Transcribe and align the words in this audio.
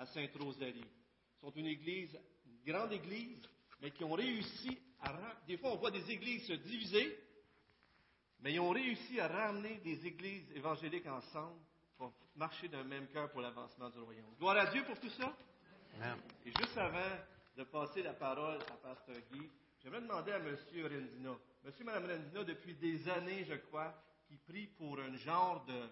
à 0.00 0.06
Sainte-Rosalie. 0.06 0.80
Ils 0.82 1.40
sont 1.40 1.52
une 1.52 1.66
église, 1.66 2.18
une 2.46 2.72
grande 2.72 2.92
église, 2.92 3.40
mais 3.82 3.90
qui 3.90 4.02
ont 4.02 4.12
réussi 4.12 4.78
à... 5.02 5.12
Des 5.46 5.58
fois, 5.58 5.72
on 5.72 5.76
voit 5.76 5.90
des 5.90 6.10
églises 6.10 6.46
se 6.46 6.54
diviser, 6.54 7.18
mais 8.40 8.54
ils 8.54 8.60
ont 8.60 8.70
réussi 8.70 9.20
à 9.20 9.28
ramener 9.28 9.76
des 9.84 10.06
églises 10.06 10.50
évangéliques 10.54 11.06
ensemble 11.06 11.60
pour 11.98 12.12
marcher 12.34 12.68
d'un 12.68 12.84
même 12.84 13.08
cœur 13.08 13.30
pour 13.30 13.42
l'avancement 13.42 13.90
du 13.90 13.98
royaume. 13.98 14.34
Gloire 14.38 14.56
à 14.56 14.70
Dieu 14.70 14.82
pour 14.84 14.98
tout 14.98 15.10
ça. 15.10 15.36
Amen. 15.96 16.18
Et 16.46 16.50
juste 16.50 16.78
avant 16.78 17.18
de 17.56 17.64
passer 17.64 18.02
la 18.02 18.14
parole 18.14 18.58
à 18.70 18.76
Pasteur 18.76 19.16
Guy, 19.30 19.50
j'aimerais 19.82 20.00
demander 20.00 20.32
à 20.32 20.38
M. 20.38 20.56
Rendina. 20.82 21.36
M. 21.62 21.72
et 21.78 21.84
Mme 21.84 22.06
Rendina, 22.06 22.44
depuis 22.44 22.74
des 22.74 23.06
années, 23.10 23.44
je 23.44 23.54
crois, 23.54 23.94
qui 24.28 24.36
prient 24.36 24.68
pour 24.78 24.98
un 24.98 25.14
genre 25.16 25.62
de, 25.66 25.88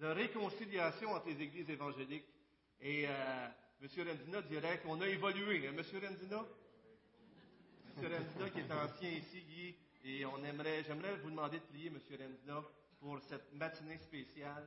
de 0.00 0.06
réconciliation 0.06 1.10
entre 1.10 1.28
les 1.28 1.42
églises 1.42 1.70
évangéliques. 1.70 2.26
Et 2.82 3.06
euh, 3.06 3.48
M. 3.82 3.88
Rendina 3.96 4.42
dirait 4.42 4.80
qu'on 4.80 5.00
a 5.00 5.06
évolué. 5.06 5.68
Hein, 5.68 5.72
M. 5.76 5.84
Rendina? 6.02 6.44
M. 7.96 8.12
Rendina 8.12 8.50
qui 8.50 8.60
est 8.60 8.72
ancien 8.72 9.10
ici, 9.10 9.42
Guy, 9.42 9.76
et 10.04 10.24
on 10.24 10.42
aimerait, 10.44 10.82
j'aimerais 10.84 11.16
vous 11.16 11.30
demander 11.30 11.58
de 11.58 11.64
prier, 11.64 11.88
M. 11.88 12.00
Rendina, 12.10 12.62
pour 12.98 13.20
cette 13.28 13.52
matinée 13.54 13.98
spéciale, 13.98 14.66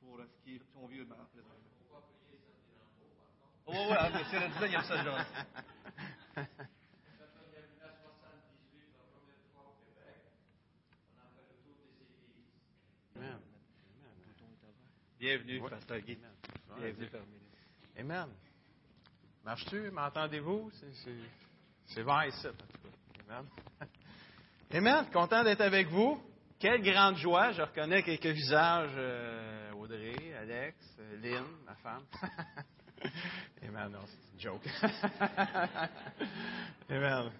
pour 0.00 0.18
ce 0.18 0.44
qui 0.44 0.56
est 0.56 0.62
son 0.72 0.86
vieux 0.86 1.04
bar 1.04 1.26
présentement. 1.28 1.52
Oh, 3.66 3.72
ouais, 3.72 3.90
ouais, 3.90 3.96
M. 3.96 4.14
Rendina, 4.32 4.66
il 4.66 4.74
aime 4.74 4.84
ça, 4.84 5.04
genre. 5.04 5.24
Bienvenue. 15.18 15.60
Pasteur 15.70 16.00
Guy. 16.00 16.18
Amen. 16.76 16.92
Bienvenue 16.94 17.08
parmi 17.10 17.26
nous. 17.26 18.00
Amen. 18.00 18.28
Marches-tu? 19.44 19.90
M'entendez-vous? 19.90 20.70
C'est- 21.86 22.02
vert 22.02 22.26
ici, 22.26 22.46
en 22.46 22.50
tout 22.50 22.66
cas. 22.66 23.34
Amen. 23.34 23.46
Amen. 24.72 25.06
Content 25.12 25.44
d'être 25.44 25.60
avec 25.62 25.88
vous. 25.88 26.20
Quelle 26.58 26.82
grande 26.82 27.16
joie. 27.16 27.52
Je 27.52 27.62
reconnais 27.62 28.02
quelques 28.02 28.26
visages. 28.26 28.90
euh, 28.96 29.72
Audrey, 29.72 30.34
Alex, 30.40 30.76
Lynn, 31.22 31.44
ma 31.64 31.74
femme. 31.76 32.02
Amen. 33.62 33.88
Non, 33.92 34.00
c'est 34.06 34.32
une 34.34 34.40
joke. 34.40 34.68
Amen. 36.90 37.30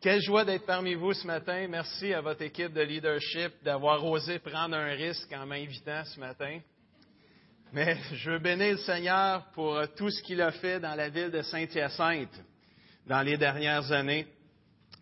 Quelle 0.00 0.20
joie 0.20 0.44
d'être 0.44 0.66
parmi 0.66 0.94
vous 0.94 1.12
ce 1.14 1.26
matin. 1.26 1.66
Merci 1.68 2.12
à 2.12 2.20
votre 2.20 2.42
équipe 2.42 2.72
de 2.72 2.82
leadership 2.82 3.52
d'avoir 3.62 4.04
osé 4.04 4.38
prendre 4.38 4.76
un 4.76 4.92
risque 4.94 5.32
en 5.32 5.46
m'invitant 5.46 6.04
ce 6.04 6.20
matin. 6.20 6.60
Mais 7.74 7.96
je 8.14 8.30
veux 8.30 8.38
bénir 8.38 8.72
le 8.72 8.78
Seigneur 8.78 9.46
pour 9.52 9.74
euh, 9.76 9.86
tout 9.96 10.08
ce 10.08 10.22
qu'il 10.22 10.40
a 10.40 10.52
fait 10.52 10.78
dans 10.78 10.94
la 10.94 11.08
ville 11.08 11.32
de 11.32 11.42
Saint-Hyacinthe 11.42 12.40
dans 13.04 13.20
les 13.22 13.36
dernières 13.36 13.90
années. 13.90 14.28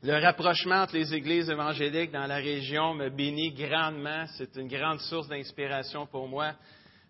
Le 0.02 0.18
rapprochement 0.18 0.76
entre 0.76 0.94
les 0.96 1.12
églises 1.12 1.50
évangéliques 1.50 2.12
dans 2.12 2.26
la 2.26 2.36
région 2.36 2.94
me 2.94 3.10
bénit 3.10 3.52
grandement. 3.52 4.24
C'est 4.38 4.56
une 4.56 4.68
grande 4.68 5.00
source 5.00 5.28
d'inspiration 5.28 6.06
pour 6.06 6.26
moi. 6.26 6.54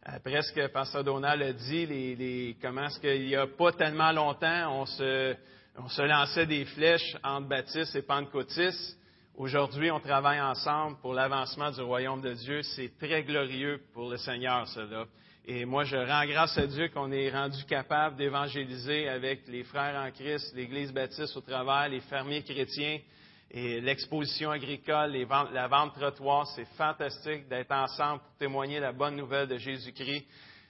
Après 0.05 0.43
ce 0.43 0.53
que 0.53 0.67
Pasteur 0.67 1.05
Donald 1.05 1.41
a 1.41 1.53
dit, 1.53 1.87
les- 1.87 2.57
comment 2.61 2.87
est-ce 2.87 2.99
qu'il 2.99 3.25
n'y 3.27 3.37
a 3.37 3.47
pas 3.47 3.71
tellement 3.71 4.11
longtemps, 4.11 4.81
on 4.81 4.85
se, 4.85 5.37
on 5.79 5.89
se 5.89 6.03
lançait 6.03 6.45
des 6.47 6.65
flèches 6.65 7.17
entre 7.23 7.49
baptistes 7.49 7.95
et 7.95 8.03
pentecôtistes. 8.03 8.99
Aujourd'hui, 9.39 9.91
on 9.91 9.99
travaille 9.99 10.43
ensemble 10.43 10.99
pour 11.01 11.15
l'avancement 11.15 11.71
du 11.71 11.81
royaume 11.81 12.21
de 12.21 12.35
Dieu. 12.35 12.61
C'est 12.63 12.93
très 12.99 13.23
glorieux 13.23 13.81
pour 13.95 14.11
le 14.11 14.19
Seigneur, 14.19 14.69
cela. 14.69 15.07
Et 15.47 15.65
moi, 15.65 15.85
je 15.85 15.97
rends 15.97 16.27
grâce 16.27 16.59
à 16.59 16.67
Dieu 16.67 16.89
qu'on 16.89 17.11
est 17.11 17.31
rendu 17.31 17.65
capable 17.65 18.17
d'évangéliser 18.17 19.09
avec 19.09 19.49
les 19.49 19.65
frères 19.65 19.99
en 19.99 20.11
Christ, 20.11 20.53
l'Église 20.55 20.93
baptiste 20.93 21.35
au 21.35 21.41
travers, 21.41 21.89
les 21.89 22.01
fermiers 22.01 22.43
chrétiens 22.43 22.99
et 23.51 23.81
l'exposition 23.81 24.51
agricole, 24.51 25.17
la 25.55 25.67
vente 25.67 25.95
trottoir. 25.95 26.47
C'est 26.49 26.69
fantastique 26.77 27.49
d'être 27.49 27.73
ensemble 27.73 28.21
pour 28.21 28.37
témoigner 28.39 28.81
la 28.81 28.93
bonne 28.93 29.17
nouvelle 29.17 29.49
de 29.49 29.57
Jésus-Christ. 29.57 30.27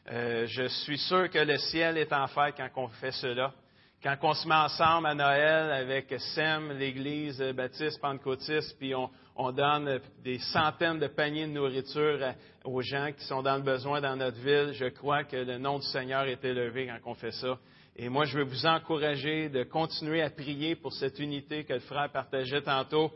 Euh, 0.08 0.46
je 0.46 0.68
suis 0.68 0.98
sûr 0.98 1.28
que 1.30 1.38
le 1.38 1.58
ciel 1.58 1.98
est 1.98 2.12
en 2.12 2.28
fête 2.28 2.54
quand 2.56 2.70
on 2.76 2.88
fait 2.88 3.12
cela. 3.12 3.52
Quand 4.02 4.16
on 4.22 4.34
se 4.34 4.48
met 4.48 4.54
ensemble 4.56 5.06
à 5.06 5.14
Noël 5.14 5.70
avec 5.70 6.12
SEM, 6.34 6.72
l'Église 6.72 7.40
baptiste 7.54 8.00
pentecôtiste, 8.00 8.76
puis 8.76 8.96
on, 8.96 9.08
on 9.36 9.52
donne 9.52 10.00
des 10.24 10.40
centaines 10.40 10.98
de 10.98 11.06
paniers 11.06 11.46
de 11.46 11.52
nourriture 11.52 12.18
aux 12.64 12.82
gens 12.82 13.12
qui 13.16 13.24
sont 13.26 13.44
dans 13.44 13.54
le 13.54 13.62
besoin 13.62 14.00
dans 14.00 14.16
notre 14.16 14.38
ville, 14.38 14.72
je 14.72 14.86
crois 14.86 15.22
que 15.22 15.36
le 15.36 15.56
nom 15.58 15.78
du 15.78 15.86
Seigneur 15.86 16.24
est 16.24 16.44
élevé 16.44 16.88
quand 16.88 17.12
on 17.12 17.14
fait 17.14 17.30
ça. 17.30 17.56
Et 17.94 18.08
moi, 18.08 18.24
je 18.24 18.38
veux 18.38 18.44
vous 18.44 18.66
encourager 18.66 19.48
de 19.48 19.62
continuer 19.62 20.20
à 20.20 20.30
prier 20.30 20.74
pour 20.74 20.92
cette 20.92 21.20
unité 21.20 21.62
que 21.62 21.74
le 21.74 21.78
frère 21.78 22.10
partageait 22.10 22.62
tantôt. 22.62 23.12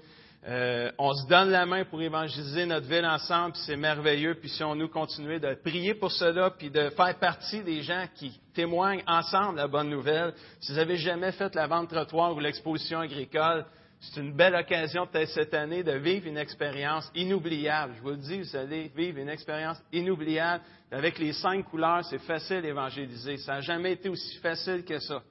Euh, 0.48 0.92
on 0.98 1.12
se 1.12 1.26
donne 1.26 1.50
la 1.50 1.66
main 1.66 1.84
pour 1.84 2.00
évangéliser 2.00 2.66
notre 2.66 2.86
ville 2.86 3.04
ensemble, 3.04 3.56
c'est 3.56 3.76
merveilleux. 3.76 4.34
Puis 4.34 4.48
si 4.48 4.62
on 4.62 4.74
nous 4.74 4.88
continuer 4.88 5.40
de 5.40 5.54
prier 5.54 5.94
pour 5.94 6.12
cela, 6.12 6.50
puis 6.50 6.70
de 6.70 6.90
faire 6.90 7.18
partie 7.18 7.62
des 7.62 7.82
gens 7.82 8.06
qui 8.14 8.38
témoignent 8.54 9.02
ensemble 9.06 9.56
la 9.56 9.66
bonne 9.66 9.90
nouvelle. 9.90 10.34
Si 10.60 10.72
vous 10.72 10.78
avez 10.78 10.96
jamais 10.96 11.32
fait 11.32 11.54
la 11.54 11.66
vente 11.66 11.90
trottoir 11.90 12.34
ou 12.34 12.40
l'exposition 12.40 13.00
agricole, 13.00 13.66
c'est 14.00 14.20
une 14.20 14.36
belle 14.36 14.54
occasion 14.54 15.06
peut-être 15.06 15.30
cette 15.30 15.54
année 15.54 15.82
de 15.82 15.92
vivre 15.92 16.26
une 16.26 16.36
expérience 16.36 17.10
inoubliable. 17.14 17.94
Je 17.96 18.02
vous 18.02 18.10
le 18.10 18.16
dis, 18.16 18.42
vous 18.42 18.56
allez 18.56 18.92
vivre 18.94 19.18
une 19.18 19.28
expérience 19.28 19.82
inoubliable. 19.92 20.62
Avec 20.92 21.18
les 21.18 21.32
cinq 21.32 21.64
couleurs, 21.64 22.04
c'est 22.04 22.18
facile 22.18 22.62
d'évangéliser. 22.62 23.38
Ça 23.38 23.54
n'a 23.54 23.60
jamais 23.62 23.92
été 23.92 24.08
aussi 24.08 24.36
facile 24.38 24.84
que 24.84 24.98
ça. 25.00 25.22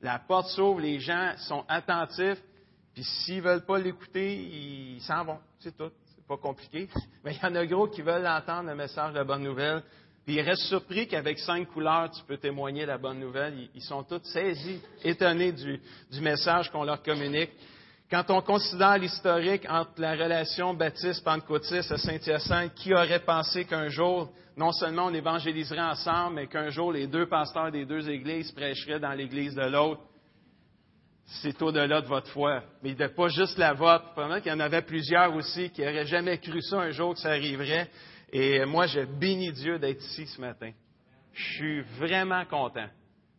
La 0.00 0.18
porte 0.18 0.48
s'ouvre, 0.48 0.80
les 0.80 1.00
gens 1.00 1.34
sont 1.38 1.64
attentifs, 1.68 2.40
puis 2.98 3.04
s'ils 3.04 3.40
veulent 3.40 3.64
pas 3.64 3.78
l'écouter, 3.78 4.34
ils 4.34 5.00
s'en 5.02 5.24
vont. 5.24 5.38
C'est 5.60 5.76
tout. 5.76 5.92
C'est 6.16 6.26
pas 6.26 6.36
compliqué. 6.36 6.88
Mais 7.24 7.32
il 7.32 7.40
y 7.40 7.46
en 7.46 7.54
a 7.54 7.64
gros 7.64 7.86
qui 7.86 8.02
veulent 8.02 8.26
entendre 8.26 8.70
le 8.70 8.74
message 8.74 9.12
de 9.12 9.18
la 9.18 9.24
bonne 9.24 9.44
nouvelle. 9.44 9.84
Puis 10.24 10.34
ils 10.34 10.40
restent 10.40 10.64
surpris 10.64 11.06
qu'avec 11.06 11.38
cinq 11.38 11.68
couleurs, 11.68 12.10
tu 12.10 12.24
peux 12.24 12.38
témoigner 12.38 12.86
la 12.86 12.98
bonne 12.98 13.20
nouvelle. 13.20 13.68
Ils, 13.72 13.82
sont 13.82 14.02
tous 14.02 14.24
saisis, 14.24 14.80
étonnés 15.04 15.52
du, 15.52 15.80
du 16.10 16.20
message 16.20 16.72
qu'on 16.72 16.82
leur 16.82 17.00
communique. 17.00 17.52
Quand 18.10 18.28
on 18.30 18.40
considère 18.40 18.98
l'historique 18.98 19.64
entre 19.68 19.92
la 19.98 20.16
relation 20.16 20.74
baptiste-pentecôtiste 20.74 21.92
à 21.92 21.98
Saint-Hyacinthe, 21.98 22.74
qui 22.74 22.92
aurait 22.94 23.20
pensé 23.20 23.64
qu'un 23.64 23.90
jour, 23.90 24.28
non 24.56 24.72
seulement 24.72 25.04
on 25.04 25.14
évangéliserait 25.14 25.78
ensemble, 25.78 26.34
mais 26.34 26.46
qu'un 26.48 26.70
jour 26.70 26.90
les 26.90 27.06
deux 27.06 27.28
pasteurs 27.28 27.70
des 27.70 27.84
deux 27.84 28.10
églises 28.10 28.50
prêcheraient 28.50 28.98
dans 28.98 29.12
l'église 29.12 29.54
de 29.54 29.66
l'autre? 29.66 30.00
C'est 31.30 31.60
au-delà 31.60 32.00
de 32.00 32.06
votre 32.06 32.28
foi. 32.28 32.62
Mais 32.82 32.94
de 32.94 33.06
pas 33.06 33.28
juste 33.28 33.58
la 33.58 33.74
vôtre. 33.74 34.12
Probablement 34.12 34.40
qu'il 34.40 34.50
y 34.50 34.54
en 34.54 34.60
avait 34.60 34.82
plusieurs 34.82 35.34
aussi 35.34 35.68
qui 35.70 35.82
n'auraient 35.82 36.06
jamais 36.06 36.38
cru 36.38 36.62
ça 36.62 36.80
un 36.80 36.90
jour 36.90 37.14
que 37.14 37.20
ça 37.20 37.30
arriverait. 37.30 37.90
Et 38.32 38.64
moi, 38.64 38.86
je 38.86 39.00
bénis 39.00 39.52
Dieu 39.52 39.78
d'être 39.78 40.02
ici 40.02 40.26
ce 40.26 40.40
matin. 40.40 40.70
Je 41.34 41.44
suis 41.54 41.80
vraiment 41.98 42.44
content. 42.46 42.88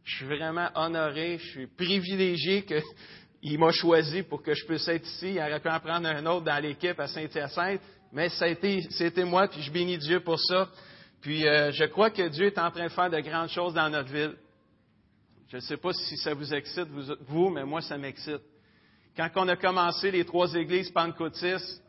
Je 0.04 0.18
suis 0.18 0.26
vraiment 0.26 0.70
honoré. 0.76 1.40
Je 1.40 1.50
suis 1.50 1.68
privilégié 1.68 2.62
que 2.62 2.80
il 3.42 3.58
m'a 3.58 3.72
choisi 3.72 4.22
pour 4.22 4.44
que 4.44 4.54
je 4.54 4.66
puisse 4.66 4.88
être 4.88 5.08
ici. 5.08 5.32
Il 5.34 5.40
aurait 5.40 5.60
pu 5.60 5.70
en 5.70 5.80
prendre 5.80 6.08
un 6.08 6.26
autre 6.28 6.46
dans 6.46 6.62
l'équipe 6.62 7.00
à 7.00 7.08
Saint-Hyacinthe, 7.08 7.82
mais 8.14 8.30
c'était 8.30 9.24
moi, 9.24 9.48
puis 9.48 9.62
je 9.62 9.72
bénis 9.72 9.98
Dieu 9.98 10.20
pour 10.20 10.40
ça. 10.40 10.70
Puis 11.22 11.48
euh, 11.48 11.72
je 11.72 11.86
crois 11.86 12.12
que 12.12 12.28
Dieu 12.30 12.48
est 12.48 12.58
en 12.60 12.72
train 12.72 12.86
de 12.86 12.92
faire 12.92 13.10
de 13.10 13.20
grandes 13.20 13.50
choses 13.50 13.74
dans 13.74 13.90
notre 13.90 14.12
ville. 14.12 14.36
Je 15.50 15.56
ne 15.56 15.62
sais 15.62 15.78
pas 15.78 15.94
si 15.94 16.16
ça 16.18 16.36
vous 16.36 16.54
excite, 16.54 16.88
vous, 17.28 17.50
mais 17.50 17.66
moi, 17.66 17.82
ça 17.82 17.98
m'excite. 17.98 18.42
Quand 19.18 19.30
on 19.36 19.48
a 19.48 19.56
commencé 19.56 20.12
les 20.12 20.24
trois 20.24 20.54
églises 20.54 20.92
pentecôtistes 20.92 21.84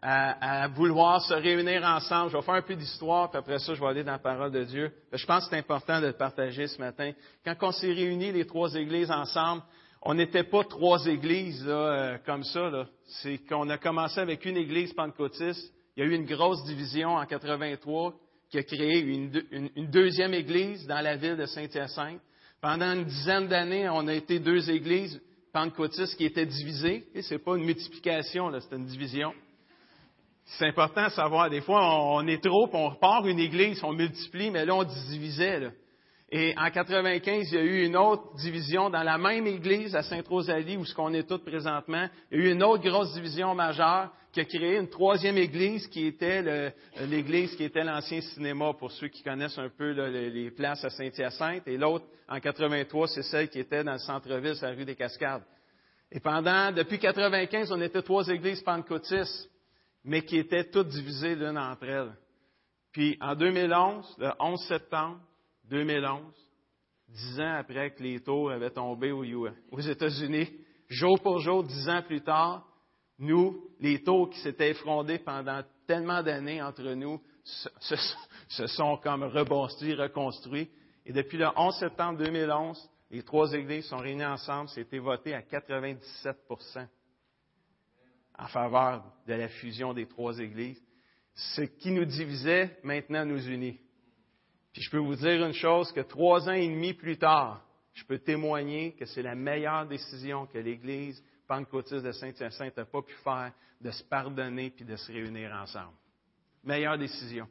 à, 0.00 0.62
à 0.62 0.68
vouloir 0.68 1.20
se 1.20 1.34
réunir 1.34 1.82
ensemble, 1.82 2.30
je 2.30 2.36
vais 2.36 2.42
faire 2.44 2.54
un 2.54 2.62
peu 2.62 2.76
d'histoire, 2.76 3.28
puis 3.28 3.38
après 3.38 3.58
ça, 3.58 3.74
je 3.74 3.80
vais 3.80 3.86
aller 3.88 4.04
dans 4.04 4.12
la 4.12 4.20
parole 4.20 4.52
de 4.52 4.62
Dieu. 4.62 4.92
Je 5.12 5.26
pense 5.26 5.44
que 5.44 5.50
c'est 5.50 5.58
important 5.58 6.00
de 6.00 6.06
le 6.06 6.12
partager 6.12 6.68
ce 6.68 6.78
matin. 6.78 7.10
Quand 7.44 7.56
on 7.62 7.72
s'est 7.72 7.92
réunis, 7.92 8.30
les 8.30 8.46
trois 8.46 8.72
églises 8.76 9.10
ensemble, 9.10 9.62
on 10.02 10.14
n'était 10.14 10.44
pas 10.44 10.62
trois 10.62 11.04
églises 11.06 11.66
là, 11.66 11.72
euh, 11.72 12.18
comme 12.24 12.44
ça. 12.44 12.86
C'est 13.22 13.38
qu'on 13.38 13.68
a 13.70 13.76
commencé 13.76 14.20
avec 14.20 14.44
une 14.44 14.56
église 14.56 14.92
pentecôtiste. 14.92 15.74
Il 15.96 16.04
y 16.04 16.06
a 16.06 16.08
eu 16.08 16.14
une 16.14 16.26
grosse 16.26 16.64
division 16.64 17.16
en 17.16 17.26
83 17.26 18.14
qui 18.50 18.58
a 18.58 18.62
créé 18.62 19.00
une, 19.00 19.32
une, 19.50 19.70
une 19.74 19.90
deuxième 19.90 20.32
église 20.32 20.86
dans 20.86 21.00
la 21.00 21.16
ville 21.16 21.36
de 21.36 21.46
Saint-Hyacinthe. 21.46 22.20
Pendant 22.60 22.92
une 22.92 23.04
dizaine 23.04 23.48
d'années, 23.48 23.88
on 23.88 24.06
a 24.06 24.14
été 24.14 24.38
deux 24.38 24.70
églises 24.70 25.20
pentecôtistes 25.52 26.16
qui 26.16 26.24
étaient 26.26 26.46
divisées. 26.46 27.06
Et 27.14 27.22
c'est 27.22 27.38
pas 27.38 27.56
une 27.56 27.64
multiplication, 27.64 28.52
c'est 28.60 28.76
une 28.76 28.86
division. 28.86 29.32
C'est 30.58 30.66
important 30.66 31.06
de 31.06 31.12
savoir, 31.12 31.48
des 31.48 31.60
fois, 31.60 31.80
on, 32.14 32.26
est 32.26 32.42
trop, 32.42 32.68
on 32.72 32.88
repart 32.90 33.24
une 33.26 33.38
église, 33.38 33.82
on 33.84 33.92
multiplie, 33.92 34.50
mais 34.50 34.64
là, 34.64 34.74
on 34.74 34.84
divisait. 34.84 35.60
Là. 35.60 35.70
Et 36.32 36.54
en 36.56 36.70
95, 36.70 37.50
il 37.50 37.54
y 37.54 37.58
a 37.58 37.64
eu 37.64 37.84
une 37.84 37.96
autre 37.96 38.34
division 38.36 38.88
dans 38.88 39.02
la 39.02 39.18
même 39.18 39.48
église 39.48 39.96
à 39.96 40.02
Sainte-Rosalie, 40.02 40.76
où 40.76 40.84
ce 40.84 40.94
qu'on 40.94 41.12
est 41.12 41.28
tous 41.28 41.38
présentement. 41.38 42.08
Il 42.30 42.38
y 42.38 42.42
a 42.42 42.44
eu 42.46 42.52
une 42.52 42.62
autre 42.62 42.84
grosse 42.84 43.12
division 43.14 43.52
majeure 43.52 44.12
qui 44.32 44.38
a 44.38 44.44
créé 44.44 44.76
une 44.76 44.88
troisième 44.88 45.38
église 45.38 45.88
qui 45.88 46.06
était 46.06 46.72
l'église 47.00 47.56
qui 47.56 47.64
était 47.64 47.82
l'ancien 47.82 48.20
cinéma, 48.20 48.72
pour 48.78 48.92
ceux 48.92 49.08
qui 49.08 49.24
connaissent 49.24 49.58
un 49.58 49.70
peu 49.70 49.90
les 49.90 50.52
places 50.52 50.84
à 50.84 50.90
Saint-Hyacinthe. 50.90 51.66
Et 51.66 51.76
l'autre, 51.76 52.04
en 52.28 52.38
83, 52.38 53.08
c'est 53.08 53.22
celle 53.22 53.48
qui 53.48 53.58
était 53.58 53.82
dans 53.82 53.94
le 53.94 53.98
centre-ville, 53.98 54.54
sur 54.54 54.68
la 54.68 54.74
rue 54.74 54.84
des 54.84 54.94
Cascades. 54.94 55.42
Et 56.12 56.20
pendant, 56.20 56.70
depuis 56.70 57.00
95, 57.00 57.72
on 57.72 57.80
était 57.80 58.02
trois 58.02 58.28
églises 58.28 58.62
pentecôtistes, 58.62 59.50
mais 60.04 60.22
qui 60.22 60.38
étaient 60.38 60.70
toutes 60.70 60.88
divisées 60.88 61.34
l'une 61.34 61.58
entre 61.58 61.84
elles. 61.84 62.12
Puis 62.92 63.18
en 63.20 63.34
2011, 63.34 64.16
le 64.18 64.30
11 64.38 64.60
septembre, 64.68 65.18
2011, 65.70 66.20
dix 67.08 67.40
ans 67.40 67.54
après 67.58 67.92
que 67.92 68.02
les 68.02 68.20
taux 68.20 68.48
avaient 68.48 68.70
tombé 68.70 69.12
aux 69.12 69.80
États-Unis, 69.80 70.50
jour 70.88 71.20
pour 71.22 71.38
jour, 71.38 71.64
dix 71.64 71.88
ans 71.88 72.02
plus 72.02 72.22
tard, 72.22 72.66
nous, 73.18 73.68
les 73.78 74.02
taux 74.02 74.26
qui 74.26 74.40
s'étaient 74.40 74.70
effrondés 74.70 75.18
pendant 75.18 75.62
tellement 75.86 76.22
d'années 76.22 76.62
entre 76.62 76.94
nous, 76.94 77.20
se, 77.44 78.66
sont 78.66 78.96
comme 78.98 79.24
rebâtis, 79.24 79.94
reconstruits. 79.94 80.70
Et 81.04 81.12
depuis 81.12 81.38
le 81.38 81.48
11 81.56 81.74
septembre 81.78 82.18
2011, 82.18 82.90
les 83.10 83.22
trois 83.22 83.52
églises 83.52 83.86
sont 83.86 83.98
réunies 83.98 84.24
ensemble. 84.24 84.68
C'était 84.70 84.98
voté 84.98 85.34
à 85.34 85.42
97 85.42 86.36
en 88.38 88.46
faveur 88.46 89.04
de 89.26 89.34
la 89.34 89.48
fusion 89.48 89.92
des 89.92 90.06
trois 90.06 90.38
églises. 90.38 90.80
Ce 91.34 91.62
qui 91.62 91.90
nous 91.90 92.04
divisait 92.04 92.78
maintenant 92.82 93.24
nous 93.24 93.46
unit. 93.48 93.78
Puis 94.72 94.82
je 94.82 94.90
peux 94.90 94.98
vous 94.98 95.16
dire 95.16 95.44
une 95.44 95.52
chose, 95.52 95.92
que 95.92 96.00
trois 96.00 96.48
ans 96.48 96.52
et 96.52 96.68
demi 96.68 96.94
plus 96.94 97.18
tard, 97.18 97.64
je 97.92 98.04
peux 98.04 98.18
témoigner 98.18 98.92
que 98.92 99.04
c'est 99.04 99.22
la 99.22 99.34
meilleure 99.34 99.86
décision 99.86 100.46
que 100.46 100.58
l'Église 100.58 101.22
pentecôtiste 101.48 102.04
de 102.04 102.12
Saint-Hyacinthe 102.12 102.76
n'a 102.76 102.84
pas 102.84 103.02
pu 103.02 103.14
faire, 103.24 103.52
de 103.80 103.90
se 103.90 104.04
pardonner 104.04 104.70
puis 104.70 104.84
de 104.84 104.94
se 104.94 105.10
réunir 105.10 105.50
ensemble. 105.52 105.94
Meilleure 106.62 106.98
décision. 106.98 107.48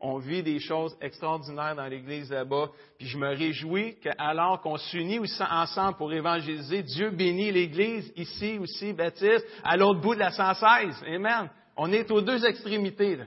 On 0.00 0.18
vit 0.18 0.42
des 0.42 0.58
choses 0.58 0.96
extraordinaires 1.00 1.76
dans 1.76 1.86
l'Église 1.86 2.30
là-bas, 2.30 2.70
puis 2.98 3.06
je 3.06 3.18
me 3.18 3.28
réjouis 3.28 4.00
qu'alors 4.00 4.60
qu'on 4.60 4.76
s'unit 4.76 5.20
ensemble 5.48 5.96
pour 5.96 6.12
évangéliser, 6.12 6.82
Dieu 6.82 7.10
bénit 7.10 7.52
l'Église 7.52 8.12
ici 8.16 8.58
aussi, 8.58 8.92
baptiste, 8.92 9.46
à 9.62 9.76
l'autre 9.76 10.00
bout 10.00 10.14
de 10.14 10.20
la 10.20 10.32
116. 10.32 11.04
Amen. 11.06 11.50
On 11.76 11.92
est 11.92 12.10
aux 12.10 12.20
deux 12.20 12.44
extrémités. 12.44 13.16
Là. 13.16 13.26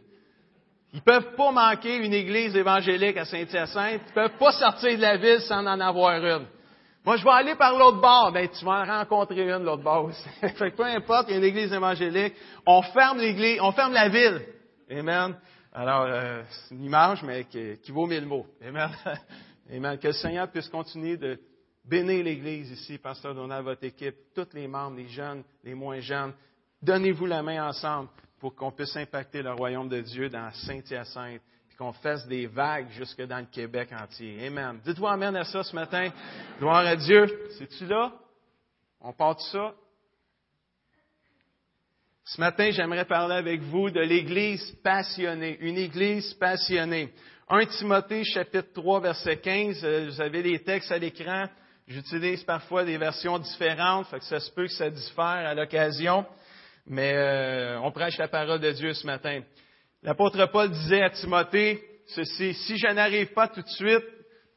Ils 0.95 0.99
ne 0.99 1.03
peuvent 1.03 1.35
pas 1.35 1.51
manquer 1.51 1.97
une 1.97 2.13
église 2.13 2.55
évangélique 2.55 3.17
à 3.17 3.25
Saint-Hyacinthe. 3.25 4.01
Ils 4.05 4.09
ne 4.11 4.13
peuvent 4.13 4.37
pas 4.39 4.53
sortir 4.53 4.95
de 4.95 5.01
la 5.01 5.17
ville 5.17 5.41
sans 5.41 5.59
en 5.67 5.81
avoir 5.81 6.23
une. 6.23 6.45
Moi, 7.03 7.17
je 7.17 7.23
vais 7.25 7.31
aller 7.31 7.55
par 7.55 7.77
l'autre 7.77 7.99
bord. 7.99 8.31
Ben, 8.31 8.47
tu 8.47 8.63
vas 8.63 8.81
en 8.81 8.85
rencontrer 8.85 9.41
une 9.41 9.65
l'autre 9.65 9.83
bord 9.83 10.05
aussi. 10.05 10.23
fait 10.39 10.71
que 10.71 10.77
peu 10.77 10.85
importe, 10.85 11.27
il 11.27 11.31
y 11.31 11.35
a 11.35 11.37
une 11.39 11.43
église 11.43 11.73
évangélique. 11.73 12.35
On 12.65 12.81
ferme 12.81 13.17
l'église, 13.17 13.59
on 13.61 13.73
ferme 13.73 13.91
la 13.91 14.07
ville. 14.07 14.41
Amen. 14.89 15.35
Alors, 15.73 16.05
euh, 16.07 16.43
c'est 16.49 16.75
une 16.75 16.85
image, 16.85 17.23
mais 17.23 17.43
qui, 17.43 17.77
qui, 17.83 17.91
vaut 17.91 18.07
mille 18.07 18.25
mots. 18.25 18.45
Amen. 18.65 18.89
Amen. 19.75 19.97
Que 19.97 20.07
le 20.07 20.13
Seigneur 20.13 20.49
puisse 20.49 20.69
continuer 20.69 21.17
de 21.17 21.37
bénir 21.83 22.23
l'Église 22.23 22.71
ici, 22.71 22.99
Pasteur 22.99 23.35
Donald, 23.35 23.65
votre 23.65 23.83
équipe, 23.83 24.15
tous 24.33 24.47
les 24.53 24.69
membres, 24.69 24.95
les 24.95 25.09
jeunes, 25.09 25.43
les 25.61 25.73
moins 25.73 25.99
jeunes. 25.99 26.31
Donnez-vous 26.81 27.25
la 27.25 27.43
main 27.43 27.67
ensemble 27.67 28.07
pour 28.39 28.55
qu'on 28.55 28.71
puisse 28.71 28.95
impacter 28.95 29.41
le 29.41 29.53
royaume 29.53 29.89
de 29.89 30.01
Dieu 30.01 30.29
dans 30.29 30.51
Saint-Hyacinthe, 30.51 31.41
puis 31.67 31.77
qu'on 31.77 31.93
fasse 31.93 32.27
des 32.27 32.47
vagues 32.47 32.89
jusque 32.91 33.21
dans 33.21 33.39
le 33.39 33.45
Québec 33.45 33.89
entier. 33.91 34.47
Amen. 34.47 34.79
Dites-vous 34.85 35.07
Amen 35.07 35.35
à 35.35 35.43
ça 35.43 35.63
ce 35.63 35.75
matin. 35.75 36.09
Gloire 36.59 36.85
à 36.85 36.95
Dieu. 36.95 37.25
C'est-tu 37.57 37.85
là? 37.85 38.13
On 39.01 39.13
part 39.13 39.35
de 39.35 39.41
ça? 39.41 39.73
Ce 42.27 42.41
matin, 42.41 42.71
j'aimerais 42.71 43.05
parler 43.05 43.35
avec 43.35 43.61
vous 43.61 43.91
de 43.91 43.99
l'Église 43.99 44.71
passionnée, 44.83 45.57
une 45.61 45.77
Église 45.77 46.33
passionnée. 46.33 47.13
1 47.47 47.65
Timothée 47.67 48.23
chapitre 48.23 48.73
3 48.73 48.99
verset 48.99 49.37
15, 49.37 49.83
euh, 49.83 50.05
vous 50.09 50.19
avez 50.19 50.41
les 50.41 50.63
textes 50.63 50.91
à 50.91 50.97
l'écran. 50.97 51.45
J'utilise 51.87 52.43
parfois 52.43 52.83
des 52.83 52.97
versions 52.97 53.37
différentes, 53.37 54.07
fait 54.07 54.17
que 54.17 54.25
ça 54.25 54.39
se 54.39 54.49
peut 54.51 54.65
que 54.65 54.71
ça 54.73 54.89
diffère 54.89 55.23
à 55.23 55.53
l'occasion 55.53 56.25
mais 56.85 57.13
euh, 57.13 57.79
on 57.81 57.91
prêche 57.91 58.17
la 58.17 58.27
parole 58.27 58.59
de 58.59 58.71
Dieu 58.71 58.93
ce 58.93 59.05
matin. 59.05 59.41
L'apôtre 60.03 60.45
Paul 60.51 60.69
disait 60.69 61.01
à 61.01 61.09
Timothée 61.09 61.81
ceci, 62.07 62.53
si 62.53 62.77
je 62.77 62.93
n'arrive 62.93 63.33
pas 63.33 63.47
tout 63.47 63.61
de 63.61 63.69
suite, 63.69 64.03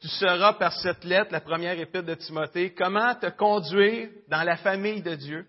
tu 0.01 0.09
sauras 0.09 0.53
par 0.53 0.73
cette 0.75 1.05
lettre, 1.05 1.33
la 1.33 1.41
première 1.41 1.79
épître 1.79 2.07
de 2.07 2.15
Timothée, 2.15 2.75
comment 2.75 3.15
te 3.15 3.31
conduire 3.31 4.11
dans 4.29 4.43
la 4.43 4.57
famille 4.57 5.03
de 5.03 5.15
Dieu? 5.15 5.47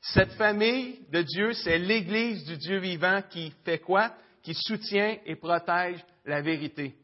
Cette 0.00 0.32
famille 0.32 1.00
de 1.10 1.22
Dieu, 1.22 1.52
c'est 1.54 1.78
l'Église 1.78 2.44
du 2.44 2.56
Dieu 2.56 2.78
vivant 2.78 3.22
qui 3.28 3.52
fait 3.64 3.78
quoi? 3.78 4.12
Qui 4.42 4.54
soutient 4.54 5.16
et 5.26 5.34
protège 5.34 5.98
la 6.24 6.40
vérité. 6.40 6.94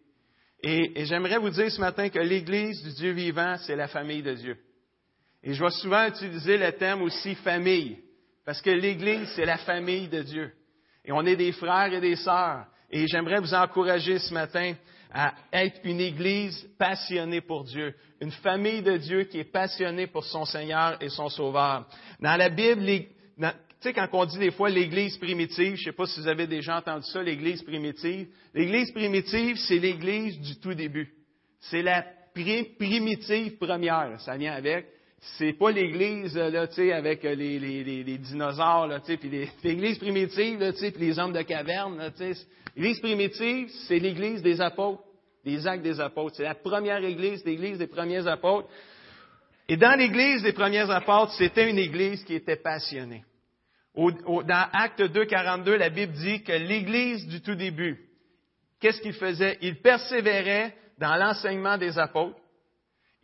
Et, 0.62 1.00
et 1.00 1.04
j'aimerais 1.06 1.38
vous 1.38 1.50
dire 1.50 1.70
ce 1.70 1.80
matin 1.80 2.08
que 2.08 2.20
l'Église 2.20 2.82
du 2.82 2.92
Dieu 2.92 3.12
vivant, 3.12 3.56
c'est 3.58 3.74
la 3.74 3.88
famille 3.88 4.22
de 4.22 4.34
Dieu. 4.34 4.56
Et 5.42 5.52
je 5.52 5.62
vais 5.62 5.70
souvent 5.70 6.06
utiliser 6.06 6.56
le 6.56 6.72
thème 6.72 7.02
aussi 7.02 7.34
famille. 7.36 7.98
Parce 8.44 8.60
que 8.60 8.70
l'Église, 8.70 9.28
c'est 9.34 9.44
la 9.44 9.58
famille 9.58 10.08
de 10.08 10.22
Dieu. 10.22 10.52
Et 11.04 11.12
on 11.12 11.24
est 11.24 11.36
des 11.36 11.52
frères 11.52 11.92
et 11.92 12.00
des 12.00 12.16
sœurs. 12.16 12.66
Et 12.90 13.06
j'aimerais 13.06 13.40
vous 13.40 13.54
encourager 13.54 14.18
ce 14.18 14.32
matin 14.32 14.74
à 15.12 15.32
être 15.52 15.80
une 15.84 16.00
Église 16.00 16.68
passionnée 16.76 17.40
pour 17.40 17.64
Dieu, 17.64 17.94
une 18.20 18.32
famille 18.32 18.82
de 18.82 18.96
Dieu 18.96 19.24
qui 19.24 19.38
est 19.38 19.44
passionnée 19.44 20.08
pour 20.08 20.24
son 20.24 20.44
Seigneur 20.44 21.00
et 21.00 21.08
son 21.08 21.28
Sauveur. 21.28 21.86
Dans 22.20 22.36
la 22.36 22.48
Bible, 22.48 22.84
tu 22.84 23.46
sais, 23.80 23.92
quand 23.92 24.08
on 24.12 24.24
dit 24.24 24.38
des 24.38 24.50
fois 24.50 24.70
l'Église 24.70 25.16
primitive, 25.18 25.76
je 25.76 25.80
ne 25.80 25.84
sais 25.84 25.92
pas 25.92 26.06
si 26.06 26.20
vous 26.20 26.26
avez 26.26 26.48
déjà 26.48 26.78
entendu 26.78 27.06
ça, 27.06 27.22
l'Église 27.22 27.62
primitive. 27.62 28.26
L'Église 28.54 28.90
primitive, 28.90 29.56
c'est 29.56 29.78
l'Église 29.78 30.40
du 30.40 30.58
tout 30.58 30.74
début. 30.74 31.12
C'est 31.60 31.82
la 31.82 32.04
primitive 32.34 33.56
première, 33.58 34.20
ça 34.20 34.36
vient 34.36 34.54
avec 34.54 34.86
c'est 35.38 35.54
pas 35.54 35.70
l'église 35.70 36.36
là, 36.36 36.66
tu 36.68 36.92
avec 36.92 37.24
euh, 37.24 37.34
les, 37.34 38.18
dinosaures, 38.18 38.86
là, 38.86 39.00
tu 39.00 39.06
sais, 39.06 39.16
puis 39.16 39.30
l'église 39.64 39.98
primitive, 39.98 40.60
là, 40.60 40.72
tu 40.72 40.90
les 40.98 41.18
hommes 41.18 41.32
de 41.32 41.42
caverne, 41.42 41.98
là, 41.98 42.10
tu. 42.10 42.34
L'église 42.76 43.00
primitive, 43.00 43.70
c'est 43.86 43.98
l'église 43.98 44.42
des 44.42 44.60
apôtres, 44.60 45.02
des 45.44 45.66
actes 45.66 45.82
des 45.82 46.00
apôtres. 46.00 46.36
C'est 46.36 46.42
la 46.44 46.54
première 46.54 47.02
église, 47.04 47.44
l'église 47.44 47.78
des 47.78 47.86
premiers 47.86 48.26
apôtres. 48.26 48.68
Et 49.68 49.76
dans 49.76 49.98
l'église 49.98 50.42
des 50.42 50.52
premiers 50.52 50.90
apôtres, 50.90 51.32
c'était 51.32 51.70
une 51.70 51.78
église 51.78 52.24
qui 52.24 52.34
était 52.34 52.56
passionnée. 52.56 53.24
Dans 53.96 54.68
Acte 54.72 55.02
2, 55.02 55.24
42, 55.24 55.76
la 55.76 55.88
Bible 55.88 56.12
dit 56.12 56.42
que 56.42 56.52
l'église 56.52 57.28
du 57.28 57.40
tout 57.40 57.54
début, 57.54 57.98
qu'est-ce 58.80 59.00
qu'il 59.00 59.12
faisait? 59.12 59.56
Il 59.62 59.80
persévérait 59.80 60.74
dans 60.98 61.14
l'enseignement 61.14 61.78
des 61.78 61.96
apôtres 61.96 62.36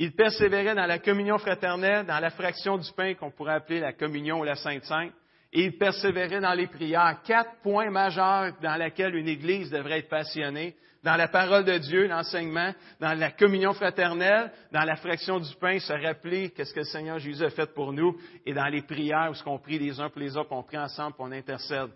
il 0.00 0.12
persévérait 0.12 0.74
dans 0.74 0.86
la 0.86 0.98
communion 0.98 1.36
fraternelle, 1.36 2.06
dans 2.06 2.18
la 2.20 2.30
fraction 2.30 2.78
du 2.78 2.90
pain 2.96 3.12
qu'on 3.12 3.30
pourrait 3.30 3.56
appeler 3.56 3.80
la 3.80 3.92
communion 3.92 4.40
ou 4.40 4.44
la 4.44 4.54
Sainte 4.54 4.84
Sainte, 4.84 5.12
et 5.52 5.64
il 5.64 5.76
persévérait 5.76 6.40
dans 6.40 6.54
les 6.54 6.68
prières. 6.68 7.18
Quatre 7.22 7.60
points 7.62 7.90
majeurs 7.90 8.54
dans 8.62 8.76
lesquels 8.76 9.14
une 9.14 9.28
Église 9.28 9.70
devrait 9.70 9.98
être 9.98 10.08
passionnée. 10.08 10.74
Dans 11.04 11.16
la 11.16 11.28
parole 11.28 11.66
de 11.66 11.76
Dieu, 11.76 12.06
l'enseignement, 12.06 12.72
dans 12.98 13.12
la 13.12 13.30
communion 13.32 13.74
fraternelle, 13.74 14.50
dans 14.72 14.84
la 14.84 14.96
fraction 14.96 15.38
du 15.38 15.54
pain, 15.60 15.78
se 15.78 15.92
rappeler 15.92 16.48
qu'est-ce 16.48 16.72
que 16.72 16.80
le 16.80 16.86
Seigneur 16.86 17.18
Jésus 17.18 17.44
a 17.44 17.50
fait 17.50 17.74
pour 17.74 17.92
nous, 17.92 18.16
et 18.46 18.54
dans 18.54 18.68
les 18.68 18.82
prières 18.82 19.28
où 19.30 19.34
ce 19.34 19.44
qu'on 19.44 19.58
prie 19.58 19.78
les 19.78 20.00
uns 20.00 20.08
pour 20.08 20.22
les 20.22 20.34
autres, 20.34 20.52
on 20.52 20.62
prie 20.62 20.78
ensemble, 20.78 21.14
on 21.18 21.30
intercède. 21.30 21.90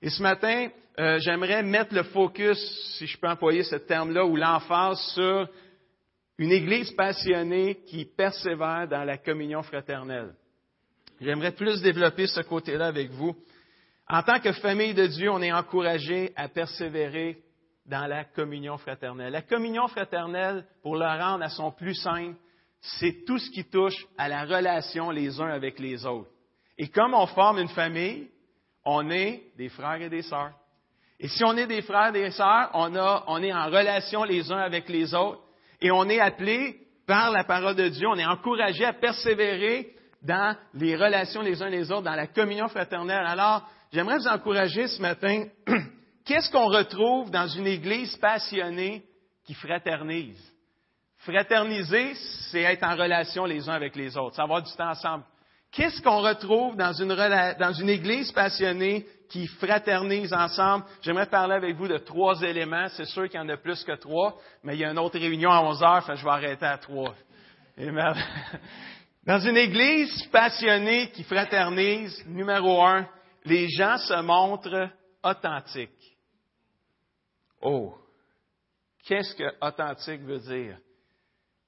Et 0.00 0.10
ce 0.10 0.22
matin, 0.22 0.68
euh, 1.00 1.18
j'aimerais 1.18 1.64
mettre 1.64 1.92
le 1.92 2.04
focus, 2.04 2.58
si 2.98 3.08
je 3.08 3.18
peux 3.18 3.28
employer 3.28 3.64
ce 3.64 3.76
terme-là, 3.76 4.24
ou 4.24 4.36
l'emphase 4.36 5.00
sur 5.14 5.48
une 6.38 6.52
Église 6.52 6.92
passionnée 6.92 7.82
qui 7.86 8.04
persévère 8.04 8.86
dans 8.88 9.04
la 9.04 9.18
communion 9.18 9.62
fraternelle. 9.62 10.34
J'aimerais 11.20 11.52
plus 11.52 11.82
développer 11.82 12.28
ce 12.28 12.40
côté-là 12.42 12.86
avec 12.86 13.10
vous. 13.10 13.36
En 14.08 14.22
tant 14.22 14.38
que 14.38 14.52
famille 14.52 14.94
de 14.94 15.06
Dieu, 15.06 15.30
on 15.30 15.42
est 15.42 15.52
encouragé 15.52 16.32
à 16.36 16.48
persévérer 16.48 17.42
dans 17.86 18.06
la 18.06 18.24
communion 18.24 18.78
fraternelle. 18.78 19.32
La 19.32 19.42
communion 19.42 19.88
fraternelle, 19.88 20.64
pour 20.82 20.96
la 20.96 21.16
rendre 21.16 21.44
à 21.44 21.48
son 21.48 21.72
plus 21.72 21.94
simple, 21.94 22.36
c'est 22.80 23.24
tout 23.26 23.38
ce 23.38 23.50
qui 23.50 23.64
touche 23.64 24.06
à 24.16 24.28
la 24.28 24.44
relation 24.44 25.10
les 25.10 25.40
uns 25.40 25.48
avec 25.48 25.80
les 25.80 26.06
autres. 26.06 26.30
Et 26.76 26.88
comme 26.88 27.14
on 27.14 27.26
forme 27.26 27.58
une 27.58 27.68
famille, 27.68 28.28
on 28.84 29.10
est 29.10 29.42
des 29.56 29.68
frères 29.68 30.00
et 30.00 30.08
des 30.08 30.22
sœurs. 30.22 30.52
Et 31.18 31.26
si 31.26 31.42
on 31.44 31.56
est 31.56 31.66
des 31.66 31.82
frères 31.82 32.14
et 32.14 32.20
des 32.20 32.30
sœurs, 32.30 32.70
on, 32.74 32.94
on 32.94 33.42
est 33.42 33.52
en 33.52 33.66
relation 33.66 34.22
les 34.22 34.52
uns 34.52 34.60
avec 34.60 34.88
les 34.88 35.12
autres. 35.12 35.42
Et 35.80 35.90
on 35.90 36.08
est 36.08 36.20
appelé 36.20 36.76
par 37.06 37.30
la 37.30 37.44
parole 37.44 37.76
de 37.76 37.88
Dieu, 37.88 38.06
on 38.08 38.18
est 38.18 38.26
encouragé 38.26 38.84
à 38.84 38.92
persévérer 38.92 39.94
dans 40.22 40.56
les 40.74 40.96
relations 40.96 41.42
les 41.42 41.62
uns 41.62 41.68
les 41.68 41.90
autres, 41.90 42.02
dans 42.02 42.14
la 42.14 42.26
communion 42.26 42.68
fraternelle. 42.68 43.24
Alors, 43.26 43.66
j'aimerais 43.92 44.18
vous 44.18 44.28
encourager 44.28 44.88
ce 44.88 45.00
matin. 45.00 45.46
Qu'est-ce 46.24 46.50
qu'on 46.50 46.66
retrouve 46.66 47.30
dans 47.30 47.46
une 47.46 47.66
église 47.66 48.16
passionnée 48.16 49.04
qui 49.46 49.54
fraternise? 49.54 50.42
Fraterniser, 51.18 52.14
c'est 52.50 52.62
être 52.62 52.84
en 52.84 52.96
relation 52.96 53.44
les 53.44 53.68
uns 53.68 53.74
avec 53.74 53.96
les 53.96 54.16
autres, 54.16 54.36
c'est 54.36 54.42
avoir 54.42 54.62
du 54.62 54.72
temps 54.72 54.90
ensemble. 54.90 55.24
Qu'est-ce 55.72 56.00
qu'on 56.02 56.20
retrouve 56.20 56.76
dans 56.76 56.92
une, 56.92 57.14
dans 57.58 57.72
une 57.72 57.88
église 57.88 58.32
passionnée 58.32 59.06
qui 59.28 59.46
fraternise 59.46 60.32
ensemble? 60.32 60.84
J'aimerais 61.02 61.26
parler 61.26 61.54
avec 61.54 61.76
vous 61.76 61.88
de 61.88 61.98
trois 61.98 62.40
éléments. 62.42 62.88
C'est 62.88 63.04
sûr 63.04 63.28
qu'il 63.28 63.38
y 63.38 63.42
en 63.42 63.48
a 63.48 63.56
plus 63.56 63.84
que 63.84 63.92
trois, 63.92 64.36
mais 64.62 64.74
il 64.74 64.80
y 64.80 64.84
a 64.84 64.90
une 64.90 64.98
autre 64.98 65.18
réunion 65.18 65.50
à 65.50 65.60
11 65.62 65.82
heures, 65.82 66.16
je 66.16 66.24
vais 66.24 66.30
arrêter 66.30 66.66
à 66.66 66.78
trois. 66.78 67.14
Dans 69.26 69.38
une 69.40 69.56
église 69.56 70.26
passionnée 70.32 71.10
qui 71.10 71.22
fraternise, 71.22 72.24
numéro 72.26 72.82
un, 72.84 73.06
les 73.44 73.68
gens 73.68 73.96
se 73.98 74.20
montrent 74.22 74.90
authentiques. 75.22 76.16
Oh, 77.60 77.94
qu'est-ce 79.04 79.34
que 79.34 79.52
authentique 79.60 80.22
veut 80.22 80.38
dire? 80.38 80.78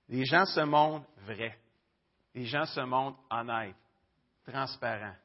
Les 0.09 0.25
gens 0.25 0.47
se 0.47 0.61
montrent 0.61 1.07
vrais. 1.27 1.59
Les 2.35 2.45
gens 2.45 2.65
se 2.65 2.81
montrent 2.81 3.19
honnêtes, 3.31 3.75
transparents. 4.47 5.17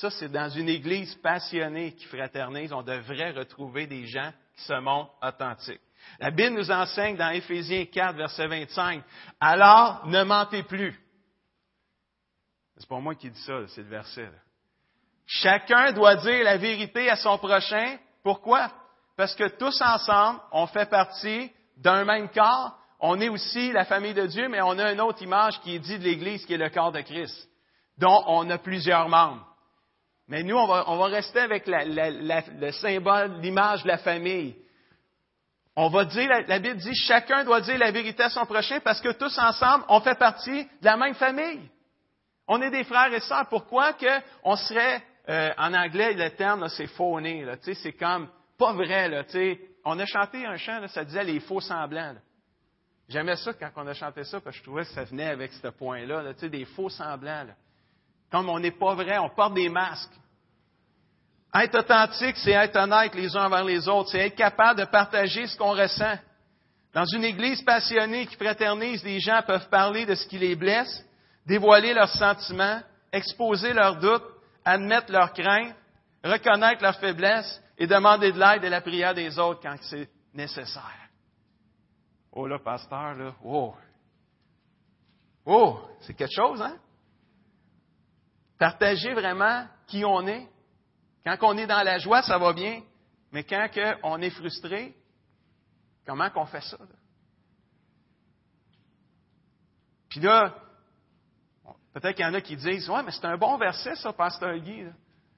Ça, 0.00 0.10
c'est 0.10 0.28
dans 0.28 0.48
une 0.48 0.68
église 0.68 1.12
passionnée 1.16 1.90
qui 1.90 2.04
fraternise, 2.04 2.72
on 2.72 2.82
devrait 2.82 3.32
retrouver 3.32 3.88
des 3.88 4.06
gens 4.06 4.30
qui 4.54 4.62
se 4.62 4.74
montrent 4.74 5.10
authentiques. 5.20 5.80
La 6.20 6.30
Bible 6.30 6.54
nous 6.54 6.70
enseigne 6.70 7.16
dans 7.16 7.30
Éphésiens 7.30 7.84
4, 7.86 8.14
verset 8.14 8.46
25, 8.46 9.02
Alors, 9.40 10.06
ne 10.06 10.22
mentez 10.22 10.62
plus. 10.62 10.96
C'est 12.76 12.88
pas 12.88 13.00
moi 13.00 13.16
qui 13.16 13.28
dis 13.28 13.40
ça, 13.40 13.66
c'est 13.66 13.82
le 13.82 13.88
verset. 13.88 14.30
Chacun 15.26 15.90
doit 15.90 16.14
dire 16.14 16.44
la 16.44 16.58
vérité 16.58 17.10
à 17.10 17.16
son 17.16 17.36
prochain. 17.36 17.98
Pourquoi? 18.22 18.70
Parce 19.16 19.34
que 19.34 19.48
tous 19.48 19.82
ensemble, 19.82 20.38
on 20.52 20.68
fait 20.68 20.88
partie 20.88 21.50
d'un 21.76 22.04
même 22.04 22.28
corps. 22.28 22.78
On 23.00 23.20
est 23.20 23.28
aussi 23.28 23.72
la 23.72 23.84
famille 23.84 24.14
de 24.14 24.26
Dieu, 24.26 24.48
mais 24.48 24.62
on 24.62 24.78
a 24.78 24.92
une 24.92 25.00
autre 25.00 25.22
image 25.22 25.60
qui 25.62 25.74
est 25.74 25.80
dit 25.80 25.98
de 25.98 26.04
l'Église, 26.04 26.46
qui 26.46 26.54
est 26.54 26.56
le 26.56 26.70
corps 26.70 26.92
de 26.92 27.00
Christ, 27.00 27.48
dont 27.98 28.22
on 28.28 28.48
a 28.48 28.58
plusieurs 28.58 29.08
membres. 29.08 29.44
Mais 30.28 30.42
nous, 30.42 30.56
on 30.56 30.66
va, 30.96 31.06
rester 31.06 31.40
avec 31.40 31.64
le 31.66 32.70
symbole, 32.72 33.40
l'image 33.40 33.82
de 33.82 33.88
la 33.88 33.98
famille. 33.98 34.56
On 35.74 35.88
va 35.88 36.04
dire, 36.04 36.28
la, 36.46 36.58
Bible 36.58 36.76
dit, 36.76 36.94
chacun 36.94 37.44
doit 37.44 37.62
dire 37.62 37.78
la 37.78 37.90
vérité 37.90 38.24
à 38.24 38.30
son 38.30 38.44
prochain 38.44 38.80
parce 38.80 39.00
que 39.00 39.12
tous 39.12 39.38
ensemble, 39.38 39.84
on 39.88 40.00
fait 40.00 40.18
partie 40.18 40.64
de 40.64 40.84
la 40.84 40.96
même 40.96 41.14
famille. 41.14 41.70
On 42.46 42.60
est 42.60 42.70
des 42.70 42.84
frères 42.84 43.12
et 43.12 43.20
sœurs. 43.20 43.46
Pourquoi 43.48 43.94
que 43.94 44.20
on 44.42 44.56
serait, 44.56 45.02
euh, 45.28 45.50
en 45.56 45.72
anglais, 45.72 46.12
le 46.14 46.30
terme, 46.30 46.68
c'est 46.68 46.88
fauné, 46.88 47.44
là, 47.44 47.56
c'est 47.60 47.92
comme 47.92 48.28
pas 48.58 48.72
vrai, 48.72 49.08
là, 49.08 49.22
On 49.84 49.98
a 49.98 50.04
chanté 50.04 50.44
un 50.44 50.56
chant, 50.56 50.86
ça 50.88 51.04
disait 51.04 51.24
les 51.24 51.40
faux 51.40 51.60
semblants. 51.60 52.16
J'aimais 53.08 53.36
ça 53.36 53.54
quand 53.54 53.70
on 53.76 53.86
a 53.86 53.94
chanté 53.94 54.24
ça, 54.24 54.40
parce 54.40 54.56
que 54.56 54.60
je 54.60 54.64
trouvais 54.64 54.82
que 54.82 54.90
ça 54.90 55.04
venait 55.04 55.28
avec 55.28 55.52
ce 55.52 55.68
point-là, 55.68 56.22
là, 56.22 56.32
des 56.32 56.64
faux 56.64 56.90
semblants. 56.90 57.46
Comme 58.30 58.48
on 58.48 58.58
n'est 58.58 58.70
pas 58.70 58.94
vrai, 58.94 59.18
on 59.18 59.30
porte 59.30 59.54
des 59.54 59.68
masques. 59.68 60.12
Être 61.54 61.78
authentique, 61.78 62.36
c'est 62.36 62.52
être 62.52 62.76
honnête 62.76 63.14
les 63.14 63.34
uns 63.34 63.46
envers 63.46 63.64
les 63.64 63.88
autres, 63.88 64.10
c'est 64.10 64.26
être 64.26 64.36
capable 64.36 64.80
de 64.80 64.84
partager 64.84 65.46
ce 65.46 65.56
qu'on 65.56 65.72
ressent. 65.72 66.18
Dans 66.92 67.06
une 67.06 67.24
église 67.24 67.62
passionnée 67.62 68.26
qui 68.26 68.36
fraternise, 68.36 69.02
les 69.04 69.20
gens 69.20 69.42
peuvent 69.46 69.68
parler 69.68 70.04
de 70.04 70.14
ce 70.14 70.26
qui 70.26 70.38
les 70.38 70.56
blesse, 70.56 71.04
dévoiler 71.46 71.94
leurs 71.94 72.10
sentiments, 72.10 72.80
exposer 73.12 73.72
leurs 73.72 73.96
doutes, 73.96 74.24
admettre 74.64 75.10
leurs 75.10 75.32
craintes, 75.32 75.74
reconnaître 76.22 76.82
leurs 76.82 76.98
faiblesses 76.98 77.62
et 77.78 77.86
demander 77.86 78.32
de 78.32 78.38
l'aide 78.38 78.64
et 78.64 78.68
la 78.68 78.80
prière 78.80 79.14
des 79.14 79.38
autres 79.38 79.60
quand 79.62 79.76
c'est 79.80 80.08
nécessaire. 80.34 81.08
Oh 82.32 82.46
là, 82.46 82.58
pasteur, 82.58 83.14
là, 83.14 83.32
oh. 83.42 83.74
Oh, 85.46 85.80
c'est 86.00 86.14
quelque 86.14 86.34
chose, 86.34 86.60
hein? 86.60 86.76
Partager 88.58 89.14
vraiment 89.14 89.66
qui 89.86 90.04
on 90.04 90.26
est. 90.26 90.46
Quand 91.24 91.36
on 91.42 91.58
est 91.58 91.66
dans 91.66 91.82
la 91.82 91.98
joie, 91.98 92.22
ça 92.22 92.38
va 92.38 92.52
bien. 92.52 92.82
Mais 93.32 93.44
quand 93.44 93.68
on 94.02 94.20
est 94.20 94.30
frustré, 94.30 94.94
comment 96.06 96.30
qu'on 96.30 96.46
fait 96.46 96.62
ça? 96.62 96.78
Puis 100.08 100.20
là, 100.20 100.54
Peut-être 102.00 102.14
qu'il 102.14 102.24
y 102.24 102.28
en 102.28 102.34
a 102.34 102.40
qui 102.40 102.54
disent, 102.54 102.88
ouais, 102.88 103.02
mais 103.02 103.10
c'est 103.10 103.24
un 103.24 103.36
bon 103.36 103.56
verset, 103.56 103.96
ça, 103.96 104.12
Pasteur 104.12 104.56
Guy. 104.58 104.84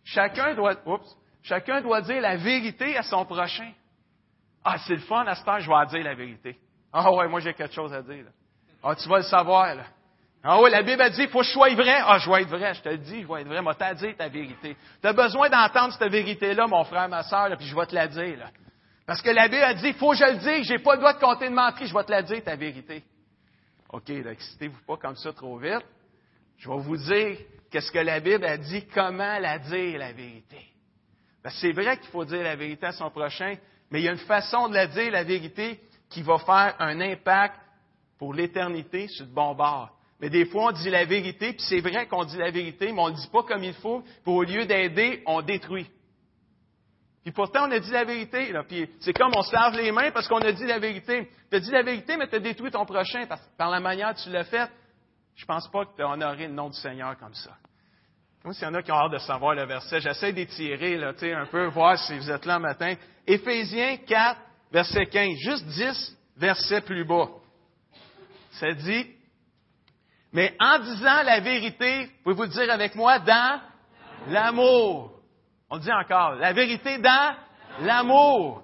Chacun 0.04 0.54
doit, 0.54 0.74
oups, 0.86 1.16
chacun 1.42 1.80
doit 1.80 2.02
dire 2.02 2.20
la 2.20 2.36
vérité 2.36 2.98
à 2.98 3.02
son 3.02 3.24
prochain. 3.24 3.72
Ah, 4.62 4.76
c'est 4.86 4.94
le 4.94 5.00
fun, 5.00 5.26
à 5.26 5.34
ce 5.34 5.42
temps, 5.42 5.58
je 5.58 5.70
vais 5.70 5.86
dire 5.86 6.04
la 6.04 6.14
vérité. 6.14 6.58
Ah 6.92 7.10
ouais, 7.14 7.28
moi 7.28 7.40
j'ai 7.40 7.54
quelque 7.54 7.72
chose 7.72 7.94
à 7.94 8.02
dire. 8.02 8.26
Ah, 8.82 8.94
tu 8.94 9.08
vas 9.08 9.18
le 9.18 9.24
savoir, 9.24 9.74
là. 9.74 9.84
Ah 10.42 10.60
ouais, 10.60 10.70
la 10.70 10.82
Bible 10.82 11.02
a 11.02 11.10
dit, 11.10 11.22
il 11.22 11.28
faut 11.28 11.40
que 11.40 11.44
je 11.44 11.52
sois 11.52 11.74
vrai. 11.74 11.98
Ah, 12.02 12.18
je 12.18 12.30
vais 12.30 12.42
être 12.42 12.48
vrai, 12.48 12.72
je 12.72 12.80
te 12.80 12.88
le 12.88 12.98
dis, 12.98 13.22
je 13.22 13.26
vais 13.26 13.42
être 13.42 13.48
vrai. 13.48 13.60
Moi, 13.60 13.74
t'as 13.74 13.92
dit 13.92 14.14
ta 14.14 14.28
vérité. 14.28 14.74
Tu 15.00 15.06
as 15.06 15.12
besoin 15.12 15.50
d'entendre 15.50 15.92
cette 15.92 16.10
vérité-là, 16.10 16.66
mon 16.66 16.82
frère, 16.84 17.08
ma 17.08 17.22
soeur, 17.22 17.54
puis 17.58 17.66
je 17.66 17.76
vais 17.76 17.86
te 17.86 17.94
la 17.94 18.08
dire. 18.08 18.38
Là. 18.38 18.50
Parce 19.06 19.20
que 19.20 19.30
la 19.30 19.48
Bible 19.48 19.62
a 19.62 19.74
dit, 19.74 19.88
il 19.88 19.94
faut 19.94 20.12
que 20.12 20.16
je 20.16 20.24
le 20.24 20.36
dise, 20.38 20.66
j'ai 20.66 20.78
pas 20.78 20.94
le 20.94 21.00
droit 21.00 21.12
de 21.12 21.18
compter 21.18 21.48
de 21.48 21.54
mentir, 21.54 21.86
je 21.86 21.92
vais 21.92 22.04
te 22.04 22.10
la 22.10 22.22
dire, 22.22 22.42
ta 22.42 22.56
vérité. 22.56 23.02
OK, 23.92 24.08
excitez-vous 24.08 24.80
pas 24.86 24.96
comme 24.96 25.16
ça 25.16 25.32
trop 25.32 25.58
vite. 25.58 25.84
Je 26.56 26.70
vais 26.70 26.78
vous 26.78 26.96
dire 26.96 27.36
qu'est-ce 27.70 27.90
que 27.90 27.98
la 27.98 28.20
Bible 28.20 28.44
a 28.44 28.56
dit, 28.56 28.86
comment 28.86 29.38
la 29.38 29.58
dire, 29.58 29.98
la 29.98 30.12
vérité. 30.12 30.64
c'est 31.48 31.72
vrai 31.72 31.98
qu'il 31.98 32.08
faut 32.10 32.24
dire 32.24 32.42
la 32.42 32.56
vérité 32.56 32.86
à 32.86 32.92
son 32.92 33.10
prochain, 33.10 33.56
mais 33.90 34.00
il 34.00 34.04
y 34.04 34.08
a 34.08 34.12
une 34.12 34.18
façon 34.18 34.68
de 34.68 34.74
la 34.74 34.86
dire, 34.86 35.10
la 35.10 35.24
vérité, 35.24 35.80
qui 36.08 36.22
va 36.22 36.38
faire 36.38 36.76
un 36.78 37.00
impact 37.00 37.56
pour 38.18 38.32
l'éternité 38.32 39.08
sur 39.08 39.26
le 39.26 39.32
bon 39.32 39.54
bord. 39.54 39.90
Mais 40.20 40.28
des 40.28 40.44
fois, 40.44 40.68
on 40.68 40.72
dit 40.72 40.90
la 40.90 41.04
vérité, 41.04 41.52
puis 41.52 41.62
c'est 41.62 41.80
vrai 41.80 42.06
qu'on 42.06 42.24
dit 42.24 42.36
la 42.36 42.50
vérité, 42.50 42.92
mais 42.92 43.00
on 43.00 43.08
ne 43.08 43.14
dit 43.14 43.28
pas 43.32 43.42
comme 43.42 43.64
il 43.64 43.74
faut, 43.74 44.02
puis 44.02 44.32
au 44.32 44.42
lieu 44.42 44.66
d'aider, 44.66 45.22
on 45.26 45.40
détruit. 45.40 45.88
Puis 47.22 47.32
pourtant, 47.32 47.68
on 47.68 47.70
a 47.70 47.78
dit 47.78 47.90
la 47.90 48.04
vérité. 48.04 48.52
Là. 48.52 48.64
Puis 48.66 48.88
c'est 49.00 49.12
comme 49.12 49.32
on 49.34 49.42
se 49.42 49.52
lave 49.52 49.74
les 49.76 49.92
mains 49.92 50.10
parce 50.10 50.26
qu'on 50.26 50.38
a 50.38 50.52
dit 50.52 50.66
la 50.66 50.78
vérité. 50.78 51.28
Tu 51.50 51.56
as 51.56 51.60
dit 51.60 51.70
la 51.70 51.82
vérité, 51.82 52.16
mais 52.16 52.28
tu 52.28 52.36
as 52.36 52.40
détruit 52.40 52.70
ton 52.70 52.86
prochain 52.86 53.26
par 53.58 53.70
la 53.70 53.80
manière 53.80 54.14
dont 54.14 54.20
tu 54.22 54.30
l'as 54.30 54.44
fait. 54.44 54.70
Je 55.36 55.44
pense 55.44 55.68
pas 55.70 55.84
que 55.84 55.96
tu 55.96 56.02
as 56.02 56.08
honoré 56.08 56.46
le 56.46 56.54
nom 56.54 56.68
du 56.68 56.78
Seigneur 56.78 57.16
comme 57.18 57.34
ça. 57.34 57.56
Moi, 58.42 58.54
s'il 58.54 58.64
y 58.64 58.66
en 58.66 58.74
a 58.74 58.82
qui 58.82 58.90
ont 58.90 58.96
hâte 58.96 59.12
de 59.12 59.18
savoir 59.18 59.54
le 59.54 59.66
verset, 59.66 60.00
j'essaie 60.00 60.32
d'étirer 60.32 60.96
là, 60.96 61.12
un 61.12 61.46
peu, 61.46 61.66
voir 61.66 61.98
si 61.98 62.16
vous 62.16 62.30
êtes 62.30 62.46
là 62.46 62.56
le 62.56 62.62
matin. 62.62 62.94
Éphésiens 63.26 63.98
4, 63.98 64.40
verset 64.72 65.06
15, 65.06 65.36
juste 65.36 65.66
10 65.66 66.18
versets 66.38 66.80
plus 66.80 67.04
bas. 67.04 67.28
Ça 68.52 68.72
dit, 68.72 69.06
mais 70.32 70.54
en 70.60 70.78
disant 70.78 71.22
la 71.22 71.40
vérité, 71.40 72.08
pouvez-vous 72.22 72.42
le 72.42 72.48
dire 72.48 72.70
avec 72.70 72.94
moi, 72.94 73.18
dans 73.18 73.60
l'amour? 74.28 75.12
On 75.68 75.78
dit 75.78 75.92
encore, 75.92 76.34
la 76.36 76.52
vérité 76.52 76.98
dans 76.98 77.36
l'amour. 77.80 78.62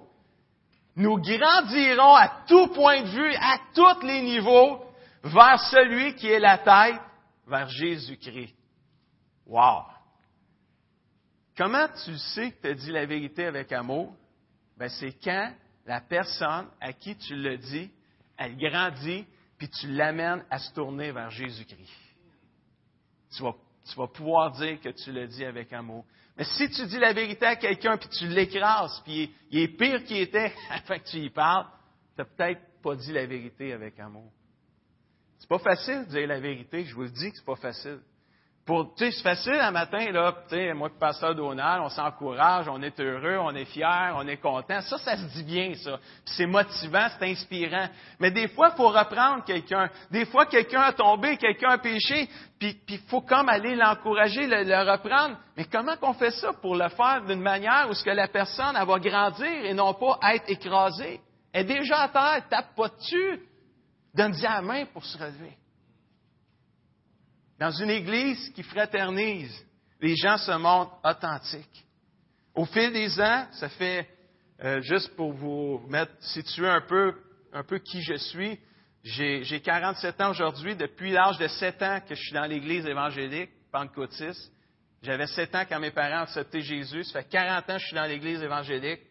Nous 0.95 1.17
grandirons 1.17 2.15
à 2.15 2.43
tout 2.47 2.67
point 2.67 3.01
de 3.03 3.09
vue, 3.09 3.35
à 3.35 3.57
tous 3.73 4.05
les 4.05 4.21
niveaux, 4.21 4.83
vers 5.23 5.59
celui 5.59 6.15
qui 6.15 6.27
est 6.27 6.39
la 6.39 6.57
tête, 6.57 7.01
vers 7.45 7.67
Jésus-Christ. 7.69 8.55
Wow! 9.45 9.83
Comment 11.55 11.87
tu 12.05 12.17
sais 12.17 12.51
que 12.51 12.61
tu 12.61 12.67
as 12.67 12.73
dit 12.73 12.91
la 12.91 13.05
vérité 13.05 13.45
avec 13.45 13.71
amour? 13.71 14.13
Ben, 14.77 14.89
c'est 14.89 15.15
quand 15.23 15.51
la 15.85 16.01
personne 16.01 16.67
à 16.79 16.93
qui 16.93 17.15
tu 17.17 17.35
le 17.35 17.57
dis, 17.57 17.89
elle 18.37 18.57
grandit, 18.57 19.25
puis 19.57 19.69
tu 19.69 19.87
l'amènes 19.87 20.45
à 20.49 20.59
se 20.59 20.73
tourner 20.73 21.11
vers 21.11 21.29
Jésus-Christ. 21.31 21.91
Tu 23.35 23.43
vas, 23.43 23.55
tu 23.89 23.95
vas 23.95 24.07
pouvoir 24.07 24.51
dire 24.51 24.79
que 24.79 24.89
tu 24.89 25.11
le 25.11 25.27
dis 25.27 25.43
avec 25.43 25.73
amour. 25.73 26.05
Mais 26.37 26.43
si 26.43 26.69
tu 26.69 26.85
dis 26.85 26.99
la 26.99 27.13
vérité 27.13 27.45
à 27.45 27.55
quelqu'un, 27.55 27.97
puis 27.97 28.09
tu 28.09 28.27
l'écrases, 28.27 29.01
puis 29.03 29.33
il 29.49 29.59
est 29.59 29.67
pire 29.69 30.03
qu'il 30.03 30.17
était 30.17 30.53
afin 30.69 30.99
que 30.99 31.09
tu 31.09 31.17
y 31.17 31.29
parles, 31.29 31.65
tu 32.15 32.21
n'as 32.21 32.25
peut-être 32.25 32.61
pas 32.81 32.95
dit 32.95 33.11
la 33.11 33.25
vérité 33.25 33.73
avec 33.73 33.99
amour. 33.99 34.31
C'est 35.39 35.49
pas 35.49 35.59
facile 35.59 36.05
de 36.05 36.09
dire 36.09 36.27
la 36.27 36.39
vérité, 36.39 36.83
je 36.85 36.93
vous 36.95 37.03
le 37.03 37.09
dis 37.09 37.31
que 37.31 37.37
c'est 37.37 37.45
pas 37.45 37.55
facile. 37.55 37.99
Pour, 38.67 38.93
c'est 38.97 39.11
facile 39.21 39.53
un 39.53 39.71
matin, 39.71 40.11
là, 40.11 40.33
tu 40.49 40.55
sais, 40.55 40.73
moi 40.73 40.89
Pasteur 40.99 41.33
Donald, 41.33 41.83
on 41.85 41.87
s'encourage, 41.87 42.67
on 42.67 42.81
est 42.81 42.99
heureux, 42.99 43.37
on 43.39 43.55
est 43.55 43.63
fier, 43.63 44.13
on 44.17 44.27
est 44.27 44.35
content. 44.35 44.81
Ça, 44.81 44.97
ça 44.97 45.15
se 45.15 45.23
dit 45.37 45.43
bien, 45.43 45.73
ça. 45.75 45.97
Puis 46.25 46.35
c'est 46.35 46.45
motivant, 46.45 47.07
c'est 47.17 47.29
inspirant. 47.29 47.87
Mais 48.19 48.29
des 48.29 48.49
fois, 48.49 48.71
il 48.73 48.75
faut 48.75 48.89
reprendre 48.89 49.45
quelqu'un. 49.45 49.89
Des 50.11 50.25
fois, 50.25 50.47
quelqu'un 50.47 50.81
a 50.81 50.91
tombé, 50.91 51.37
quelqu'un 51.37 51.69
a 51.69 51.77
péché, 51.77 52.27
puis 52.59 52.77
il 52.89 52.99
faut 53.07 53.21
comme 53.21 53.47
aller 53.47 53.73
l'encourager, 53.73 54.45
le, 54.45 54.91
reprendre. 54.91 55.37
Mais 55.55 55.63
comment 55.63 55.95
qu'on 55.95 56.13
fait 56.13 56.31
ça 56.31 56.51
pour 56.61 56.75
le 56.75 56.89
faire 56.89 57.23
d'une 57.25 57.41
manière 57.41 57.87
où 57.89 57.93
ce 57.93 58.03
que 58.03 58.09
la 58.09 58.27
personne, 58.27 58.75
elle 58.77 58.85
va 58.85 58.99
grandir 58.99 59.47
et 59.47 59.73
non 59.73 59.93
pas 59.93 60.19
être 60.33 60.49
écrasée? 60.49 61.21
Elle 61.53 61.71
est 61.71 61.79
déjà 61.79 62.01
à 62.01 62.09
terre, 62.09 62.49
tape 62.49 62.75
pas 62.75 62.89
dessus. 62.89 63.39
Donne-y 64.13 64.41
la 64.41 64.61
main 64.61 64.83
pour 64.87 65.05
se 65.05 65.17
relever. 65.17 65.55
Dans 67.59 67.71
une 67.71 67.89
église 67.89 68.49
qui 68.49 68.63
fraternise, 68.63 69.65
les 69.99 70.15
gens 70.15 70.37
se 70.37 70.51
montrent 70.51 70.99
authentiques. 71.03 71.85
Au 72.53 72.65
fil 72.65 72.91
des 72.93 73.19
ans, 73.19 73.47
ça 73.53 73.69
fait, 73.69 74.07
euh, 74.63 74.81
juste 74.81 75.15
pour 75.15 75.33
vous 75.33 75.79
mettre, 75.87 76.11
situer 76.19 76.67
un 76.67 76.81
peu, 76.81 77.13
un 77.53 77.63
peu 77.63 77.79
qui 77.79 78.01
je 78.01 78.15
suis, 78.15 78.59
j'ai 79.03 79.61
47 79.61 80.21
ans 80.21 80.31
aujourd'hui. 80.31 80.75
Depuis 80.75 81.11
l'âge 81.11 81.37
de 81.37 81.47
7 81.47 81.81
ans 81.81 81.99
que 82.07 82.13
je 82.13 82.21
suis 82.21 82.33
dans 82.33 82.45
l'Église 82.45 82.85
évangélique, 82.85 83.51
pentecôtiste. 83.71 84.51
J'avais 85.01 85.27
7 85.27 85.55
ans 85.55 85.63
quand 85.69 85.79
mes 85.79 85.91
parents 85.91 86.21
ont 86.21 86.23
accepté 86.23 86.61
Jésus. 86.61 87.03
Ça 87.05 87.21
fait 87.21 87.29
40 87.29 87.69
ans 87.69 87.73
que 87.73 87.79
je 87.79 87.85
suis 87.85 87.95
dans 87.95 88.05
l'Église 88.05 88.41
évangélique. 88.41 89.01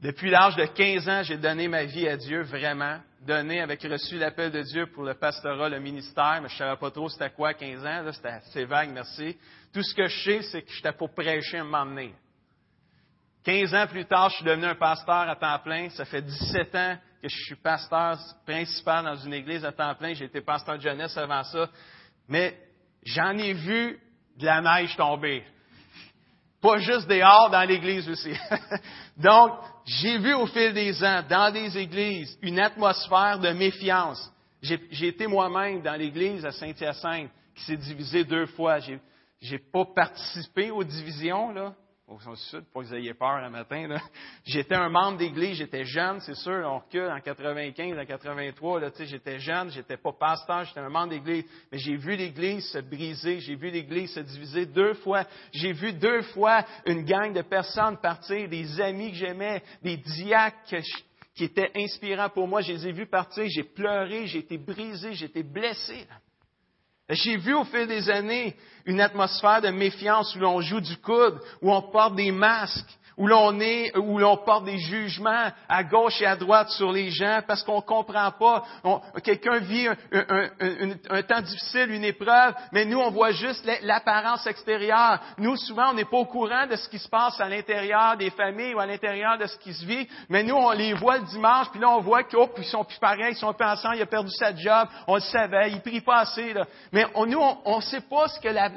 Depuis 0.00 0.30
l'âge 0.30 0.56
de 0.56 0.66
15 0.66 1.08
ans, 1.08 1.22
j'ai 1.22 1.38
donné 1.38 1.66
ma 1.66 1.84
vie 1.84 2.06
à 2.06 2.16
Dieu, 2.16 2.42
vraiment. 2.42 3.00
Donné 3.26 3.62
avec 3.62 3.82
reçu 3.82 4.18
l'appel 4.18 4.50
de 4.50 4.60
Dieu 4.60 4.86
pour 4.86 5.02
le 5.02 5.14
pastorat, 5.14 5.70
le 5.70 5.80
ministère, 5.80 6.40
mais 6.42 6.48
je 6.48 6.54
ne 6.54 6.58
savais 6.58 6.76
pas 6.76 6.90
trop 6.90 7.08
c'était 7.08 7.30
quoi 7.30 7.54
15 7.54 7.86
ans. 7.86 8.12
C'était 8.12 8.28
assez 8.28 8.64
vague, 8.66 8.90
merci. 8.92 9.38
Tout 9.72 9.82
ce 9.82 9.94
que 9.94 10.06
je 10.08 10.24
sais, 10.24 10.42
c'est 10.42 10.62
que 10.62 10.70
j'étais 10.70 10.92
pour 10.92 11.14
prêcher 11.14 11.62
moment 11.62 11.86
donné. 11.86 12.14
15 13.44 13.74
ans 13.74 13.86
plus 13.86 14.04
tard, 14.04 14.28
je 14.28 14.36
suis 14.36 14.44
devenu 14.44 14.66
un 14.66 14.74
pasteur 14.74 15.28
à 15.28 15.36
temps 15.36 15.58
plein. 15.60 15.88
Ça 15.90 16.04
fait 16.04 16.20
17 16.20 16.74
ans 16.74 16.98
que 17.22 17.28
je 17.28 17.44
suis 17.44 17.56
pasteur 17.56 18.18
principal 18.44 19.04
dans 19.04 19.16
une 19.16 19.32
église 19.32 19.64
à 19.64 19.72
temps 19.72 19.94
plein. 19.94 20.12
J'ai 20.12 20.26
été 20.26 20.42
pasteur 20.42 20.76
de 20.76 20.82
jeunesse 20.82 21.16
avant 21.16 21.44
ça. 21.44 21.70
Mais 22.28 22.58
j'en 23.04 23.38
ai 23.38 23.54
vu 23.54 23.98
de 24.36 24.44
la 24.44 24.60
neige 24.60 24.96
tomber. 24.96 25.44
Pas 26.64 26.78
juste 26.78 27.06
dehors, 27.06 27.50
dans 27.50 27.68
l'église 27.68 28.08
aussi. 28.08 28.32
Donc, 29.18 29.52
j'ai 29.84 30.16
vu 30.16 30.32
au 30.32 30.46
fil 30.46 30.72
des 30.72 31.04
ans, 31.04 31.22
dans 31.28 31.52
des 31.52 31.76
églises, 31.76 32.38
une 32.40 32.58
atmosphère 32.58 33.38
de 33.38 33.50
méfiance. 33.50 34.32
J'ai 34.62 35.08
été 35.08 35.26
moi-même 35.26 35.82
dans 35.82 35.92
l'église 35.92 36.42
à 36.46 36.52
Saint-Hyacinthe, 36.52 37.28
qui 37.54 37.64
s'est 37.64 37.76
divisée 37.76 38.24
deux 38.24 38.46
fois. 38.46 38.78
J'ai 38.78 39.58
pas 39.58 39.84
participé 39.94 40.70
aux 40.70 40.82
divisions, 40.82 41.52
là 41.52 41.74
au 42.06 42.36
sud, 42.36 42.64
pas 42.72 42.80
que 42.80 42.86
vous 42.86 42.94
ayez 42.94 43.14
peur 43.14 43.40
le 43.40 43.50
matin. 43.50 43.96
J'étais 44.44 44.74
un 44.74 44.88
membre 44.88 45.18
d'église, 45.18 45.56
j'étais 45.56 45.84
jeune, 45.84 46.20
c'est 46.20 46.34
sûr, 46.34 46.62
on 46.66 46.78
recule 46.78 47.10
en 47.10 47.20
95, 47.20 47.98
en 47.98 48.04
83, 48.04 48.80
là, 48.80 48.90
j'étais 48.98 49.38
jeune, 49.38 49.70
j'étais 49.70 49.96
pas 49.96 50.12
pasteur, 50.12 50.64
j'étais 50.64 50.80
un 50.80 50.90
membre 50.90 51.10
d'église, 51.10 51.44
mais 51.72 51.78
j'ai 51.78 51.96
vu 51.96 52.14
l'église 52.14 52.66
se 52.70 52.78
briser, 52.78 53.40
j'ai 53.40 53.56
vu 53.56 53.70
l'église 53.70 54.12
se 54.12 54.20
diviser 54.20 54.66
deux 54.66 54.94
fois, 54.94 55.24
j'ai 55.52 55.72
vu 55.72 55.92
deux 55.92 56.22
fois 56.22 56.64
une 56.86 57.04
gang 57.04 57.32
de 57.32 57.42
personnes 57.42 57.96
partir, 57.96 58.48
des 58.48 58.80
amis 58.80 59.12
que 59.12 59.16
j'aimais, 59.16 59.62
des 59.82 59.96
diacres 59.96 60.82
qui 61.34 61.44
étaient 61.44 61.72
inspirants 61.74 62.28
pour 62.28 62.46
moi, 62.46 62.60
je 62.60 62.72
les 62.72 62.88
ai 62.88 62.92
vus 62.92 63.06
partir, 63.06 63.44
j'ai 63.48 63.64
pleuré, 63.64 64.26
j'ai 64.26 64.40
été 64.40 64.58
brisé, 64.58 65.14
j'ai 65.14 65.26
été 65.26 65.42
blessé. 65.42 66.06
J'ai 67.10 67.36
vu 67.36 67.54
au 67.54 67.64
fil 67.64 67.86
des 67.86 68.08
années 68.08 68.56
une 68.86 69.00
atmosphère 69.00 69.60
de 69.60 69.68
méfiance 69.68 70.34
où 70.36 70.38
l'on 70.38 70.60
joue 70.60 70.80
du 70.80 70.96
coude, 70.96 71.38
où 71.60 71.72
on 71.72 71.82
porte 71.82 72.16
des 72.16 72.32
masques, 72.32 72.98
où 73.16 73.26
l'on 73.26 73.58
est, 73.60 73.96
où 73.96 74.18
l'on 74.18 74.36
porte 74.38 74.64
des 74.64 74.78
jugements 74.78 75.50
à 75.68 75.84
gauche 75.84 76.20
et 76.20 76.26
à 76.26 76.36
droite 76.36 76.70
sur 76.70 76.92
les 76.92 77.10
gens 77.10 77.40
parce 77.46 77.62
qu'on 77.62 77.76
ne 77.76 77.82
comprend 77.82 78.30
pas. 78.32 78.62
quelqu'un 79.22 79.58
vit 79.58 79.88
un, 80.12 81.22
temps 81.22 81.40
difficile, 81.40 81.90
une 81.90 82.04
épreuve, 82.04 82.54
mais 82.72 82.84
nous, 82.84 82.98
on 82.98 83.10
voit 83.10 83.32
juste 83.32 83.68
l'apparence 83.82 84.46
extérieure. 84.46 85.20
Nous, 85.38 85.56
souvent, 85.56 85.90
on 85.90 85.94
n'est 85.94 86.04
pas 86.04 86.16
au 86.16 86.26
courant 86.26 86.66
de 86.66 86.76
ce 86.76 86.88
qui 86.88 86.98
se 86.98 87.08
passe 87.08 87.40
à 87.40 87.48
l'intérieur 87.48 88.16
des 88.16 88.30
familles 88.30 88.74
ou 88.74 88.80
à 88.80 88.86
l'intérieur 88.86 89.38
de 89.38 89.46
ce 89.46 89.56
qui 89.58 89.72
se 89.72 89.84
vit, 89.84 90.08
mais 90.28 90.42
nous, 90.42 90.56
on 90.56 90.70
les 90.72 90.92
voit 90.92 91.18
le 91.18 91.24
dimanche, 91.24 91.70
puis 91.70 91.80
là, 91.80 91.90
on 91.90 92.00
voit 92.00 92.24
qu'ils 92.24 92.38
oh, 92.38 92.50
sont 92.64 92.84
plus 92.84 92.98
pareils, 92.98 93.32
ils 93.32 93.36
sont 93.36 93.54
ensemble, 93.60 93.96
il 93.96 94.02
a 94.02 94.06
perdu 94.06 94.30
sa 94.30 94.54
job, 94.54 94.88
on 95.06 95.16
le 95.16 95.20
savait, 95.20 95.70
il 95.70 95.80
prie 95.80 96.00
pas 96.00 96.18
assez. 96.20 96.52
Là. 96.52 96.66
Mais 96.92 97.06
nous, 97.26 97.40
on 97.64 97.76
ne 97.76 97.82
sait 97.82 98.00
pas 98.00 98.28
ce 98.28 98.40
que 98.40 98.48
la, 98.48 98.68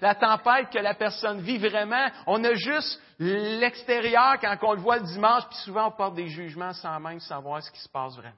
la 0.00 0.14
tempête 0.14 0.70
que 0.70 0.78
la 0.78 0.94
personne 0.94 1.40
vit 1.40 1.58
vraiment. 1.58 2.06
On 2.26 2.42
a 2.44 2.54
juste 2.54 3.00
l'extérieur 3.18 4.38
quand 4.40 4.56
on 4.62 4.74
le 4.74 4.80
voit 4.80 4.98
le 4.98 5.06
dimanche, 5.06 5.46
puis 5.48 5.58
souvent 5.58 5.88
on 5.88 5.90
porte 5.90 6.14
des 6.14 6.28
jugements 6.28 6.72
sans 6.72 6.98
même 7.00 7.20
savoir 7.20 7.62
ce 7.62 7.70
qui 7.70 7.80
se 7.80 7.88
passe 7.88 8.16
vraiment. 8.16 8.36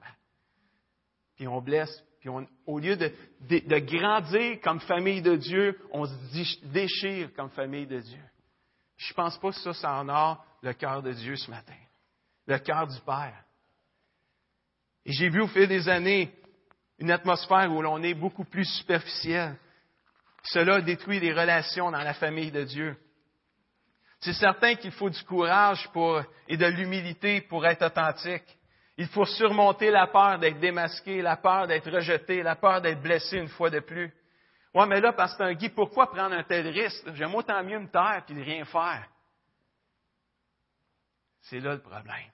Puis 1.35 1.47
on 1.47 1.61
blesse, 1.61 2.03
puis 2.19 2.29
au 2.67 2.79
lieu 2.79 2.95
de, 2.95 3.11
de, 3.41 3.79
grandir 3.79 4.59
comme 4.61 4.79
famille 4.81 5.21
de 5.21 5.35
Dieu, 5.35 5.79
on 5.91 6.05
se 6.05 6.65
déchire 6.67 7.33
comme 7.33 7.49
famille 7.49 7.87
de 7.87 7.99
Dieu. 7.99 8.21
Je 8.97 9.11
ne 9.11 9.15
pense 9.15 9.39
pas 9.39 9.49
que 9.49 9.57
ça, 9.57 9.73
ça 9.73 9.99
honore 9.99 10.45
le 10.61 10.73
cœur 10.73 11.01
de 11.01 11.11
Dieu 11.13 11.35
ce 11.35 11.49
matin, 11.49 11.77
le 12.45 12.59
cœur 12.59 12.87
du 12.87 12.99
Père. 13.01 13.43
Et 15.05 15.13
j'ai 15.13 15.29
vu 15.29 15.41
au 15.41 15.47
fil 15.47 15.67
des 15.67 15.89
années 15.89 16.31
une 16.99 17.09
atmosphère 17.09 17.71
où 17.71 17.81
l'on 17.81 18.03
est 18.03 18.13
beaucoup 18.13 18.45
plus 18.45 18.65
superficiel. 18.77 19.57
Cela 20.43 20.81
détruit 20.81 21.19
les 21.19 21.33
relations 21.33 21.89
dans 21.89 22.03
la 22.03 22.13
famille 22.13 22.51
de 22.51 22.63
Dieu. 22.63 22.95
C'est 24.21 24.33
certain 24.33 24.75
qu'il 24.75 24.91
faut 24.91 25.09
du 25.09 25.23
courage 25.23 25.89
pour, 25.91 26.21
et 26.47 26.55
de 26.55 26.65
l'humilité 26.67 27.41
pour 27.41 27.65
être 27.65 27.85
authentique. 27.85 28.45
Il 28.97 29.07
faut 29.07 29.25
surmonter 29.25 29.89
la 29.89 30.05
peur 30.07 30.37
d'être 30.37 30.59
démasqué, 30.59 31.23
la 31.23 31.37
peur 31.37 31.65
d'être 31.65 31.89
rejeté, 31.89 32.43
la 32.43 32.55
peur 32.55 32.81
d'être 32.81 33.01
blessé 33.01 33.37
une 33.37 33.47
fois 33.47 33.71
de 33.71 33.79
plus. 33.79 34.13
Ouais, 34.75 34.85
mais 34.85 35.01
là, 35.01 35.11
Pasteur 35.13 35.51
Guy, 35.53 35.69
pourquoi 35.69 36.11
prendre 36.11 36.35
un 36.35 36.43
tel 36.43 36.67
risque? 36.67 37.13
J'aime 37.15 37.33
autant 37.33 37.63
mieux 37.63 37.79
me 37.79 37.89
taire 37.89 38.23
puis 38.25 38.41
rien 38.41 38.63
faire. 38.65 39.07
C'est 41.41 41.59
là 41.59 41.73
le 41.73 41.81
problème. 41.81 42.31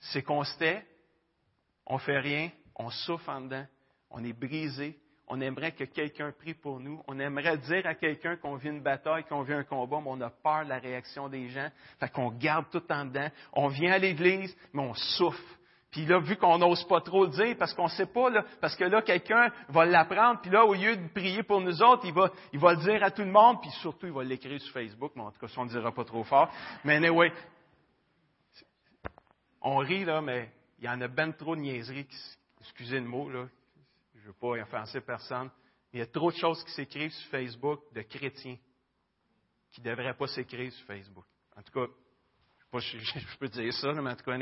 C'est 0.00 0.22
qu'on 0.22 0.42
se 0.42 0.58
tait, 0.58 0.84
on 1.86 1.98
fait 1.98 2.18
rien, 2.18 2.50
on 2.74 2.90
souffre 2.90 3.28
en 3.28 3.42
dedans, 3.42 3.66
on 4.10 4.24
est 4.24 4.32
brisé, 4.32 4.98
on 5.30 5.40
aimerait 5.40 5.70
que 5.70 5.84
quelqu'un 5.84 6.32
prie 6.32 6.54
pour 6.54 6.80
nous. 6.80 7.00
On 7.06 7.18
aimerait 7.20 7.56
dire 7.58 7.86
à 7.86 7.94
quelqu'un 7.94 8.36
qu'on 8.36 8.56
vit 8.56 8.68
une 8.68 8.82
bataille, 8.82 9.22
qu'on 9.24 9.42
vit 9.42 9.52
un 9.54 9.62
combat, 9.62 10.00
mais 10.02 10.10
on 10.10 10.20
a 10.20 10.28
peur 10.28 10.64
de 10.64 10.70
la 10.70 10.78
réaction 10.78 11.28
des 11.28 11.48
gens. 11.48 11.68
Fait 12.00 12.08
qu'on 12.08 12.30
garde 12.32 12.66
tout 12.72 12.82
en 12.90 13.04
dedans. 13.04 13.28
On 13.52 13.68
vient 13.68 13.92
à 13.92 13.98
l'église, 13.98 14.54
mais 14.72 14.82
on 14.82 14.92
souffre. 14.94 15.56
Puis 15.92 16.04
là, 16.04 16.18
vu 16.18 16.36
qu'on 16.36 16.58
n'ose 16.58 16.82
pas 16.84 17.00
trop 17.00 17.26
le 17.26 17.30
dire, 17.30 17.56
parce 17.56 17.72
qu'on 17.74 17.86
sait 17.86 18.06
pas, 18.06 18.28
parce 18.60 18.74
que 18.74 18.84
là, 18.84 19.02
quelqu'un 19.02 19.52
va 19.68 19.84
l'apprendre, 19.86 20.40
puis 20.40 20.50
là, 20.50 20.64
au 20.64 20.74
lieu 20.74 20.96
de 20.96 21.08
prier 21.08 21.44
pour 21.44 21.60
nous 21.60 21.80
autres, 21.80 22.04
il 22.06 22.12
va, 22.12 22.72
le 22.74 22.82
dire 22.82 23.02
à 23.04 23.12
tout 23.12 23.22
le 23.22 23.30
monde, 23.30 23.60
puis 23.60 23.70
surtout, 23.82 24.06
il 24.06 24.12
va 24.12 24.24
l'écrire 24.24 24.60
sur 24.60 24.72
Facebook, 24.72 25.12
mais 25.14 25.22
en 25.22 25.30
tout 25.30 25.38
cas, 25.38 25.48
ça, 25.48 25.60
on 25.60 25.64
ne 25.64 25.70
dira 25.70 25.92
pas 25.92 26.04
trop 26.04 26.24
fort. 26.24 26.48
Mais 26.84 26.96
anyway, 26.96 27.32
on 29.62 29.76
rit, 29.76 30.04
là, 30.04 30.20
mais 30.20 30.50
il 30.80 30.86
y 30.86 30.88
en 30.88 31.00
a 31.00 31.08
ben 31.08 31.32
trop 31.32 31.54
de 31.54 31.60
niaiseries, 31.60 32.06
excusez 32.60 32.98
le 32.98 33.06
mot, 33.06 33.28
là, 33.30 33.46
veux 34.30 34.38
pas 34.38 34.62
offenser 34.62 35.00
personne, 35.00 35.50
il 35.92 35.98
y 35.98 36.02
a 36.02 36.06
trop 36.06 36.30
de 36.30 36.36
choses 36.36 36.62
qui 36.64 36.70
s'écrivent 36.72 37.12
sur 37.12 37.30
Facebook 37.30 37.80
de 37.92 38.02
chrétiens 38.02 38.56
qui 39.72 39.80
ne 39.80 39.90
devraient 39.90 40.14
pas 40.14 40.26
s'écrire 40.26 40.72
sur 40.72 40.86
Facebook. 40.86 41.24
En 41.56 41.62
tout 41.62 41.72
cas, 41.72 41.86
je, 42.80 42.98
je, 42.98 43.38
peux 43.38 43.48
dire 43.48 43.72
ça, 43.74 43.92
mais 43.92 44.10
en 44.10 44.16
tout 44.16 44.24
cas, 44.24 44.38